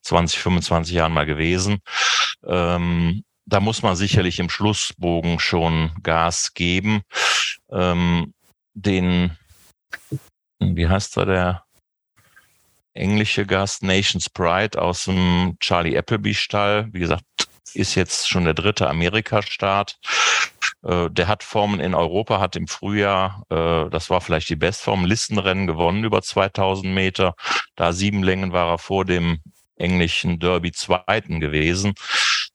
20, 0.03 0.39
25 0.41 0.95
Jahren 0.95 1.13
mal 1.13 1.27
gewesen. 1.27 1.79
Ähm, 2.47 3.25
da 3.47 3.61
muss 3.61 3.83
man 3.83 3.97
sicherlich 3.97 4.39
im 4.39 4.51
Schlussbogen 4.51 5.39
schon 5.41 5.93
Gas 6.03 6.53
geben. 6.55 7.03
Ähm, 7.71 8.35
den, 8.75 9.37
wie 10.59 10.89
heißt 10.89 11.17
er, 11.17 11.27
der 11.27 11.65
englische 12.95 13.47
Gast 13.47 13.83
Nations 13.83 14.29
Pride 14.29 14.81
aus 14.81 15.05
dem 15.05 15.57
Charlie 15.61 15.97
Appleby 15.97 16.35
Stall. 16.35 16.89
Wie 16.93 16.99
gesagt, 16.99 17.25
ist 17.75 17.95
jetzt 17.95 18.29
schon 18.29 18.45
der 18.45 18.55
dritte 18.55 18.89
Amerika-Start. 18.89 19.99
Äh, 20.83 21.11
der 21.11 21.29
hat 21.29 21.43
Formen 21.43 21.81
in 21.81 21.95
Europa, 21.95 22.41
hat 22.41 22.57
im 22.57 22.67
Frühjahr, 22.67 23.45
äh, 23.51 23.89
das 23.91 24.11
war 24.11 24.21
vielleicht 24.21 24.49
die 24.49 24.57
Bestform, 24.57 25.05
Listenrennen 25.05 25.67
gewonnen 25.67 26.05
über 26.05 26.23
2000 26.23 26.93
Meter. 26.93 27.35
Da 27.77 27.93
sieben 27.93 28.23
Längen 28.23 28.53
war 28.53 28.71
er 28.71 28.79
vor 28.79 29.05
dem 29.05 29.41
englischen 29.79 30.39
Derby 30.39 30.73
Zweiten 30.73 31.41
gewesen. 31.41 31.95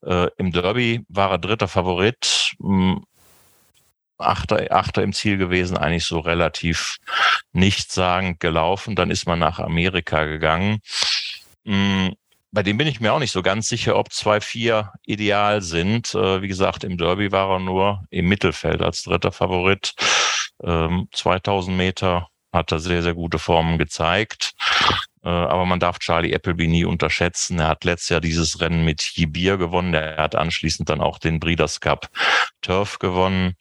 Äh, 0.05 0.28
Im 0.38 0.51
Derby 0.51 1.05
war 1.09 1.32
er 1.32 1.38
dritter 1.39 1.67
Favorit. 1.67 2.53
Hm, 2.59 3.05
Achter, 4.17 4.71
Achter 4.71 5.03
im 5.03 5.11
Ziel 5.13 5.38
gewesen, 5.38 5.78
eigentlich 5.78 6.05
so 6.05 6.19
relativ 6.19 6.97
nichtssagend 7.51 8.39
gelaufen. 8.39 8.95
Dann 8.95 9.11
ist 9.11 9.28
man 9.28 9.39
nach 9.39 9.59
Amerika 9.59 10.26
gegangen. 10.26 10.80
Hm, 11.65 12.13
bei 12.51 12.61
dem 12.61 12.78
bin 12.78 12.88
ich 12.88 12.99
mir 12.99 13.13
auch 13.13 13.19
nicht 13.19 13.32
so 13.32 13.41
ganz 13.41 13.67
sicher, 13.67 13.95
ob 13.97 14.09
2-4 14.09 14.91
ideal 15.05 15.61
sind. 15.61 16.13
Äh, 16.13 16.41
wie 16.41 16.47
gesagt, 16.47 16.84
im 16.84 16.97
Derby 16.97 17.32
war 17.32 17.49
er 17.49 17.59
nur 17.59 18.03
im 18.11 18.28
Mittelfeld 18.28 18.82
als 18.82 19.03
dritter 19.03 19.32
Favorit. 19.32 19.95
2000 20.61 21.71
ähm, 21.71 21.78
Meter 21.78 22.30
hat 22.53 22.71
er 22.71 22.80
sehr, 22.80 23.01
sehr 23.01 23.15
gute 23.15 23.39
Formen 23.39 23.78
gezeigt. 23.78 24.53
Äh, 25.24 25.30
aber 25.30 25.65
man 25.65 25.80
darf 25.80 25.99
Charlie 25.99 26.36
Appleby 26.36 26.67
nie 26.67 26.86
unterschätzen. 26.86 27.59
Er 27.59 27.69
hat 27.69 27.84
letztes 27.86 28.09
Jahr 28.09 28.21
dieses 28.21 28.59
Rennen 28.59 28.84
mit 28.84 29.01
Jibir 29.01 29.57
gewonnen. 29.57 29.93
Er 29.93 30.17
hat 30.17 30.36
anschließend 30.36 30.89
dann 30.89 31.01
auch 31.01 31.17
den 31.17 31.39
Breeders 31.39 31.80
Cup 31.80 32.09
Turf 32.61 32.99
gewonnen. 32.99 33.53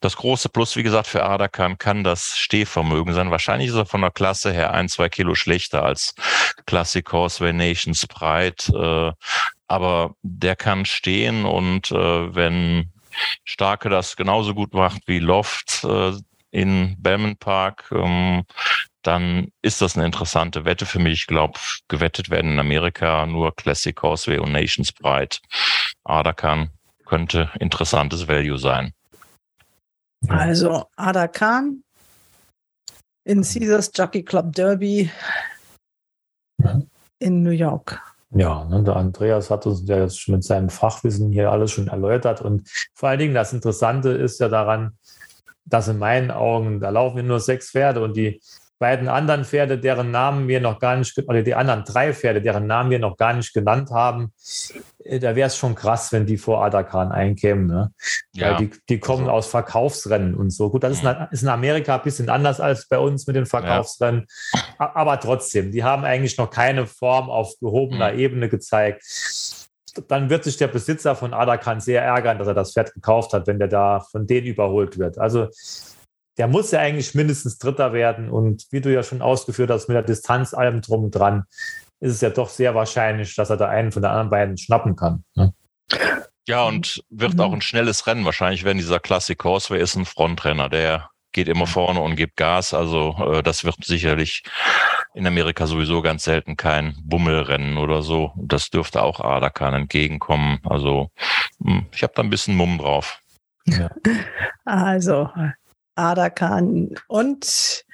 Das 0.00 0.16
große 0.16 0.48
Plus, 0.48 0.76
wie 0.76 0.84
gesagt, 0.84 1.08
für 1.08 1.24
Adakan 1.24 1.76
kann 1.78 2.04
das 2.04 2.38
Stehvermögen 2.38 3.14
sein. 3.14 3.32
Wahrscheinlich 3.32 3.68
ist 3.68 3.74
er 3.74 3.86
von 3.86 4.00
der 4.00 4.12
Klasse 4.12 4.52
her 4.52 4.72
ein, 4.72 4.88
zwei 4.88 5.08
Kilo 5.08 5.34
schlechter 5.34 5.84
als 5.84 6.14
Classic 6.66 7.10
Horseway 7.10 7.52
Nations 7.52 8.06
Pride. 8.06 8.56
Äh, 8.72 9.12
aber 9.66 10.14
der 10.22 10.56
kann 10.56 10.84
stehen 10.84 11.44
und 11.44 11.90
äh, 11.90 12.34
wenn 12.34 12.92
Starke 13.44 13.88
das 13.88 14.16
genauso 14.16 14.54
gut 14.54 14.72
macht 14.72 15.02
wie 15.06 15.18
Loft 15.18 15.84
in 16.50 16.96
Belmont 16.98 17.38
Park, 17.40 17.90
ähm, 17.92 18.44
dann 19.02 19.48
ist 19.62 19.80
das 19.80 19.96
eine 19.96 20.06
interessante 20.06 20.64
Wette 20.64 20.86
für 20.86 20.98
mich. 20.98 21.20
Ich 21.20 21.26
glaube, 21.26 21.58
gewettet 21.88 22.30
werden 22.30 22.52
in 22.52 22.58
Amerika 22.58 23.26
nur 23.26 23.54
Classic 23.54 24.00
Horseway 24.00 24.38
und 24.38 24.52
Nations 24.52 24.92
Pride. 24.92 25.36
Adakan 26.04 26.70
könnte 27.06 27.50
interessantes 27.60 28.28
Value 28.28 28.58
sein. 28.58 28.92
Also 30.28 30.86
Adakan 30.96 31.82
in 33.24 33.42
Caesars 33.42 33.90
Jockey 33.94 34.22
Club 34.22 34.52
Derby 34.52 35.10
in 37.18 37.42
New 37.42 37.50
York. 37.50 38.00
Ja, 38.30 38.64
ne, 38.64 38.82
der 38.82 38.96
Andreas 38.96 39.50
hat 39.50 39.64
uns 39.64 39.86
ja 39.86 39.98
jetzt 40.00 40.28
mit 40.28 40.44
seinem 40.44 40.68
Fachwissen 40.68 41.32
hier 41.32 41.50
alles 41.50 41.70
schon 41.70 41.88
erläutert. 41.88 42.42
Und 42.42 42.68
vor 42.94 43.08
allen 43.08 43.18
Dingen 43.18 43.34
das 43.34 43.52
Interessante 43.52 44.10
ist 44.10 44.38
ja 44.40 44.48
daran, 44.48 44.98
dass 45.64 45.88
in 45.88 45.98
meinen 45.98 46.30
Augen, 46.30 46.80
da 46.80 46.90
laufen 46.90 47.26
nur 47.26 47.40
sechs 47.40 47.70
Pferde 47.70 48.02
und 48.02 48.16
die 48.16 48.40
beiden 48.78 49.08
anderen 49.08 49.44
Pferde, 49.44 49.78
deren 49.78 50.10
Namen 50.10 50.46
wir 50.48 50.60
noch 50.60 50.78
gar 50.78 50.96
nicht, 50.96 51.18
oder 51.26 51.42
die 51.42 51.54
anderen 51.54 51.84
drei 51.84 52.12
Pferde, 52.12 52.40
deren 52.40 52.66
Namen 52.66 52.90
wir 52.90 52.98
noch 52.98 53.16
gar 53.16 53.32
nicht 53.32 53.52
genannt 53.52 53.90
haben, 53.90 54.32
äh, 55.04 55.18
da 55.18 55.34
wäre 55.34 55.48
es 55.48 55.56
schon 55.56 55.74
krass, 55.74 56.12
wenn 56.12 56.26
die 56.26 56.36
vor 56.36 56.64
Adakan 56.64 57.10
einkämen. 57.10 57.66
Ne? 57.66 57.92
Ja. 58.34 58.50
Weil 58.50 58.66
die, 58.66 58.70
die 58.88 59.00
kommen 59.00 59.24
also. 59.24 59.32
aus 59.32 59.46
Verkaufsrennen 59.48 60.34
und 60.34 60.50
so. 60.50 60.70
Gut, 60.70 60.84
das 60.84 60.92
ist, 60.92 61.04
in, 61.04 61.26
ist 61.30 61.42
in 61.42 61.48
Amerika 61.48 61.96
ein 61.96 62.02
bisschen 62.02 62.28
anders 62.28 62.60
als 62.60 62.86
bei 62.88 62.98
uns 62.98 63.26
mit 63.26 63.36
den 63.36 63.46
Verkaufsrennen. 63.46 64.26
Ja. 64.52 64.92
Aber 64.94 65.18
trotzdem, 65.18 65.72
die 65.72 65.82
haben 65.82 66.04
eigentlich 66.04 66.38
noch 66.38 66.50
keine 66.50 66.86
Form 66.86 67.30
auf 67.30 67.54
gehobener 67.60 68.12
mhm. 68.12 68.18
Ebene 68.18 68.48
gezeigt. 68.48 69.02
Dann 70.06 70.30
wird 70.30 70.44
sich 70.44 70.56
der 70.56 70.68
Besitzer 70.68 71.16
von 71.16 71.34
Adakan 71.34 71.80
sehr 71.80 72.02
ärgern, 72.02 72.38
dass 72.38 72.46
er 72.46 72.54
das 72.54 72.72
Pferd 72.72 72.94
gekauft 72.94 73.32
hat, 73.32 73.48
wenn 73.48 73.58
der 73.58 73.66
da 73.66 74.00
von 74.12 74.28
denen 74.28 74.46
überholt 74.46 74.98
wird. 74.98 75.18
Also 75.18 75.48
der 76.38 76.46
muss 76.46 76.70
ja 76.70 76.80
eigentlich 76.80 77.14
mindestens 77.14 77.58
Dritter 77.58 77.92
werden. 77.92 78.30
Und 78.30 78.66
wie 78.70 78.80
du 78.80 78.92
ja 78.92 79.02
schon 79.02 79.22
ausgeführt 79.22 79.70
hast, 79.70 79.88
mit 79.88 79.96
der 79.96 80.02
Distanz 80.02 80.54
allem 80.54 80.80
drum 80.80 81.04
und 81.04 81.10
dran, 81.10 81.44
ist 82.00 82.14
es 82.14 82.20
ja 82.20 82.30
doch 82.30 82.48
sehr 82.48 82.74
wahrscheinlich, 82.74 83.34
dass 83.34 83.50
er 83.50 83.56
da 83.56 83.68
einen 83.68 83.92
von 83.92 84.02
den 84.02 84.10
anderen 84.10 84.30
beiden 84.30 84.56
schnappen 84.56 84.94
kann. 84.94 85.24
Ne? 85.34 85.52
Ja, 86.46 86.64
und 86.64 87.02
wird 87.10 87.34
mhm. 87.34 87.40
auch 87.40 87.52
ein 87.52 87.60
schnelles 87.60 88.06
Rennen. 88.06 88.24
Wahrscheinlich 88.24 88.64
werden 88.64 88.78
dieser 88.78 89.00
Classic 89.00 89.42
Horseway 89.42 89.82
ist 89.82 89.96
ein 89.96 90.04
Frontrenner, 90.04 90.68
der 90.68 91.10
geht 91.32 91.48
immer 91.48 91.66
vorne 91.66 92.00
und 92.00 92.16
gibt 92.16 92.36
Gas. 92.36 92.72
Also 92.72 93.16
äh, 93.18 93.42
das 93.42 93.64
wird 93.64 93.84
sicherlich 93.84 94.44
in 95.14 95.26
Amerika 95.26 95.66
sowieso 95.66 96.00
ganz 96.00 96.22
selten 96.22 96.56
kein 96.56 96.96
Bummelrennen 97.02 97.76
oder 97.76 98.02
so. 98.02 98.32
Das 98.36 98.70
dürfte 98.70 99.02
auch 99.02 99.20
Adakan 99.20 99.74
entgegenkommen. 99.74 100.60
Also 100.64 101.10
hm, 101.62 101.86
ich 101.92 102.02
habe 102.02 102.12
da 102.14 102.22
ein 102.22 102.30
bisschen 102.30 102.56
Mumm 102.56 102.78
drauf. 102.78 103.20
Ja. 103.66 103.90
Also 104.64 105.30
Adakan 105.98 106.94
und 107.08 107.84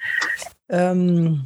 ähm, 0.69 1.45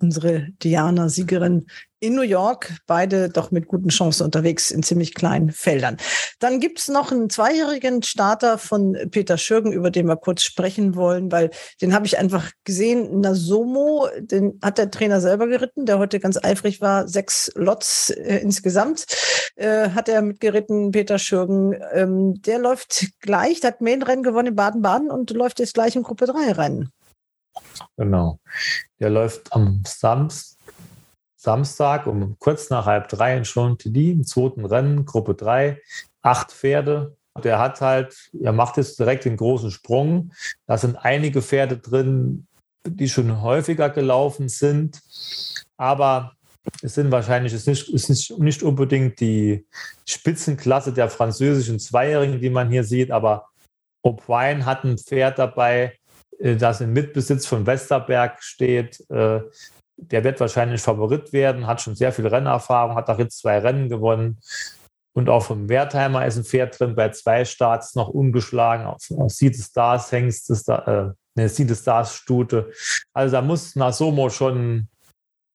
unsere 0.00 0.48
Diana-Siegerin 0.62 1.66
in 2.02 2.16
New 2.16 2.22
York, 2.22 2.72
beide 2.88 3.28
doch 3.28 3.52
mit 3.52 3.68
guten 3.68 3.88
Chancen 3.88 4.24
unterwegs 4.24 4.72
in 4.72 4.82
ziemlich 4.82 5.14
kleinen 5.14 5.52
Feldern. 5.52 5.98
Dann 6.40 6.58
gibt 6.58 6.80
es 6.80 6.88
noch 6.88 7.12
einen 7.12 7.30
zweijährigen 7.30 8.02
Starter 8.02 8.58
von 8.58 8.96
Peter 9.12 9.38
Schürgen, 9.38 9.72
über 9.72 9.92
den 9.92 10.06
wir 10.06 10.16
kurz 10.16 10.42
sprechen 10.42 10.96
wollen, 10.96 11.30
weil 11.30 11.50
den 11.80 11.94
habe 11.94 12.06
ich 12.06 12.18
einfach 12.18 12.50
gesehen. 12.64 13.20
Nasomo, 13.20 14.08
den 14.18 14.58
hat 14.62 14.78
der 14.78 14.90
Trainer 14.90 15.20
selber 15.20 15.46
geritten, 15.46 15.86
der 15.86 16.00
heute 16.00 16.18
ganz 16.18 16.42
eifrig 16.42 16.80
war. 16.80 17.06
Sechs 17.06 17.52
Lots 17.54 18.10
äh, 18.10 18.38
insgesamt 18.38 19.06
äh, 19.54 19.90
hat 19.90 20.08
er 20.08 20.22
mitgeritten, 20.22 20.90
Peter 20.90 21.20
Schürgen. 21.20 21.76
Ähm, 21.92 22.42
der 22.42 22.58
läuft 22.58 23.06
gleich, 23.20 23.60
der 23.60 23.72
hat 23.72 23.80
Main-Rennen 23.80 24.24
gewonnen 24.24 24.48
in 24.48 24.56
Baden-Baden 24.56 25.08
und 25.08 25.30
läuft 25.30 25.60
jetzt 25.60 25.74
gleich 25.74 25.94
im 25.94 26.02
Gruppe 26.02 26.26
3 26.26 26.52
Rennen. 26.52 26.92
Genau. 27.96 28.38
Der 29.00 29.10
läuft 29.10 29.52
am 29.52 29.82
Samstag 29.86 30.52
Samstag 31.42 32.06
um 32.06 32.36
kurz 32.38 32.70
nach 32.70 32.86
halb 32.86 33.08
drei 33.08 33.36
in 33.36 33.44
Chantilly 33.44 34.12
im 34.12 34.24
zweiten 34.24 34.64
Rennen, 34.64 35.04
Gruppe 35.04 35.34
drei, 35.34 35.80
acht 36.22 36.52
Pferde. 36.52 37.16
Der 37.42 37.58
hat 37.58 37.80
halt, 37.80 38.30
er 38.40 38.52
macht 38.52 38.76
jetzt 38.76 39.00
direkt 39.00 39.24
den 39.24 39.36
großen 39.36 39.72
Sprung. 39.72 40.32
Da 40.66 40.78
sind 40.78 40.96
einige 40.96 41.42
Pferde 41.42 41.78
drin, 41.78 42.46
die 42.86 43.08
schon 43.08 43.42
häufiger 43.42 43.90
gelaufen 43.90 44.48
sind. 44.48 45.00
Aber 45.76 46.34
es 46.80 46.94
sind 46.94 47.10
wahrscheinlich, 47.10 47.52
es 47.52 47.66
ist 47.66 47.88
nicht, 47.88 48.10
ist 48.10 48.38
nicht, 48.38 48.62
unbedingt 48.62 49.18
die 49.18 49.66
Spitzenklasse 50.06 50.92
der 50.92 51.10
französischen 51.10 51.80
Zweijährigen, 51.80 52.40
die 52.40 52.50
man 52.50 52.70
hier 52.70 52.84
sieht, 52.84 53.10
aber 53.10 53.48
O'Brien 54.04 54.64
hat 54.64 54.84
ein 54.84 54.96
Pferd 54.98 55.40
dabei, 55.40 55.98
das 56.42 56.80
im 56.80 56.92
Mitbesitz 56.92 57.46
von 57.46 57.66
Westerberg 57.66 58.42
steht. 58.42 59.00
Äh, 59.10 59.40
der 59.96 60.24
wird 60.24 60.40
wahrscheinlich 60.40 60.80
Favorit 60.80 61.32
werden, 61.32 61.66
hat 61.66 61.80
schon 61.80 61.94
sehr 61.94 62.12
viel 62.12 62.26
Rennerfahrung, 62.26 62.96
hat 62.96 63.08
auch 63.08 63.18
jetzt 63.18 63.38
zwei 63.38 63.58
Rennen 63.58 63.88
gewonnen. 63.88 64.40
Und 65.14 65.28
auch 65.28 65.44
vom 65.44 65.68
Wertheimer 65.68 66.26
ist 66.26 66.36
ein 66.36 66.44
Pferd 66.44 66.80
drin, 66.80 66.94
bei 66.94 67.10
zwei 67.10 67.44
Starts 67.44 67.94
noch 67.94 68.08
ungeschlagen. 68.08 68.86
Auf 68.86 69.02
Seed 69.30 69.56
Stars 69.56 70.10
Hengst 70.10 70.50
äh, 70.68 71.10
eine 71.36 71.48
Seed 71.48 71.76
Stars 71.76 72.14
Stute. 72.14 72.72
Also 73.12 73.32
da 73.32 73.42
muss 73.42 73.76
Nasomo 73.76 74.30
schon 74.30 74.88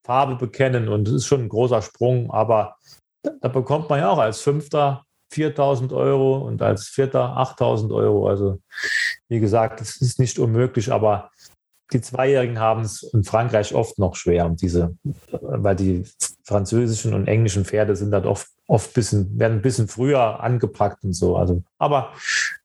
Farbe 0.06 0.36
bekennen 0.36 0.88
und 0.88 1.08
es 1.08 1.14
ist 1.14 1.26
schon 1.26 1.42
ein 1.42 1.48
großer 1.48 1.82
Sprung, 1.82 2.30
aber 2.30 2.76
da 3.42 3.48
bekommt 3.48 3.90
man 3.90 3.98
ja 3.98 4.08
auch 4.08 4.18
als 4.18 4.40
Fünfter 4.40 5.04
4000 5.32 5.92
Euro 5.92 6.38
und 6.38 6.62
als 6.62 6.86
Vierter 6.88 7.36
8000 7.36 7.92
Euro. 7.92 8.28
Also 8.28 8.60
wie 9.28 9.40
gesagt, 9.40 9.80
es 9.80 10.00
ist 10.00 10.18
nicht 10.18 10.38
unmöglich, 10.38 10.92
aber 10.92 11.30
die 11.92 12.00
Zweijährigen 12.00 12.58
haben 12.58 12.82
es 12.82 13.02
in 13.02 13.24
Frankreich 13.24 13.74
oft 13.74 13.98
noch 13.98 14.14
schwer, 14.14 14.48
diese, 14.50 14.96
weil 15.30 15.76
die 15.76 16.04
französischen 16.44 17.14
und 17.14 17.28
englischen 17.28 17.64
Pferde 17.64 17.96
sind 17.96 18.10
dann 18.10 18.26
oft, 18.26 18.48
oft 18.66 18.92
bisschen, 18.92 19.38
werden 19.38 19.58
ein 19.58 19.62
bisschen 19.62 19.88
früher 19.88 20.40
angepackt 20.40 21.04
und 21.04 21.14
so. 21.14 21.36
Also, 21.36 21.62
aber 21.78 22.12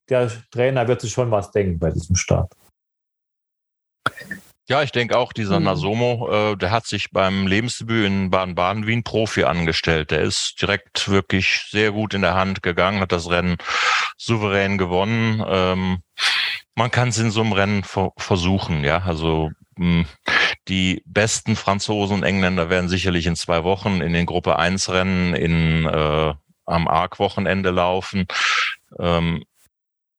der 0.09 0.29
Trainer 0.51 0.87
wird 0.87 1.01
sich 1.01 1.11
schon 1.11 1.31
was 1.31 1.51
denken 1.51 1.79
bei 1.79 1.91
diesem 1.91 2.15
Start. 2.15 2.53
Ja, 4.69 4.81
ich 4.81 4.93
denke 4.93 5.17
auch, 5.17 5.33
dieser 5.33 5.59
mhm. 5.59 5.65
Nasomo, 5.65 6.29
äh, 6.31 6.55
der 6.55 6.71
hat 6.71 6.85
sich 6.85 7.11
beim 7.11 7.47
Lebensdebüt 7.47 8.05
in 8.05 8.29
Baden-Baden 8.29 8.87
wie 8.87 8.93
ein 8.93 9.03
Profi 9.03 9.43
angestellt. 9.43 10.11
Der 10.11 10.21
ist 10.21 10.55
direkt 10.61 11.09
wirklich 11.09 11.67
sehr 11.69 11.91
gut 11.91 12.13
in 12.13 12.21
der 12.21 12.33
Hand 12.35 12.63
gegangen, 12.63 13.01
hat 13.01 13.11
das 13.11 13.29
Rennen 13.29 13.57
souverän 14.17 14.77
gewonnen. 14.77 15.43
Ähm, 15.45 15.97
man 16.75 16.91
kann 16.91 17.09
es 17.09 17.17
in 17.17 17.31
so 17.31 17.41
einem 17.41 17.53
Rennen 17.53 17.83
versuchen, 18.17 18.83
ja. 18.83 19.03
Also 19.03 19.51
mh, 19.77 20.05
hm, 20.05 20.05
die 20.67 21.03
besten 21.05 21.55
Franzosen 21.55 22.17
und 22.17 22.23
Engländer 22.23 22.69
werden 22.69 22.89
sicherlich 22.89 23.25
in 23.25 23.35
zwei 23.35 23.63
Wochen 23.63 24.01
in 24.01 24.13
den 24.13 24.25
Gruppe 24.25 24.57
1 24.57 24.89
Rennen 24.89 25.33
in, 25.33 25.85
äh, 25.85 26.33
am 26.65 26.87
ARC-Wochenende 26.87 27.71
laufen. 27.71 28.25
Ähm, 28.99 29.43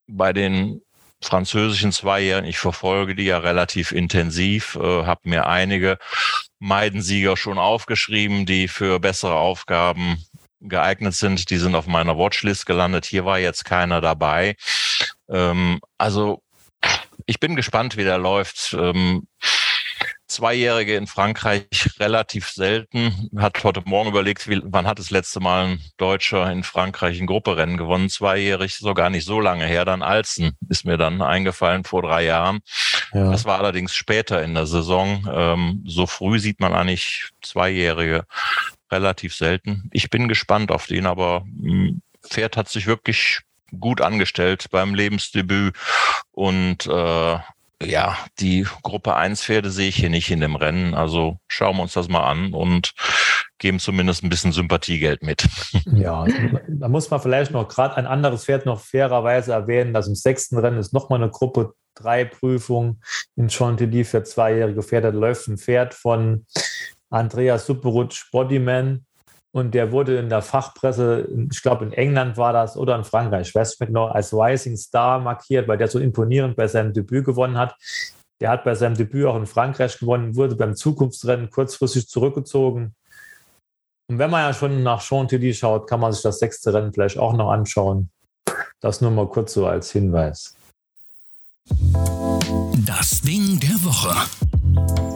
bei 0.07 0.33
den 0.33 0.81
französischen 1.21 1.91
Zweijährigen. 1.91 2.49
Ich 2.49 2.59
verfolge 2.59 3.15
die 3.15 3.25
ja 3.25 3.39
relativ 3.39 3.91
intensiv, 3.91 4.75
äh, 4.75 5.05
habe 5.05 5.21
mir 5.23 5.47
einige 5.47 5.97
Meidensieger 6.59 7.37
schon 7.37 7.57
aufgeschrieben, 7.57 8.45
die 8.45 8.67
für 8.67 8.99
bessere 8.99 9.35
Aufgaben 9.35 10.23
geeignet 10.61 11.15
sind. 11.15 11.49
Die 11.49 11.57
sind 11.57 11.75
auf 11.75 11.87
meiner 11.87 12.17
Watchlist 12.17 12.65
gelandet. 12.65 13.05
Hier 13.05 13.25
war 13.25 13.39
jetzt 13.39 13.65
keiner 13.65 14.01
dabei. 14.01 14.55
Ähm, 15.29 15.79
also 15.97 16.41
ich 17.25 17.39
bin 17.39 17.55
gespannt, 17.55 17.97
wie 17.97 18.03
der 18.03 18.17
läuft. 18.17 18.75
Ähm, 18.79 19.27
Zweijährige 20.27 20.95
in 20.95 21.05
Frankreich 21.05 21.67
relativ 21.99 22.49
selten. 22.49 23.29
Hat 23.37 23.63
heute 23.63 23.83
Morgen 23.85 24.09
überlegt, 24.09 24.49
wie, 24.49 24.59
wann 24.63 24.87
hat 24.87 24.97
das 24.97 25.11
letzte 25.11 25.39
Mal 25.39 25.67
ein 25.67 25.81
Deutscher 25.97 26.51
in 26.51 26.63
Frankreich 26.63 27.19
ein 27.21 27.27
Grupperennen 27.27 27.77
gewonnen? 27.77 28.09
Zweijährig, 28.09 28.75
so 28.75 28.95
gar 28.95 29.11
nicht 29.11 29.25
so 29.25 29.39
lange 29.39 29.65
her. 29.65 29.85
Dann 29.85 30.01
Alzen 30.01 30.57
ist 30.67 30.83
mir 30.83 30.97
dann 30.97 31.21
eingefallen 31.21 31.83
vor 31.83 32.01
drei 32.01 32.25
Jahren. 32.25 32.59
Ja. 33.13 33.29
Das 33.31 33.45
war 33.45 33.59
allerdings 33.59 33.93
später 33.93 34.41
in 34.43 34.55
der 34.55 34.65
Saison. 34.65 35.29
Ähm, 35.31 35.83
so 35.85 36.07
früh 36.07 36.39
sieht 36.39 36.59
man 36.59 36.73
eigentlich 36.73 37.29
Zweijährige 37.43 38.25
relativ 38.91 39.35
selten. 39.35 39.89
Ich 39.93 40.09
bin 40.09 40.27
gespannt 40.27 40.71
auf 40.71 40.87
den, 40.87 41.05
aber 41.05 41.45
hm, 41.61 42.01
Pferd 42.27 42.57
hat 42.57 42.67
sich 42.67 42.87
wirklich 42.87 43.41
gut 43.79 44.01
angestellt 44.01 44.67
beim 44.71 44.93
Lebensdebüt 44.93 45.75
und 46.31 46.85
äh, 46.87 47.37
ja, 47.83 48.17
die 48.39 48.65
Gruppe 48.83 49.15
1 49.15 49.43
Pferde 49.43 49.69
sehe 49.69 49.89
ich 49.89 49.97
hier 49.97 50.09
nicht 50.09 50.31
in 50.31 50.39
dem 50.39 50.55
Rennen. 50.55 50.93
Also 50.93 51.39
schauen 51.47 51.75
wir 51.75 51.83
uns 51.83 51.93
das 51.93 52.07
mal 52.07 52.23
an 52.23 52.53
und 52.53 52.93
geben 53.57 53.79
zumindest 53.79 54.23
ein 54.23 54.29
bisschen 54.29 54.51
Sympathiegeld 54.51 55.23
mit. 55.23 55.47
Ja, 55.85 56.25
da 56.67 56.87
muss 56.89 57.09
man 57.09 57.21
vielleicht 57.21 57.51
noch 57.51 57.67
gerade 57.67 57.95
ein 57.97 58.05
anderes 58.05 58.45
Pferd 58.45 58.65
noch 58.65 58.81
fairerweise 58.81 59.53
erwähnen, 59.53 59.93
dass 59.93 60.07
im 60.07 60.15
sechsten 60.15 60.57
Rennen 60.57 60.77
ist 60.77 60.93
nochmal 60.93 61.21
eine 61.21 61.31
Gruppe 61.31 61.73
3 61.95 62.25
Prüfung 62.25 63.01
in 63.35 63.49
Chantilly 63.49 64.03
für 64.03 64.23
zweijährige 64.23 64.83
Pferde. 64.83 65.11
Da 65.11 65.17
läuft 65.17 65.47
ein 65.47 65.57
Pferd 65.57 65.93
von 65.93 66.45
Andreas 67.09 67.65
Superutsch 67.65 68.29
Bodyman 68.31 69.05
und 69.55 69.73
der 69.73 69.93
wurde 69.93 70.17
in 70.17 70.27
der 70.27 70.41
Fachpresse, 70.41 71.29
ich 71.49 71.61
glaube 71.61 71.85
in 71.85 71.93
England 71.93 72.35
war 72.35 72.51
das 72.51 72.75
oder 72.75 72.93
in 72.97 73.05
Frankreich, 73.05 73.47
ich 73.47 73.55
weiß 73.55 73.79
nicht 73.79 73.87
genau, 73.87 74.07
als 74.07 74.33
Rising 74.33 74.75
Star 74.75 75.17
markiert, 75.17 75.69
weil 75.69 75.77
der 75.77 75.87
so 75.87 75.97
imponierend 75.97 76.57
bei 76.57 76.67
seinem 76.67 76.91
Debüt 76.91 77.23
gewonnen 77.23 77.57
hat. 77.57 77.73
Der 78.41 78.49
hat 78.49 78.65
bei 78.65 78.75
seinem 78.75 78.97
Debüt 78.97 79.25
auch 79.25 79.37
in 79.37 79.45
Frankreich 79.45 79.97
gewonnen, 79.97 80.35
wurde 80.35 80.57
beim 80.57 80.75
Zukunftsrennen 80.75 81.49
kurzfristig 81.49 82.09
zurückgezogen. 82.09 82.95
Und 84.09 84.19
wenn 84.19 84.29
man 84.29 84.41
ja 84.41 84.53
schon 84.53 84.83
nach 84.83 84.99
Chantilly 84.99 85.53
schaut, 85.53 85.89
kann 85.89 86.01
man 86.01 86.11
sich 86.11 86.21
das 86.21 86.39
sechste 86.39 86.73
Rennen 86.73 86.91
vielleicht 86.91 87.17
auch 87.17 87.31
noch 87.31 87.49
anschauen. 87.49 88.09
Das 88.81 88.99
nur 88.99 89.11
mal 89.11 89.29
kurz 89.29 89.53
so 89.53 89.67
als 89.67 89.89
Hinweis. 89.89 90.53
Das 92.85 93.21
Ding 93.21 93.57
der 93.61 93.85
Woche. 93.85 95.14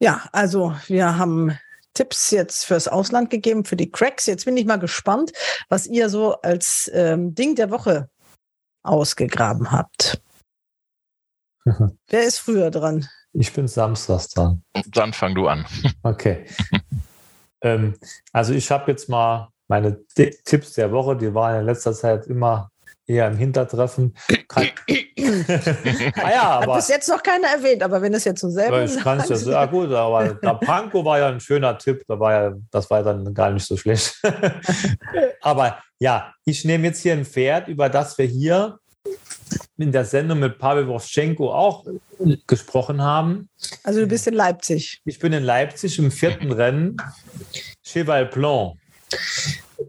Ja, 0.00 0.28
also 0.32 0.74
wir 0.86 1.18
haben 1.18 1.58
Tipps 1.92 2.30
jetzt 2.30 2.64
fürs 2.64 2.88
Ausland 2.88 3.28
gegeben, 3.30 3.64
für 3.64 3.76
die 3.76 3.90
Cracks. 3.90 4.26
Jetzt 4.26 4.46
bin 4.46 4.56
ich 4.56 4.64
mal 4.64 4.78
gespannt, 4.78 5.32
was 5.68 5.86
ihr 5.86 6.08
so 6.08 6.40
als 6.40 6.90
ähm, 6.94 7.34
Ding 7.34 7.54
der 7.54 7.70
Woche 7.70 8.08
ausgegraben 8.82 9.70
habt. 9.70 10.22
Wer 12.08 12.22
ist 12.22 12.38
früher 12.38 12.70
dran? 12.70 13.06
Ich 13.32 13.52
bin 13.52 13.68
samstags 13.68 14.28
dran. 14.28 14.62
Dann 14.86 15.12
fang 15.12 15.34
du 15.34 15.46
an. 15.46 15.66
Okay. 16.02 16.46
ähm, 17.60 17.94
also 18.32 18.54
ich 18.54 18.70
habe 18.70 18.90
jetzt 18.90 19.08
mal 19.10 19.50
meine 19.68 20.02
Tipps 20.06 20.72
der 20.72 20.90
Woche, 20.92 21.16
die 21.16 21.34
waren 21.34 21.60
in 21.60 21.66
letzter 21.66 21.92
Zeit 21.92 22.26
immer 22.26 22.70
eher 23.10 23.28
im 23.28 23.36
Hintertreffen. 23.36 24.14
ah 24.48 24.62
ja, 26.30 26.42
aber, 26.42 26.74
Hat 26.74 26.80
bis 26.80 26.88
jetzt 26.88 27.08
noch 27.08 27.22
keiner 27.22 27.48
erwähnt, 27.48 27.82
aber 27.82 28.00
wenn 28.00 28.14
es 28.14 28.24
jetzt 28.24 28.40
so 28.40 28.50
selber 28.50 28.84
Ich 28.84 28.96
kann 28.98 29.18
es 29.18 29.28
ja 29.28 29.36
sehr 29.36 29.66
gut, 29.66 29.92
aber 29.92 30.34
der 30.42 30.54
Panko 30.54 31.04
war 31.04 31.18
ja 31.18 31.28
ein 31.28 31.40
schöner 31.40 31.76
Tipp, 31.76 32.04
da 32.06 32.18
war 32.18 32.32
ja, 32.32 32.54
das 32.70 32.88
war 32.88 33.02
dann 33.02 33.34
gar 33.34 33.50
nicht 33.50 33.66
so 33.66 33.76
schlecht. 33.76 34.20
aber 35.40 35.78
ja, 35.98 36.32
ich 36.44 36.64
nehme 36.64 36.86
jetzt 36.86 37.02
hier 37.02 37.12
ein 37.12 37.24
Pferd, 37.24 37.68
über 37.68 37.88
das 37.88 38.16
wir 38.16 38.26
hier 38.26 38.78
in 39.76 39.90
der 39.90 40.04
Sendung 40.04 40.38
mit 40.38 40.58
Pavel 40.58 40.86
Wovchenko 40.86 41.52
auch 41.52 41.84
gesprochen 42.46 43.02
haben. 43.02 43.48
Also 43.82 44.00
du 44.00 44.06
bist 44.06 44.26
in 44.26 44.34
Leipzig. 44.34 45.00
Ich 45.04 45.18
bin 45.18 45.32
in 45.32 45.42
Leipzig 45.42 45.98
im 45.98 46.10
vierten 46.10 46.52
Rennen. 46.52 46.96
Cheval 47.82 48.26
Blanc. 48.26 48.76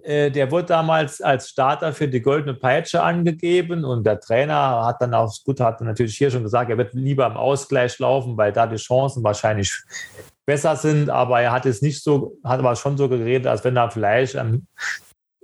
Äh, 0.03 0.31
der 0.31 0.51
wurde 0.51 0.67
damals 0.67 1.21
als 1.21 1.49
Starter 1.49 1.93
für 1.93 2.07
die 2.07 2.21
Goldene 2.21 2.53
Peitsche 2.53 3.01
angegeben 3.01 3.83
und 3.85 4.05
der 4.05 4.19
Trainer 4.19 4.85
hat 4.85 5.01
dann 5.01 5.13
auch, 5.13 5.33
gut, 5.43 5.59
hat 5.59 5.81
natürlich 5.81 6.17
hier 6.17 6.31
schon 6.31 6.43
gesagt, 6.43 6.69
er 6.69 6.77
wird 6.77 6.93
lieber 6.93 7.25
im 7.25 7.37
Ausgleich 7.37 7.97
laufen, 7.99 8.37
weil 8.37 8.51
da 8.51 8.67
die 8.67 8.77
Chancen 8.77 9.23
wahrscheinlich 9.23 9.73
besser 10.45 10.75
sind, 10.75 11.09
aber 11.09 11.41
er 11.41 11.51
hat 11.51 11.65
es 11.65 11.81
nicht 11.81 12.03
so, 12.03 12.37
hat 12.43 12.59
aber 12.59 12.75
schon 12.75 12.97
so 12.97 13.07
geredet, 13.09 13.47
als 13.47 13.63
wenn 13.63 13.77
er 13.77 13.91
vielleicht 13.91 14.35
an 14.35 14.67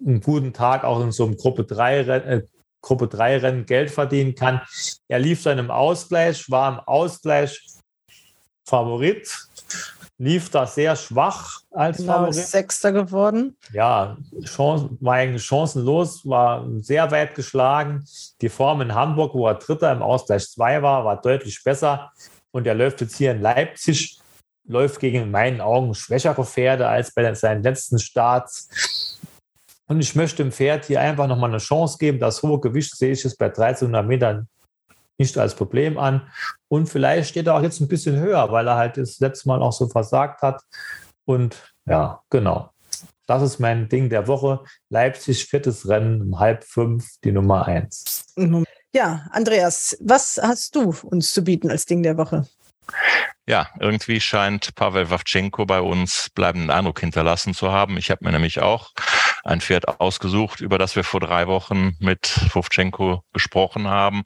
einem 0.05 0.21
guten 0.21 0.53
Tag 0.53 0.83
auch 0.83 1.01
in 1.01 1.11
so 1.11 1.25
einem 1.25 1.37
Gruppe 1.37 1.63
3 1.63 1.99
äh, 1.99 2.43
Gruppe 2.81 3.07
3 3.07 3.37
Rennen 3.37 3.65
Geld 3.65 3.91
verdienen 3.91 4.35
kann. 4.35 4.61
Er 5.07 5.19
lief 5.19 5.43
dann 5.43 5.57
im 5.57 5.71
Ausgleich, 5.71 6.49
war 6.49 6.73
im 6.73 6.79
Ausgleich 6.79 7.59
Favorit 8.65 9.46
lief 10.20 10.49
da 10.49 10.65
sehr 10.65 10.95
schwach 10.95 11.61
als 11.72 11.97
genau, 11.97 12.13
Favorit. 12.13 12.34
Sechster 12.36 12.91
geworden. 12.91 13.55
Ja, 13.72 14.18
Chancen, 14.43 14.97
war 14.99 15.15
eigentlich 15.15 15.45
chancenlos, 15.45 16.28
war 16.28 16.65
sehr 16.82 17.09
weit 17.11 17.36
geschlagen. 17.36 18.03
Die 18.41 18.49
Form 18.49 18.82
in 18.82 18.93
Hamburg, 18.93 19.34
wo 19.36 19.47
er 19.47 19.55
Dritter 19.55 19.91
im 19.91 20.01
Ausgleich 20.01 20.49
2 20.49 20.82
war, 20.82 21.05
war 21.05 21.22
deutlich 21.22 21.63
besser. 21.63 22.11
Und 22.51 22.65
er 22.65 22.74
läuft 22.74 23.01
jetzt 23.01 23.18
hier 23.18 23.32
in 23.32 23.41
Leipzig, 23.41 24.20
läuft 24.68 24.99
gegen 24.99 25.24
in 25.24 25.32
meinen 25.32 25.61
Augen 25.61 25.93
schwächere 25.93 26.43
Pferde 26.45 26.88
als 26.88 27.13
bei 27.13 27.34
seinen 27.36 27.61
letzten 27.61 27.99
Starts. 27.99 29.20
Und 29.88 30.01
ich 30.01 30.15
möchte 30.15 30.43
dem 30.43 30.51
Pferd 30.51 30.86
hier 30.86 30.99
einfach 30.99 31.28
nochmal 31.28 31.51
eine 31.51 31.59
Chance 31.59 31.97
geben. 31.97 32.20
Das 32.20 32.41
hohe 32.41 32.59
Gewicht 32.59 32.95
sehe 32.95 33.11
ich 33.11 33.24
es 33.24 33.38
bei 33.38 33.45
1300 33.45 34.05
Metern 34.05 34.47
nicht 35.18 35.38
als 35.38 35.55
Problem 35.55 35.97
an. 35.97 36.28
Und 36.70 36.88
vielleicht 36.88 37.30
steht 37.30 37.47
er 37.47 37.55
auch 37.55 37.61
jetzt 37.61 37.80
ein 37.80 37.88
bisschen 37.88 38.18
höher, 38.18 38.51
weil 38.51 38.68
er 38.68 38.76
halt 38.76 38.97
das 38.97 39.20
letzte 39.20 39.47
Mal 39.47 39.61
auch 39.61 39.74
so 39.74 39.88
versagt 39.88 40.41
hat. 40.41 40.61
Und 41.26 41.74
ja, 41.86 42.22
genau. 42.30 42.72
Das 43.26 43.41
ist 43.41 43.59
mein 43.59 43.89
Ding 43.89 44.09
der 44.09 44.28
Woche. 44.28 44.63
Leipzig, 44.89 45.45
viertes 45.45 45.88
Rennen 45.88 46.22
um 46.22 46.39
halb 46.39 46.63
fünf, 46.63 47.05
die 47.24 47.32
Nummer 47.32 47.68
eins. 47.68 48.26
Ja, 48.93 49.28
Andreas, 49.32 49.97
was 49.99 50.39
hast 50.41 50.76
du 50.76 50.95
uns 51.03 51.32
zu 51.32 51.43
bieten 51.43 51.70
als 51.70 51.86
Ding 51.86 52.03
der 52.03 52.18
Woche? 52.18 52.47
Ja, 53.45 53.70
irgendwie 53.80 54.20
scheint 54.20 54.76
Pavel 54.76 55.09
Wawtschenko 55.09 55.65
bei 55.65 55.82
uns 55.82 56.30
bleibenden 56.34 56.70
Eindruck 56.70 56.99
hinterlassen 56.99 57.53
zu 57.53 57.72
haben. 57.72 57.97
Ich 57.97 58.11
habe 58.11 58.26
mir 58.26 58.32
nämlich 58.32 58.59
auch 58.61 58.91
ein 59.43 59.61
Pferd 59.61 59.99
ausgesucht, 59.99 60.61
über 60.61 60.78
das 60.78 60.95
wir 60.95 61.03
vor 61.03 61.20
drei 61.20 61.47
Wochen 61.47 61.95
mit 61.99 62.53
Wawtschenko 62.53 63.24
gesprochen 63.34 63.88
haben. 63.88 64.24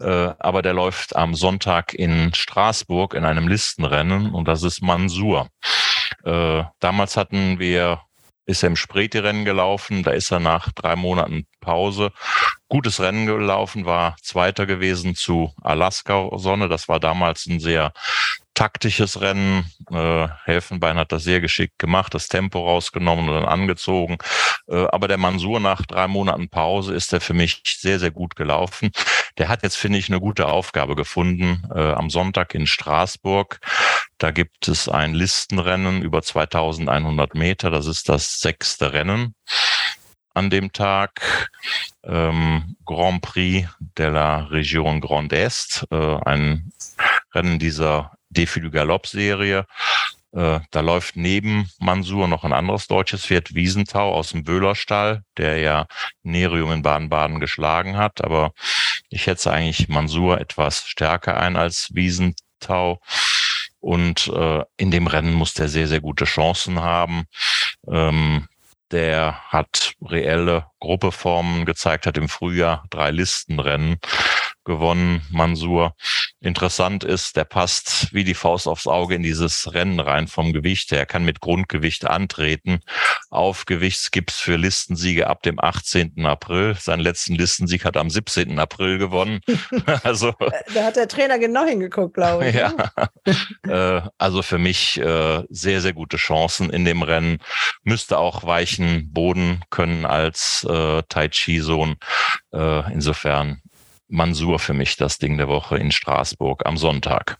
Äh, 0.00 0.34
aber 0.38 0.62
der 0.62 0.74
läuft 0.74 1.16
am 1.16 1.34
Sonntag 1.34 1.94
in 1.94 2.32
Straßburg 2.34 3.14
in 3.14 3.24
einem 3.24 3.48
Listenrennen 3.48 4.32
und 4.32 4.46
das 4.46 4.62
ist 4.62 4.82
Mansur. 4.82 5.48
Äh, 6.24 6.64
damals 6.80 7.16
hatten 7.16 7.58
wir 7.58 8.00
ist 8.46 8.62
er 8.62 8.68
im 8.68 8.76
Spreti-Rennen 8.76 9.44
gelaufen. 9.44 10.02
Da 10.02 10.12
ist 10.12 10.30
er 10.32 10.40
nach 10.40 10.72
drei 10.72 10.96
Monaten 10.96 11.46
Pause 11.60 12.12
gutes 12.68 13.00
Rennen 13.00 13.26
gelaufen, 13.26 13.86
war 13.86 14.16
Zweiter 14.22 14.66
gewesen 14.66 15.14
zu 15.14 15.52
Alaska-Sonne. 15.62 16.68
Das 16.68 16.88
war 16.88 17.00
damals 17.00 17.46
ein 17.46 17.60
sehr 17.60 17.92
taktisches 18.58 19.20
Rennen. 19.20 19.70
Äh, 19.88 20.26
Helfenbein 20.44 20.96
hat 20.96 21.12
das 21.12 21.22
sehr 21.22 21.40
geschickt 21.40 21.78
gemacht, 21.78 22.12
das 22.12 22.26
Tempo 22.26 22.58
rausgenommen 22.58 23.28
und 23.28 23.34
dann 23.36 23.44
angezogen. 23.44 24.18
Äh, 24.66 24.86
aber 24.86 25.06
der 25.06 25.16
Mansur 25.16 25.60
nach 25.60 25.86
drei 25.86 26.08
Monaten 26.08 26.48
Pause 26.48 26.92
ist 26.92 27.12
er 27.12 27.20
für 27.20 27.34
mich 27.34 27.62
sehr, 27.64 28.00
sehr 28.00 28.10
gut 28.10 28.34
gelaufen. 28.34 28.90
Der 29.38 29.48
hat 29.48 29.62
jetzt, 29.62 29.76
finde 29.76 29.98
ich, 29.98 30.08
eine 30.08 30.18
gute 30.18 30.48
Aufgabe 30.48 30.96
gefunden. 30.96 31.62
Äh, 31.72 31.92
am 31.92 32.10
Sonntag 32.10 32.52
in 32.52 32.66
Straßburg, 32.66 33.60
da 34.18 34.32
gibt 34.32 34.66
es 34.66 34.88
ein 34.88 35.14
Listenrennen 35.14 36.02
über 36.02 36.20
2100 36.20 37.36
Meter. 37.36 37.70
Das 37.70 37.86
ist 37.86 38.08
das 38.08 38.40
sechste 38.40 38.92
Rennen 38.92 39.36
an 40.34 40.50
dem 40.50 40.72
Tag. 40.72 41.48
Ähm, 42.02 42.76
Grand 42.84 43.22
Prix 43.22 43.68
de 43.78 44.08
la 44.08 44.46
Region 44.46 45.00
Grand 45.00 45.32
Est, 45.32 45.86
äh, 45.92 46.16
ein 46.24 46.72
Rennen 47.32 47.60
dieser 47.60 48.17
Defilü 48.30 48.70
Galopp-Serie. 48.70 49.66
Äh, 50.32 50.60
da 50.70 50.80
läuft 50.80 51.16
neben 51.16 51.70
Mansur 51.78 52.28
noch 52.28 52.44
ein 52.44 52.52
anderes 52.52 52.86
deutsches 52.86 53.24
Pferd, 53.24 53.54
Wiesenthau 53.54 54.12
aus 54.12 54.30
dem 54.30 54.44
Böhlerstall, 54.44 55.22
der 55.36 55.58
ja 55.58 55.86
Nerium 56.22 56.72
in 56.72 56.82
Baden-Baden 56.82 57.40
geschlagen 57.40 57.96
hat. 57.96 58.22
Aber 58.22 58.52
ich 59.08 59.22
schätze 59.22 59.50
eigentlich 59.50 59.88
Mansur 59.88 60.40
etwas 60.40 60.86
stärker 60.86 61.38
ein 61.38 61.56
als 61.56 61.88
Wiesenthau. 61.92 63.00
Und 63.80 64.28
äh, 64.28 64.64
in 64.76 64.90
dem 64.90 65.06
Rennen 65.06 65.32
muss 65.34 65.54
der 65.54 65.68
sehr, 65.68 65.88
sehr 65.88 66.00
gute 66.00 66.24
Chancen 66.24 66.80
haben. 66.80 67.24
Ähm, 67.90 68.48
der 68.90 69.40
hat 69.48 69.92
reelle 70.02 70.66
Gruppeformen 70.80 71.64
gezeigt, 71.64 72.06
hat 72.06 72.16
im 72.16 72.28
Frühjahr 72.28 72.84
drei 72.90 73.10
Listenrennen 73.10 73.98
gewonnen, 74.68 75.22
Mansur. 75.30 75.96
Interessant 76.40 77.02
ist, 77.02 77.36
der 77.36 77.44
passt 77.44 78.14
wie 78.14 78.22
die 78.22 78.34
Faust 78.34 78.68
aufs 78.68 78.86
Auge 78.86 79.16
in 79.16 79.24
dieses 79.24 79.72
Rennen 79.74 79.98
rein 79.98 80.28
vom 80.28 80.52
Gewicht. 80.52 80.92
Er 80.92 81.04
kann 81.04 81.24
mit 81.24 81.40
Grundgewicht 81.40 82.06
antreten. 82.06 82.78
Auf 83.30 83.66
Gewichtsgips 83.66 84.38
für 84.38 84.54
Listensiege 84.54 85.26
ab 85.26 85.42
dem 85.42 85.58
18. 85.58 86.24
April. 86.24 86.76
Seinen 86.78 87.00
letzten 87.00 87.34
Listensieg 87.34 87.84
hat 87.84 87.96
er 87.96 88.02
am 88.02 88.10
17. 88.10 88.56
April 88.60 88.98
gewonnen. 88.98 89.40
also, 90.04 90.32
da 90.74 90.84
hat 90.84 90.94
der 90.94 91.08
Trainer 91.08 91.40
genau 91.40 91.64
hingeguckt, 91.64 92.14
glaube 92.14 92.48
ich. 92.48 92.54
Ja. 92.54 92.68
Ne? 92.68 93.08
Äh, 93.68 94.00
also 94.16 94.42
für 94.42 94.58
mich 94.58 94.98
äh, 94.98 95.42
sehr, 95.50 95.80
sehr 95.80 95.92
gute 95.92 96.16
Chancen 96.16 96.70
in 96.70 96.84
dem 96.84 97.02
Rennen. 97.02 97.38
Müsste 97.82 98.18
auch 98.18 98.44
weichen 98.44 99.12
Boden 99.12 99.62
können 99.70 100.06
als 100.06 100.64
äh, 100.68 101.02
Tai 101.08 101.28
Chi-Sohn. 101.28 101.96
insofern 102.52 103.60
Mansur 104.08 104.58
für 104.58 104.74
mich 104.74 104.96
das 104.96 105.18
Ding 105.18 105.36
der 105.36 105.48
Woche 105.48 105.78
in 105.78 105.92
Straßburg 105.92 106.66
am 106.66 106.76
Sonntag. 106.76 107.38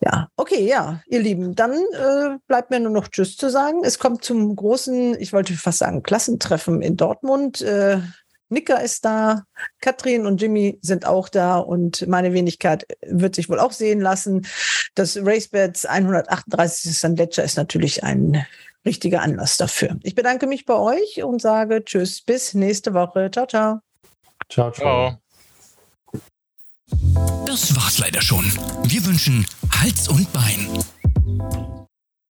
Ja, 0.00 0.28
okay, 0.36 0.66
ja, 0.66 1.02
ihr 1.06 1.20
Lieben, 1.20 1.54
dann 1.54 1.72
äh, 1.72 2.38
bleibt 2.46 2.70
mir 2.70 2.80
nur 2.80 2.92
noch 2.92 3.08
Tschüss 3.08 3.36
zu 3.36 3.50
sagen. 3.50 3.82
Es 3.84 3.98
kommt 3.98 4.24
zum 4.24 4.54
großen, 4.56 5.20
ich 5.20 5.32
wollte 5.32 5.54
fast 5.54 5.78
sagen, 5.78 6.02
Klassentreffen 6.02 6.82
in 6.82 6.96
Dortmund. 6.96 7.60
Äh, 7.60 8.00
Nicker 8.48 8.80
ist 8.82 9.04
da, 9.04 9.42
Katrin 9.80 10.24
und 10.24 10.40
Jimmy 10.40 10.78
sind 10.80 11.04
auch 11.04 11.28
da 11.28 11.58
und 11.58 12.06
meine 12.06 12.32
Wenigkeit 12.32 12.86
wird 13.04 13.34
sich 13.34 13.48
wohl 13.48 13.58
auch 13.58 13.72
sehen 13.72 14.00
lassen. 14.00 14.46
Das 14.94 15.18
Racebeds 15.20 15.84
138. 15.84 16.96
St. 16.96 17.18
Ledger 17.18 17.42
ist 17.42 17.56
natürlich 17.56 18.04
ein 18.04 18.46
richtiger 18.84 19.22
Anlass 19.22 19.56
dafür. 19.56 19.98
Ich 20.04 20.14
bedanke 20.14 20.46
mich 20.46 20.64
bei 20.64 20.74
euch 20.74 21.24
und 21.24 21.42
sage 21.42 21.84
Tschüss, 21.84 22.22
bis 22.22 22.54
nächste 22.54 22.94
Woche. 22.94 23.30
Ciao, 23.32 23.46
ciao. 23.46 23.80
Ciao, 24.48 24.70
ciao. 24.70 25.18
Das 27.46 27.74
war's 27.74 27.98
leider 27.98 28.20
schon. 28.20 28.44
Wir 28.84 29.04
wünschen 29.04 29.46
Hals 29.70 30.08
und 30.08 30.32
Bein. 30.32 30.68